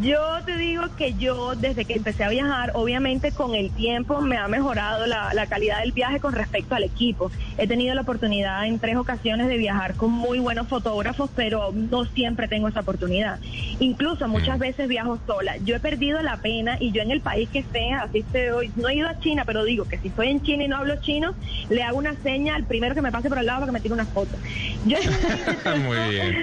Yo 0.00 0.20
te 0.46 0.56
digo 0.56 0.84
que 0.96 1.14
yo, 1.14 1.56
desde 1.56 1.84
que 1.84 1.94
empecé 1.94 2.22
a 2.22 2.28
viajar, 2.28 2.72
obviamente 2.74 3.32
con 3.32 3.54
el 3.54 3.70
tiempo 3.70 4.20
me 4.20 4.36
ha 4.36 4.46
mejorado 4.46 5.06
la, 5.06 5.34
la 5.34 5.46
calidad 5.46 5.80
del 5.80 5.92
viaje 5.92 6.20
con 6.20 6.32
respecto 6.32 6.74
al 6.74 6.84
equipo. 6.84 7.30
He 7.58 7.66
tenido 7.66 7.94
la 7.94 8.02
oportunidad 8.02 8.66
en 8.66 8.78
tres 8.78 8.96
ocasiones 8.96 9.48
de 9.48 9.56
viajar 9.56 9.94
con 9.94 10.12
muy 10.12 10.38
buenos 10.38 10.68
fotógrafos, 10.68 11.30
pero 11.34 11.72
no 11.72 12.04
siempre 12.04 12.46
tengo 12.46 12.68
esa 12.68 12.80
oportunidad. 12.80 13.40
Incluso 13.80 14.28
muchas 14.28 14.58
veces 14.58 14.88
viajo 14.88 15.18
sola. 15.26 15.56
Yo 15.58 15.76
he 15.76 15.80
perdido 15.80 16.22
la 16.22 16.36
pena 16.36 16.76
y 16.78 16.92
yo 16.92 17.02
en 17.02 17.10
el 17.10 17.20
país 17.20 17.48
que 17.48 17.60
esté, 17.60 17.92
así 17.92 18.18
estoy, 18.18 18.70
no 18.76 18.88
he 18.88 18.94
ido 18.94 19.08
a 19.08 19.18
China, 19.18 19.42
pero 19.44 19.64
digo 19.64 19.86
que 19.86 19.98
si 19.98 20.08
estoy 20.08 20.28
en 20.28 20.42
China 20.42 20.64
y 20.64 20.68
no 20.68 20.76
hablo 20.76 20.96
chino, 21.00 21.34
le 21.68 21.82
hago 21.82 21.98
una 21.98 22.14
seña 22.22 22.54
al 22.54 22.64
primero 22.64 22.94
que 22.94 23.02
me 23.02 23.12
pase 23.12 23.28
por 23.28 23.38
el 23.38 23.46
lado 23.46 23.60
para 23.60 23.70
que 23.70 23.72
me 23.72 23.80
tire 23.80 23.94
una 23.94 24.06
foto. 24.06 24.36
Yo 24.86 24.98
Muy 25.84 26.10
bien, 26.10 26.36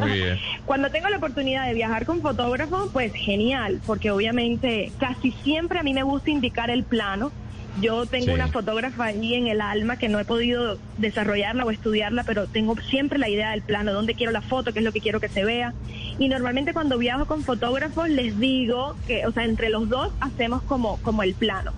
muy 0.00 0.10
bien. 0.12 0.38
cuando 0.64 0.79
tengo 0.88 1.08
la 1.10 1.18
oportunidad 1.18 1.66
de 1.66 1.74
viajar 1.74 2.06
con 2.06 2.22
fotógrafo, 2.22 2.88
pues 2.92 3.12
genial, 3.12 3.80
porque 3.84 4.10
obviamente 4.10 4.92
casi 4.98 5.32
siempre 5.32 5.78
a 5.78 5.82
mí 5.82 5.92
me 5.92 6.04
gusta 6.04 6.30
indicar 6.30 6.70
el 6.70 6.84
plano. 6.84 7.32
Yo 7.80 8.04
tengo 8.06 8.26
Sí. 8.26 8.32
una 8.32 8.48
fotógrafa 8.48 9.04
ahí 9.06 9.34
en 9.34 9.46
el 9.46 9.60
alma 9.60 9.96
que 9.96 10.08
no 10.08 10.18
he 10.18 10.24
podido 10.24 10.78
desarrollarla 10.98 11.64
o 11.64 11.70
estudiarla, 11.70 12.24
pero 12.24 12.46
tengo 12.46 12.76
siempre 12.76 13.18
la 13.18 13.28
idea 13.28 13.50
del 13.52 13.62
plano, 13.62 13.92
dónde 13.92 14.14
quiero 14.14 14.32
la 14.32 14.42
foto, 14.42 14.72
qué 14.72 14.80
es 14.80 14.84
lo 14.84 14.92
que 14.92 15.00
quiero 15.00 15.20
que 15.20 15.28
se 15.28 15.44
vea. 15.44 15.72
Y 16.18 16.28
normalmente 16.28 16.72
cuando 16.74 16.98
viajo 16.98 17.26
con 17.26 17.42
fotógrafos 17.44 18.08
les 18.08 18.38
digo 18.38 18.96
que, 19.06 19.24
o 19.26 19.32
sea, 19.32 19.44
entre 19.44 19.70
los 19.70 19.88
dos 19.88 20.12
hacemos 20.20 20.62
como, 20.62 20.98
como 21.02 21.22
el 21.22 21.34
plano. 21.34 21.72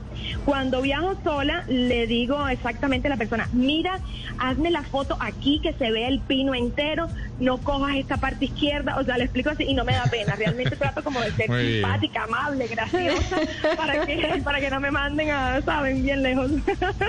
Cuando 0.44 0.82
viajo 0.82 1.16
sola, 1.24 1.64
le 1.68 2.06
digo 2.06 2.46
exactamente 2.48 3.08
a 3.08 3.10
la 3.10 3.16
persona, 3.16 3.48
mira, 3.52 3.98
hazme 4.38 4.70
la 4.70 4.82
foto 4.82 5.16
aquí 5.20 5.60
que 5.60 5.72
se 5.72 5.90
vea 5.90 6.08
el 6.08 6.20
pino 6.20 6.54
entero, 6.54 7.06
no 7.40 7.58
cojas 7.58 7.96
esta 7.96 8.16
parte 8.18 8.44
izquierda, 8.46 8.96
o 8.98 9.04
sea, 9.04 9.16
le 9.18 9.24
explico 9.24 9.50
así 9.50 9.64
y 9.64 9.74
no 9.74 9.84
me 9.84 9.92
da 9.92 10.04
pena. 10.04 10.34
Realmente 10.36 10.76
trato 10.76 11.02
como 11.02 11.20
de 11.20 11.32
ser 11.32 11.48
Muy 11.48 11.58
bien. 11.62 11.72
simpática, 11.74 12.24
amable, 12.24 12.66
graciosa, 12.68 13.36
para 13.76 14.06
que, 14.06 14.40
para 14.44 14.60
que 14.60 14.70
no 14.70 14.80
me 14.80 14.90
manden 14.90 15.30
a, 15.30 15.60
saben, 15.82 16.02
bien 16.02 16.22
lejos. 16.22 16.50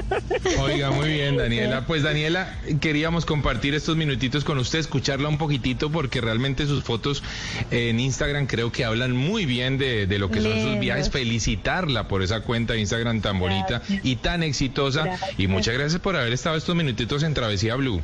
Oiga, 0.60 0.92
muy 0.92 1.10
bien, 1.10 1.38
Daniela. 1.38 1.86
Pues 1.86 2.04
Daniela, 2.04 2.60
queríamos 2.82 3.26
compartir 3.26 3.76
estos 3.76 3.96
minutitos 3.96 4.44
con 4.44 4.58
usted, 4.58 4.80
escucharla 4.80 5.30
un 5.30 5.38
poquitito, 5.38 5.92
porque 5.92 6.22
realmente 6.22 6.66
sus 6.66 6.84
fotos 6.84 7.24
en 7.72 8.00
Instagram 8.00 8.48
creo 8.48 8.72
que 8.72 8.86
hablan 8.86 9.12
muy 9.12 9.46
bien 9.46 9.78
de, 9.78 10.08
de 10.08 10.20
lo 10.20 10.30
que 10.30 10.42
son 10.42 10.60
sus 10.62 10.80
viajes. 10.80 11.10
Felicitarla 11.10 12.08
por 12.08 12.22
esa 12.22 12.42
cuenta 12.42 12.74
de 12.74 12.80
Instagram 12.80 13.22
tan 13.22 13.40
bonita 13.40 13.82
y 14.04 14.18
tan 14.18 14.44
exitosa. 14.44 15.04
Gracias. 15.04 15.40
Y 15.40 15.48
muchas 15.48 15.74
gracias 15.76 16.02
por 16.02 16.16
haber 16.16 16.34
estado 16.34 16.56
estos 16.56 16.76
minutitos 16.76 17.24
en 17.24 17.34
Travesía 17.34 17.76
Blue. 17.76 18.02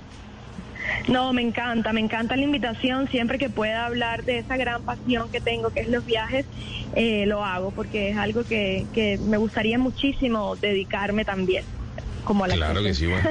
No, 1.08 1.34
me 1.34 1.42
encanta, 1.42 1.94
me 1.94 2.02
encanta 2.02 2.36
la 2.36 2.44
invitación. 2.44 3.08
Siempre 3.10 3.38
que 3.38 3.50
pueda 3.50 3.86
hablar 3.86 4.24
de 4.24 4.40
esa 4.40 4.58
gran 4.58 4.84
pasión 4.84 5.30
que 5.32 5.42
tengo, 5.42 5.72
que 5.72 5.82
es 5.82 5.88
los 5.88 6.04
viajes, 6.06 6.46
eh, 6.96 7.26
lo 7.26 7.44
hago, 7.44 7.72
porque 7.72 8.10
es 8.10 8.18
algo 8.18 8.46
que, 8.46 8.88
que 8.94 9.18
me 9.18 9.38
gustaría 9.38 9.78
muchísimo 9.80 10.56
dedicarme 10.58 11.26
también. 11.26 11.66
Como 12.24 12.44
a 12.44 12.48
la 12.48 12.56
Claro 12.56 12.84
que 12.84 12.94
sí, 12.94 13.06
bueno. 13.08 13.28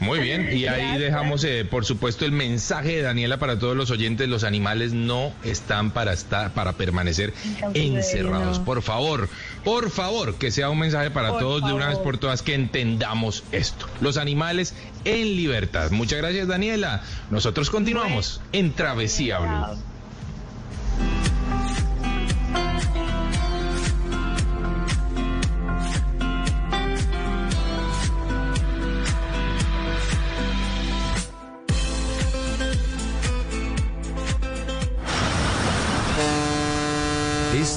Muy 0.00 0.20
bien. 0.20 0.48
Y 0.52 0.66
ahí 0.66 0.80
Gracias. 0.80 0.98
dejamos, 1.00 1.44
eh, 1.44 1.64
por 1.64 1.84
supuesto, 1.84 2.24
el 2.24 2.32
mensaje 2.32 2.96
de 2.96 3.02
Daniela 3.02 3.38
para 3.38 3.58
todos 3.58 3.76
los 3.76 3.90
oyentes. 3.90 4.28
Los 4.28 4.44
animales 4.44 4.92
no 4.92 5.32
están 5.44 5.90
para 5.90 6.12
estar, 6.12 6.52
para 6.54 6.72
permanecer 6.72 7.34
encerrados. 7.74 8.58
no. 8.58 8.64
Por 8.64 8.82
favor, 8.82 9.28
por 9.64 9.90
favor, 9.90 10.36
que 10.36 10.50
sea 10.50 10.70
un 10.70 10.78
mensaje 10.78 11.10
para 11.10 11.30
Por 11.30 11.40
todos 11.40 11.66
de 11.66 11.72
una 11.72 11.88
vez 11.88 11.98
por 11.98 12.18
todas 12.18 12.42
que 12.42 12.54
entendamos 12.54 13.44
esto. 13.52 13.86
Los 14.00 14.16
animales 14.16 14.74
en 15.04 15.36
libertad. 15.36 15.90
Muchas 15.90 16.18
gracias, 16.18 16.48
Daniela. 16.48 17.02
Nosotros 17.30 17.70
continuamos 17.70 18.40
en 18.52 18.72
Travesía 18.72 19.38
Blue. 19.38 19.78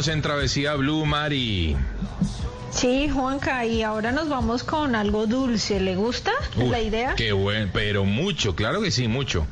Continuamos 0.00 0.16
en 0.16 0.22
Travesía 0.22 0.74
Blue, 0.76 1.04
Mari. 1.04 1.76
Sí, 2.70 3.10
Juanca, 3.10 3.66
y 3.66 3.82
ahora 3.82 4.12
nos 4.12 4.30
vamos 4.30 4.64
con 4.64 4.94
algo 4.94 5.26
dulce. 5.26 5.78
¿Le 5.78 5.94
gusta 5.94 6.32
Uy, 6.56 6.70
la 6.70 6.80
idea? 6.80 7.14
Qué 7.16 7.32
bueno, 7.32 7.68
pero 7.70 8.06
mucho, 8.06 8.56
claro 8.56 8.80
que 8.80 8.90
sí, 8.90 9.08
mucho. 9.08 9.46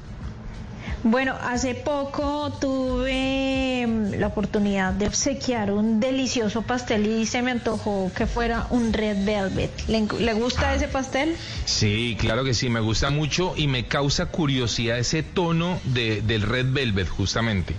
Bueno, 1.02 1.34
hace 1.42 1.74
poco 1.74 2.50
tuve 2.58 3.86
mm, 3.86 4.14
la 4.18 4.28
oportunidad 4.28 4.94
de 4.94 5.08
obsequiar 5.08 5.70
un 5.70 6.00
delicioso 6.00 6.62
pastel 6.62 7.06
y 7.06 7.26
se 7.26 7.42
me 7.42 7.50
antojó 7.50 8.10
que 8.16 8.26
fuera 8.26 8.68
un 8.70 8.94
red 8.94 9.26
velvet. 9.26 9.70
¿Le, 9.86 10.06
le 10.18 10.32
gusta 10.32 10.74
ese 10.74 10.88
pastel? 10.88 11.36
Sí, 11.66 12.16
claro 12.18 12.42
que 12.42 12.54
sí, 12.54 12.70
me 12.70 12.80
gusta 12.80 13.10
mucho 13.10 13.52
y 13.54 13.66
me 13.66 13.86
causa 13.86 14.26
curiosidad 14.26 14.98
ese 14.98 15.22
tono 15.22 15.78
de, 15.84 16.22
del 16.22 16.40
Red 16.40 16.72
Velvet, 16.72 17.08
justamente. 17.08 17.74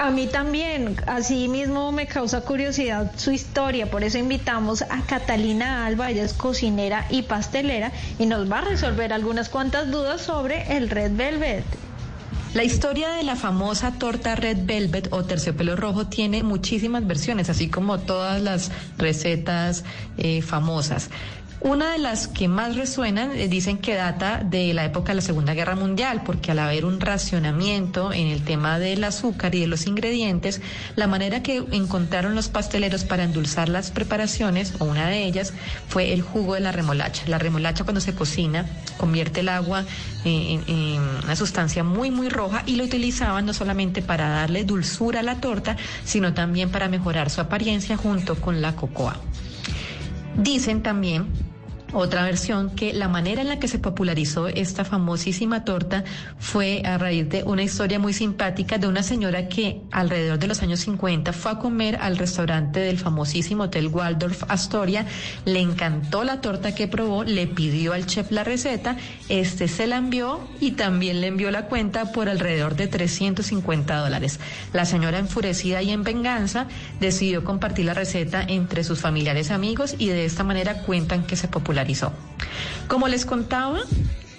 A 0.00 0.10
mí 0.10 0.26
también, 0.28 0.96
así 1.06 1.46
mismo 1.46 1.92
me 1.92 2.06
causa 2.06 2.40
curiosidad 2.40 3.12
su 3.18 3.32
historia, 3.32 3.90
por 3.90 4.02
eso 4.02 4.16
invitamos 4.16 4.80
a 4.80 5.02
Catalina 5.02 5.84
Alba, 5.84 6.10
ella 6.10 6.24
es 6.24 6.32
cocinera 6.32 7.04
y 7.10 7.20
pastelera 7.20 7.92
y 8.18 8.24
nos 8.24 8.50
va 8.50 8.60
a 8.60 8.62
resolver 8.62 9.12
algunas 9.12 9.50
cuantas 9.50 9.90
dudas 9.90 10.22
sobre 10.22 10.74
el 10.74 10.88
red 10.88 11.14
velvet. 11.14 11.66
La 12.54 12.64
historia 12.64 13.10
de 13.10 13.22
la 13.22 13.36
famosa 13.36 13.92
torta 13.92 14.34
Red 14.34 14.64
Velvet 14.64 15.08
o 15.12 15.22
terciopelo 15.22 15.76
rojo 15.76 16.08
tiene 16.08 16.42
muchísimas 16.42 17.06
versiones, 17.06 17.48
así 17.48 17.68
como 17.68 18.00
todas 18.00 18.42
las 18.42 18.72
recetas 18.98 19.84
eh, 20.18 20.42
famosas. 20.42 21.10
Una 21.62 21.92
de 21.92 21.98
las 21.98 22.26
que 22.26 22.48
más 22.48 22.74
resuenan 22.76 23.32
eh, 23.32 23.46
dicen 23.46 23.76
que 23.76 23.94
data 23.94 24.38
de 24.42 24.72
la 24.72 24.86
época 24.86 25.12
de 25.12 25.16
la 25.16 25.20
Segunda 25.20 25.52
Guerra 25.52 25.76
Mundial, 25.76 26.22
porque 26.24 26.52
al 26.52 26.58
haber 26.58 26.86
un 26.86 27.00
racionamiento 27.00 28.14
en 28.14 28.28
el 28.28 28.42
tema 28.44 28.78
del 28.78 29.04
azúcar 29.04 29.54
y 29.54 29.60
de 29.60 29.66
los 29.66 29.86
ingredientes, 29.86 30.62
la 30.96 31.06
manera 31.06 31.42
que 31.42 31.62
encontraron 31.72 32.34
los 32.34 32.48
pasteleros 32.48 33.04
para 33.04 33.24
endulzar 33.24 33.68
las 33.68 33.90
preparaciones, 33.90 34.72
o 34.78 34.86
una 34.86 35.08
de 35.08 35.24
ellas, 35.26 35.52
fue 35.86 36.14
el 36.14 36.22
jugo 36.22 36.54
de 36.54 36.60
la 36.60 36.72
remolacha. 36.72 37.24
La 37.26 37.36
remolacha 37.38 37.84
cuando 37.84 38.00
se 38.00 38.14
cocina 38.14 38.64
convierte 38.96 39.40
el 39.40 39.50
agua 39.50 39.84
en, 40.24 40.60
en- 40.60 40.64
en 40.66 41.00
una 41.24 41.36
sustancia 41.36 41.84
muy 41.84 42.10
muy 42.10 42.30
roja 42.30 42.62
y 42.64 42.76
lo 42.76 42.84
utilizaban 42.84 43.44
no 43.44 43.52
solamente 43.52 44.00
para 44.00 44.30
darle 44.30 44.64
dulzura 44.64 45.20
a 45.20 45.22
la 45.22 45.40
torta, 45.42 45.76
sino 46.04 46.32
también 46.32 46.70
para 46.70 46.88
mejorar 46.88 47.28
su 47.28 47.42
apariencia 47.42 47.98
junto 47.98 48.36
con 48.36 48.62
la 48.62 48.74
cocoa. 48.76 49.18
Dicen 50.36 50.82
también 50.82 51.26
otra 51.92 52.24
versión 52.24 52.70
que 52.70 52.92
la 52.92 53.08
manera 53.08 53.42
en 53.42 53.48
la 53.48 53.58
que 53.58 53.68
se 53.68 53.78
popularizó 53.78 54.48
esta 54.48 54.84
famosísima 54.84 55.64
torta 55.64 56.04
fue 56.38 56.82
a 56.84 56.98
raíz 56.98 57.28
de 57.28 57.42
una 57.42 57.62
historia 57.62 57.98
muy 57.98 58.12
simpática 58.12 58.78
de 58.78 58.86
una 58.86 59.02
señora 59.02 59.48
que 59.48 59.80
alrededor 59.90 60.38
de 60.38 60.46
los 60.46 60.62
años 60.62 60.80
50 60.80 61.32
fue 61.32 61.52
a 61.52 61.58
comer 61.58 61.96
al 61.96 62.16
restaurante 62.16 62.80
del 62.80 62.98
famosísimo 62.98 63.64
Hotel 63.64 63.88
Waldorf 63.88 64.44
Astoria, 64.48 65.06
le 65.44 65.60
encantó 65.60 66.22
la 66.24 66.40
torta 66.40 66.74
que 66.74 66.88
probó, 66.88 67.24
le 67.24 67.46
pidió 67.46 67.92
al 67.92 68.06
chef 68.06 68.30
la 68.30 68.44
receta, 68.44 68.96
este 69.28 69.68
se 69.68 69.86
la 69.86 69.96
envió 69.96 70.40
y 70.60 70.72
también 70.72 71.20
le 71.20 71.26
envió 71.26 71.50
la 71.50 71.66
cuenta 71.66 72.12
por 72.12 72.28
alrededor 72.28 72.76
de 72.76 72.86
350 72.86 73.96
dólares. 73.96 74.38
La 74.72 74.84
señora 74.84 75.18
enfurecida 75.18 75.82
y 75.82 75.90
en 75.90 76.04
venganza 76.04 76.66
decidió 77.00 77.44
compartir 77.44 77.86
la 77.86 77.94
receta 77.94 78.42
entre 78.46 78.84
sus 78.84 79.00
familiares 79.00 79.50
y 79.50 79.52
amigos 79.52 79.94
y 79.98 80.08
de 80.08 80.24
esta 80.24 80.44
manera 80.44 80.82
cuentan 80.82 81.24
que 81.24 81.36
se 81.36 81.48
popularizó. 81.48 81.79
Como 82.88 83.08
les 83.08 83.24
contaba, 83.24 83.80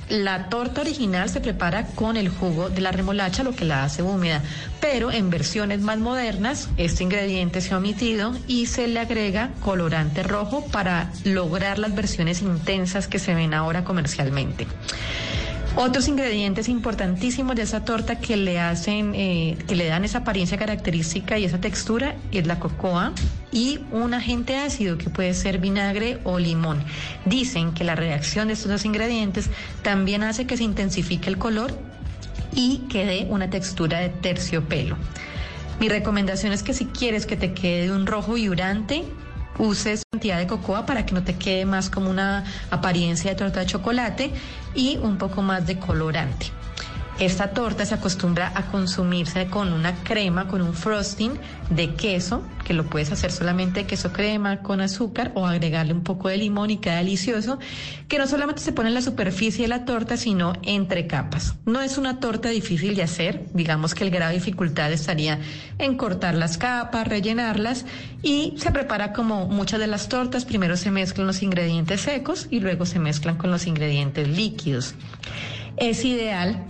la 0.09 0.49
torta 0.49 0.81
original 0.81 1.29
se 1.29 1.39
prepara 1.39 1.87
con 1.87 2.17
el 2.17 2.27
jugo 2.27 2.69
de 2.69 2.81
la 2.81 2.91
remolacha, 2.91 3.43
lo 3.43 3.55
que 3.55 3.63
la 3.63 3.85
hace 3.85 4.03
húmeda, 4.03 4.43
pero 4.81 5.09
en 5.11 5.29
versiones 5.29 5.79
más 5.79 5.99
modernas 5.99 6.69
este 6.75 7.03
ingrediente 7.03 7.61
se 7.61 7.73
ha 7.73 7.77
omitido 7.77 8.33
y 8.45 8.65
se 8.65 8.87
le 8.87 8.99
agrega 8.99 9.51
colorante 9.61 10.21
rojo 10.23 10.65
para 10.65 11.11
lograr 11.23 11.79
las 11.79 11.95
versiones 11.95 12.41
intensas 12.41 13.07
que 13.07 13.19
se 13.19 13.33
ven 13.33 13.53
ahora 13.53 13.85
comercialmente. 13.85 14.67
Otros 15.77 16.09
ingredientes 16.09 16.67
importantísimos 16.67 17.55
de 17.55 17.61
esa 17.61 17.85
torta 17.85 18.19
que 18.19 18.35
le 18.35 18.59
hacen, 18.59 19.13
eh, 19.15 19.57
que 19.67 19.75
le 19.77 19.85
dan 19.85 20.03
esa 20.03 20.19
apariencia 20.19 20.57
característica 20.57 21.39
y 21.39 21.45
esa 21.45 21.61
textura 21.61 22.15
es 22.33 22.45
la 22.45 22.59
cocoa 22.59 23.13
y 23.53 23.79
un 23.91 24.13
agente 24.13 24.57
ácido 24.57 24.97
que 24.97 25.09
puede 25.09 25.33
ser 25.33 25.59
vinagre 25.59 26.19
o 26.25 26.39
limón. 26.39 26.83
Dicen 27.25 27.73
que 27.73 27.85
la 27.85 27.95
reacción 27.95 28.47
de 28.47 28.53
estos 28.53 28.69
dos 28.69 28.83
ingredientes 28.83 29.49
también 29.81 30.23
hace 30.23 30.45
que 30.45 30.57
se 30.57 30.63
intensifique 30.63 31.29
el 31.29 31.37
color 31.37 31.73
y 32.53 32.79
que 32.89 33.05
dé 33.05 33.27
una 33.29 33.49
textura 33.49 33.99
de 33.99 34.09
terciopelo. 34.09 34.97
Mi 35.79 35.87
recomendación 35.87 36.51
es 36.51 36.63
que 36.63 36.73
si 36.73 36.85
quieres 36.85 37.25
que 37.25 37.37
te 37.37 37.53
quede 37.53 37.93
un 37.93 38.05
rojo 38.05 38.33
vibrante, 38.33 39.05
uses 39.61 40.03
cantidad 40.11 40.39
de 40.39 40.47
cocoa 40.47 40.85
para 40.85 41.05
que 41.05 41.13
no 41.13 41.23
te 41.23 41.35
quede 41.35 41.65
más 41.65 41.89
como 41.89 42.09
una 42.09 42.43
apariencia 42.71 43.31
de 43.31 43.37
torta 43.37 43.59
de 43.61 43.67
chocolate 43.67 44.31
y 44.73 44.97
un 44.97 45.17
poco 45.17 45.41
más 45.41 45.67
de 45.67 45.77
colorante. 45.77 46.47
Esta 47.21 47.51
torta 47.51 47.85
se 47.85 47.93
acostumbra 47.93 48.51
a 48.55 48.71
consumirse 48.71 49.45
con 49.45 49.73
una 49.73 49.93
crema, 49.93 50.47
con 50.47 50.59
un 50.63 50.73
frosting 50.73 51.33
de 51.69 51.93
queso, 51.93 52.41
que 52.65 52.73
lo 52.73 52.87
puedes 52.87 53.11
hacer 53.11 53.31
solamente 53.31 53.81
de 53.81 53.85
queso 53.85 54.11
crema 54.11 54.63
con 54.63 54.81
azúcar 54.81 55.31
o 55.35 55.45
agregarle 55.45 55.93
un 55.93 56.01
poco 56.01 56.29
de 56.29 56.37
limón 56.37 56.71
y 56.71 56.77
queda 56.77 56.95
delicioso, 56.95 57.59
que 58.07 58.17
no 58.17 58.25
solamente 58.25 58.63
se 58.63 58.71
pone 58.71 58.89
en 58.89 58.95
la 58.95 59.03
superficie 59.03 59.65
de 59.65 59.67
la 59.67 59.85
torta, 59.85 60.17
sino 60.17 60.53
entre 60.63 61.05
capas. 61.05 61.53
No 61.67 61.79
es 61.81 61.99
una 61.99 62.19
torta 62.19 62.49
difícil 62.49 62.95
de 62.95 63.03
hacer, 63.03 63.45
digamos 63.53 63.93
que 63.93 64.03
el 64.03 64.09
grado 64.09 64.31
de 64.31 64.39
dificultad 64.39 64.91
estaría 64.91 65.37
en 65.77 65.97
cortar 65.97 66.33
las 66.33 66.57
capas, 66.57 67.07
rellenarlas 67.07 67.85
y 68.23 68.55
se 68.57 68.71
prepara 68.71 69.13
como 69.13 69.45
muchas 69.45 69.79
de 69.79 69.85
las 69.85 70.09
tortas, 70.09 70.43
primero 70.43 70.75
se 70.75 70.89
mezclan 70.89 71.27
los 71.27 71.43
ingredientes 71.43 72.01
secos 72.01 72.47
y 72.49 72.61
luego 72.61 72.87
se 72.87 72.97
mezclan 72.97 73.37
con 73.37 73.51
los 73.51 73.67
ingredientes 73.67 74.27
líquidos. 74.27 74.95
Es 75.77 76.03
ideal 76.03 76.65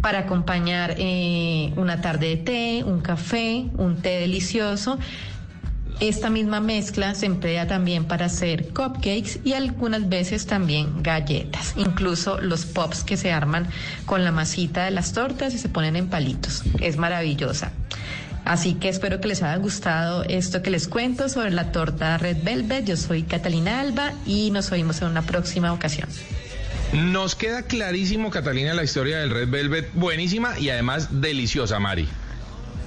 para 0.00 0.20
acompañar 0.20 0.94
eh, 0.98 1.72
una 1.76 2.00
tarde 2.00 2.28
de 2.28 2.36
té, 2.36 2.84
un 2.84 3.00
café, 3.00 3.66
un 3.76 3.96
té 3.96 4.20
delicioso. 4.20 4.98
Esta 5.98 6.28
misma 6.28 6.60
mezcla 6.60 7.14
se 7.14 7.24
emplea 7.24 7.66
también 7.66 8.04
para 8.04 8.26
hacer 8.26 8.68
cupcakes 8.68 9.40
y 9.44 9.54
algunas 9.54 10.08
veces 10.08 10.44
también 10.46 11.02
galletas, 11.02 11.72
incluso 11.76 12.38
los 12.40 12.66
pops 12.66 13.02
que 13.02 13.16
se 13.16 13.32
arman 13.32 13.66
con 14.04 14.22
la 14.22 14.30
masita 14.30 14.84
de 14.84 14.90
las 14.90 15.14
tortas 15.14 15.54
y 15.54 15.58
se 15.58 15.70
ponen 15.70 15.96
en 15.96 16.08
palitos. 16.08 16.64
Es 16.80 16.98
maravillosa. 16.98 17.72
Así 18.44 18.74
que 18.74 18.90
espero 18.90 19.20
que 19.20 19.28
les 19.28 19.42
haya 19.42 19.56
gustado 19.56 20.22
esto 20.22 20.62
que 20.62 20.70
les 20.70 20.86
cuento 20.86 21.28
sobre 21.28 21.50
la 21.50 21.72
torta 21.72 22.16
Red 22.18 22.44
Velvet. 22.44 22.84
Yo 22.84 22.96
soy 22.96 23.22
Catalina 23.22 23.80
Alba 23.80 24.12
y 24.24 24.50
nos 24.52 24.70
oímos 24.70 25.00
en 25.00 25.08
una 25.08 25.22
próxima 25.22 25.72
ocasión. 25.72 26.08
Nos 26.92 27.34
queda 27.34 27.62
clarísimo, 27.62 28.30
Catalina, 28.30 28.72
la 28.74 28.84
historia 28.84 29.18
del 29.18 29.30
Red 29.30 29.48
Velvet. 29.48 29.90
Buenísima 29.94 30.58
y 30.58 30.70
además 30.70 31.20
deliciosa, 31.20 31.78
Mari. 31.78 32.08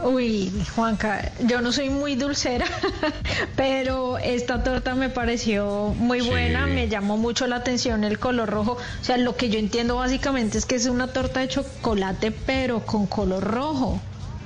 Uy, 0.02 0.50
Juanca, 0.76 1.34
yo 1.46 1.60
no 1.60 1.74
soy 1.74 1.90
muy 1.90 2.16
dulcera, 2.16 2.66
pero 3.58 4.18
esta 4.18 4.64
torta 4.64 4.96
me 4.96 5.10
pareció 5.10 5.94
muy 5.98 6.22
Sí. 6.22 6.30
buena, 6.30 6.66
me 6.68 6.88
llamó 6.88 7.18
mucho 7.18 7.48
la 7.48 7.58
atención 7.58 8.06
el 8.06 8.18
color 8.18 8.50
rojo. 8.50 8.74
O 9.02 9.04
sea, 9.04 9.18
lo 9.18 9.36
que 9.36 9.50
yo 9.50 9.60
entiendo 9.60 9.98
básicamente 9.98 10.58
es 10.58 10.66
que 10.66 10.76
es 10.76 10.86
una 10.86 11.08
torta 11.08 11.42
de 11.42 11.50
chocolate, 11.50 12.32
pero 12.32 12.86
con 12.86 13.08
color 13.08 13.44
rojo. 13.44 14.02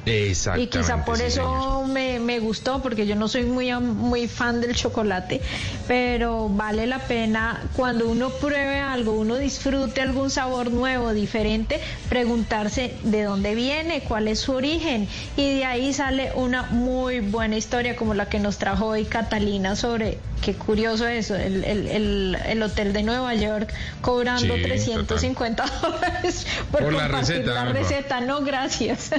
Y 0.06 0.12
Exactamente. 0.12 0.80
quizá 0.80 1.06
por 1.06 1.18
sí, 1.18 1.24
eso 1.24 1.86
me, 1.88 2.20
me 2.20 2.40
gustó, 2.40 2.82
porque 2.82 3.06
yo 3.06 3.16
no 3.16 3.28
soy 3.28 3.44
muy, 3.44 3.74
muy 3.80 4.28
fan 4.28 4.60
del 4.60 4.76
chocolate, 4.76 5.42
pero 5.88 6.50
vale 6.50 6.88
la 6.88 7.00
pena 7.00 7.62
cuando 7.76 8.10
uno 8.10 8.30
pruebe 8.30 8.80
algo, 8.80 9.14
uno 9.14 9.38
disfrute 9.38 10.02
algún 10.02 10.30
sabor 10.30 10.72
nuevo, 10.72 11.14
diferente, 11.14 11.80
preguntarse 12.10 12.94
de 13.04 13.24
dónde 13.24 13.56
viene, 13.56 14.02
cuál 14.02 14.28
es 14.28 14.40
su 14.40 14.54
origen. 14.54 15.08
Y 15.38 15.56
de 15.56 15.66
ahí 15.66 15.94
sale 15.94 16.32
una 16.36 16.64
muy 16.64 17.22
buena 17.22 17.56
historia 17.56 17.96
como 17.96 18.14
la 18.14 18.28
que 18.28 18.40
nos 18.40 18.58
trajo 18.58 18.88
hoy 18.88 19.06
Catalina 19.06 19.76
sobre, 19.76 20.18
qué 20.42 20.54
curioso 20.54 21.08
eso, 21.08 21.36
el, 21.36 21.64
el, 21.64 21.88
el, 21.88 22.38
el 22.46 22.64
hotel 22.64 22.92
de 22.92 23.04
Nueva 23.04 23.34
York 23.36 23.74
cobrando 24.02 24.56
Sí, 24.56 24.62
350 24.64 25.66
dólares 25.82 26.46
por, 26.72 26.82
Por 26.84 26.94
la 26.94 27.04
compartir 27.04 27.38
receta, 27.38 27.54
la 27.54 27.66
receta. 27.72 28.22
No, 28.22 28.42
gracias. 28.42 29.12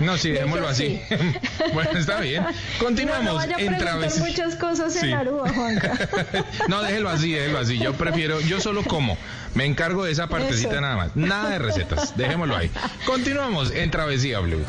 No, 0.00 0.16
Yo 0.30 0.68
así. 0.68 1.00
sí. 1.08 1.16
bueno, 1.74 1.90
está 1.98 2.20
bien. 2.20 2.44
Continuamos 2.78 3.24
No, 3.24 3.30
no 3.32 3.36
vaya 3.38 3.56
a 3.56 3.60
en 3.60 3.66
preguntar 3.66 3.98
travesía. 3.98 4.24
muchas 4.24 4.56
cosas 4.56 4.92
Sí. 4.94 5.06
en 5.08 5.14
Aruba, 5.14 5.48
Juanca. 5.52 5.98
no, 6.68 6.82
déjelo 6.82 7.08
así, 7.10 7.32
déjelo 7.32 7.58
así. 7.58 7.78
Yo 7.78 7.92
prefiero, 7.94 8.40
yo 8.40 8.60
solo 8.60 8.82
como. 8.84 9.16
Me 9.54 9.66
encargo 9.66 10.04
de 10.04 10.12
esa 10.12 10.28
partecita 10.28 10.72
Eso. 10.72 10.80
nada 10.80 10.96
más. 10.96 11.16
Nada 11.16 11.50
de 11.50 11.58
recetas. 11.58 12.16
Dejémoslo 12.16 12.56
ahí. 12.56 12.70
Continuamos 13.04 13.70
en 13.72 13.90
Travesía 13.90 14.38
Blue. 14.40 14.64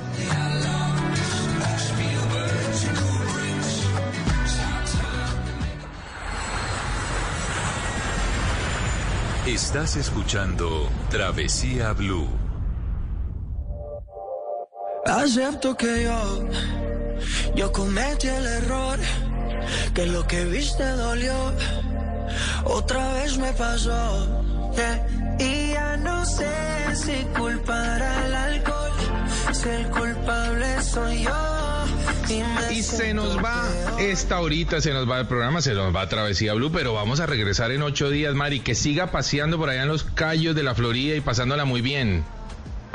Estás 9.45 9.97
escuchando 9.97 10.89
Travesía 11.09 11.91
Blue. 11.93 12.29
Acepto 15.05 15.75
que 15.75 16.03
yo, 16.03 16.49
yo 17.55 17.71
cometí 17.71 18.27
el 18.27 18.45
error, 18.45 18.99
que 19.93 20.05
lo 20.05 20.25
que 20.25 20.45
viste 20.45 20.83
dolió, 20.83 21.53
otra 22.63 23.13
vez 23.15 23.37
me 23.37 23.51
pasó. 23.53 24.71
yeah. 24.75 25.05
Y 25.39 25.71
ya 25.71 25.97
no 25.97 26.25
sé 26.25 26.47
si 26.95 27.25
culpar 27.37 28.01
al 28.01 28.35
alcohol, 28.35 28.91
si 29.51 29.69
el 29.69 29.87
culpable 29.87 30.81
soy 30.81 31.23
yo. 31.23 31.63
Y, 32.71 32.81
se 32.81 33.13
nos 33.13 33.37
va 33.37 33.67
esta 33.99 34.39
horita, 34.39 34.79
se 34.79 34.93
nos 34.93 35.09
va 35.09 35.19
el 35.19 35.27
programa, 35.27 35.61
se 35.61 35.73
nos 35.73 35.93
va 35.93 36.07
Travesía 36.07 36.53
Blue, 36.53 36.71
pero 36.71 36.93
vamos 36.93 37.19
a 37.19 37.25
regresar 37.25 37.71
en 37.71 37.81
ocho 37.81 38.09
días, 38.09 38.33
Mari, 38.33 38.61
que 38.61 38.75
siga 38.75 39.07
paseando 39.07 39.57
por 39.57 39.69
allá 39.69 39.83
en 39.83 39.89
los 39.89 40.03
callos 40.03 40.55
de 40.55 40.63
la 40.63 40.73
Florida 40.73 41.15
y 41.15 41.21
pasándola 41.21 41.65
muy 41.65 41.81
bien. 41.81 42.23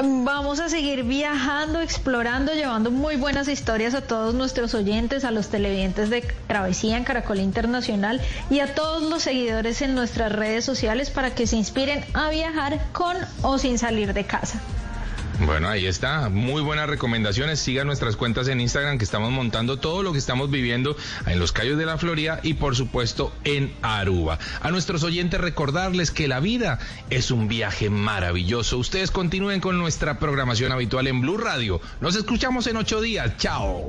Vamos 0.01 0.61
a 0.61 0.69
seguir 0.69 1.03
viajando, 1.03 1.81
explorando, 1.81 2.53
llevando 2.53 2.93
muy 2.93 3.17
buenas 3.17 3.49
historias 3.49 3.95
a 3.95 4.01
todos 4.01 4.33
nuestros 4.33 4.73
oyentes, 4.75 5.25
a 5.25 5.33
los 5.33 5.49
televidentes 5.49 6.09
de 6.09 6.23
Travesía 6.47 6.97
en 6.97 7.03
Caracol 7.03 7.41
Internacional 7.41 8.21
y 8.49 8.61
a 8.61 8.77
todos 8.77 9.03
los 9.03 9.25
seguidores 9.25 9.83
en 9.83 9.97
nuestras 9.97 10.31
redes 10.31 10.65
sociales 10.65 11.11
para 11.11 11.35
que 11.35 11.49
se 11.49 11.57
inspiren 11.57 12.05
a 12.15 12.31
viajar 12.31 12.79
con 12.93 13.17
o 13.43 13.59
sin 13.59 13.77
salir 13.77 14.15
de 14.15 14.25
casa. 14.25 14.61
Bueno, 15.41 15.69
ahí 15.69 15.87
está. 15.87 16.29
Muy 16.29 16.63
buenas 16.63 16.89
recomendaciones. 16.89 17.61
Sigan 17.61 17.87
nuestras 17.87 18.17
cuentas 18.17 18.49
en 18.49 18.61
Instagram 18.61 18.99
que 18.99 19.05
estamos 19.05 19.31
montando 19.31 19.79
todo 19.79 20.03
lo 20.03 20.13
que 20.13 20.19
estamos 20.19 20.51
viviendo 20.51 20.97
en 21.27 21.39
los 21.39 21.53
callos 21.53 21.79
de 21.79 21.87
la 21.87 21.97
Florida 21.97 22.41
y 22.43 22.55
por 22.55 22.75
supuesto 22.75 23.33
en 23.45 23.73
Aruba. 23.83 24.39
A 24.61 24.71
nuestros 24.71 25.05
oyentes 25.05 25.41
recordarles 25.41 26.11
que 26.11 26.27
la 26.27 26.41
vida 26.41 26.81
es 27.11 27.31
un 27.31 27.47
viaje 27.47 27.89
maravilloso. 27.89 28.79
Ustedes 28.79 29.11
continúen 29.11 29.61
con 29.61 29.79
nuestra 29.79 30.19
programación 30.19 30.73
habitual 30.73 31.07
en 31.07 31.21
Blue 31.21 31.39
Radio. 31.39 31.81
Nos 32.01 32.17
escuchamos 32.17 32.67
en 32.67 32.77
ocho 32.77 33.01
días. 33.01 33.37
Chao. 33.37 33.89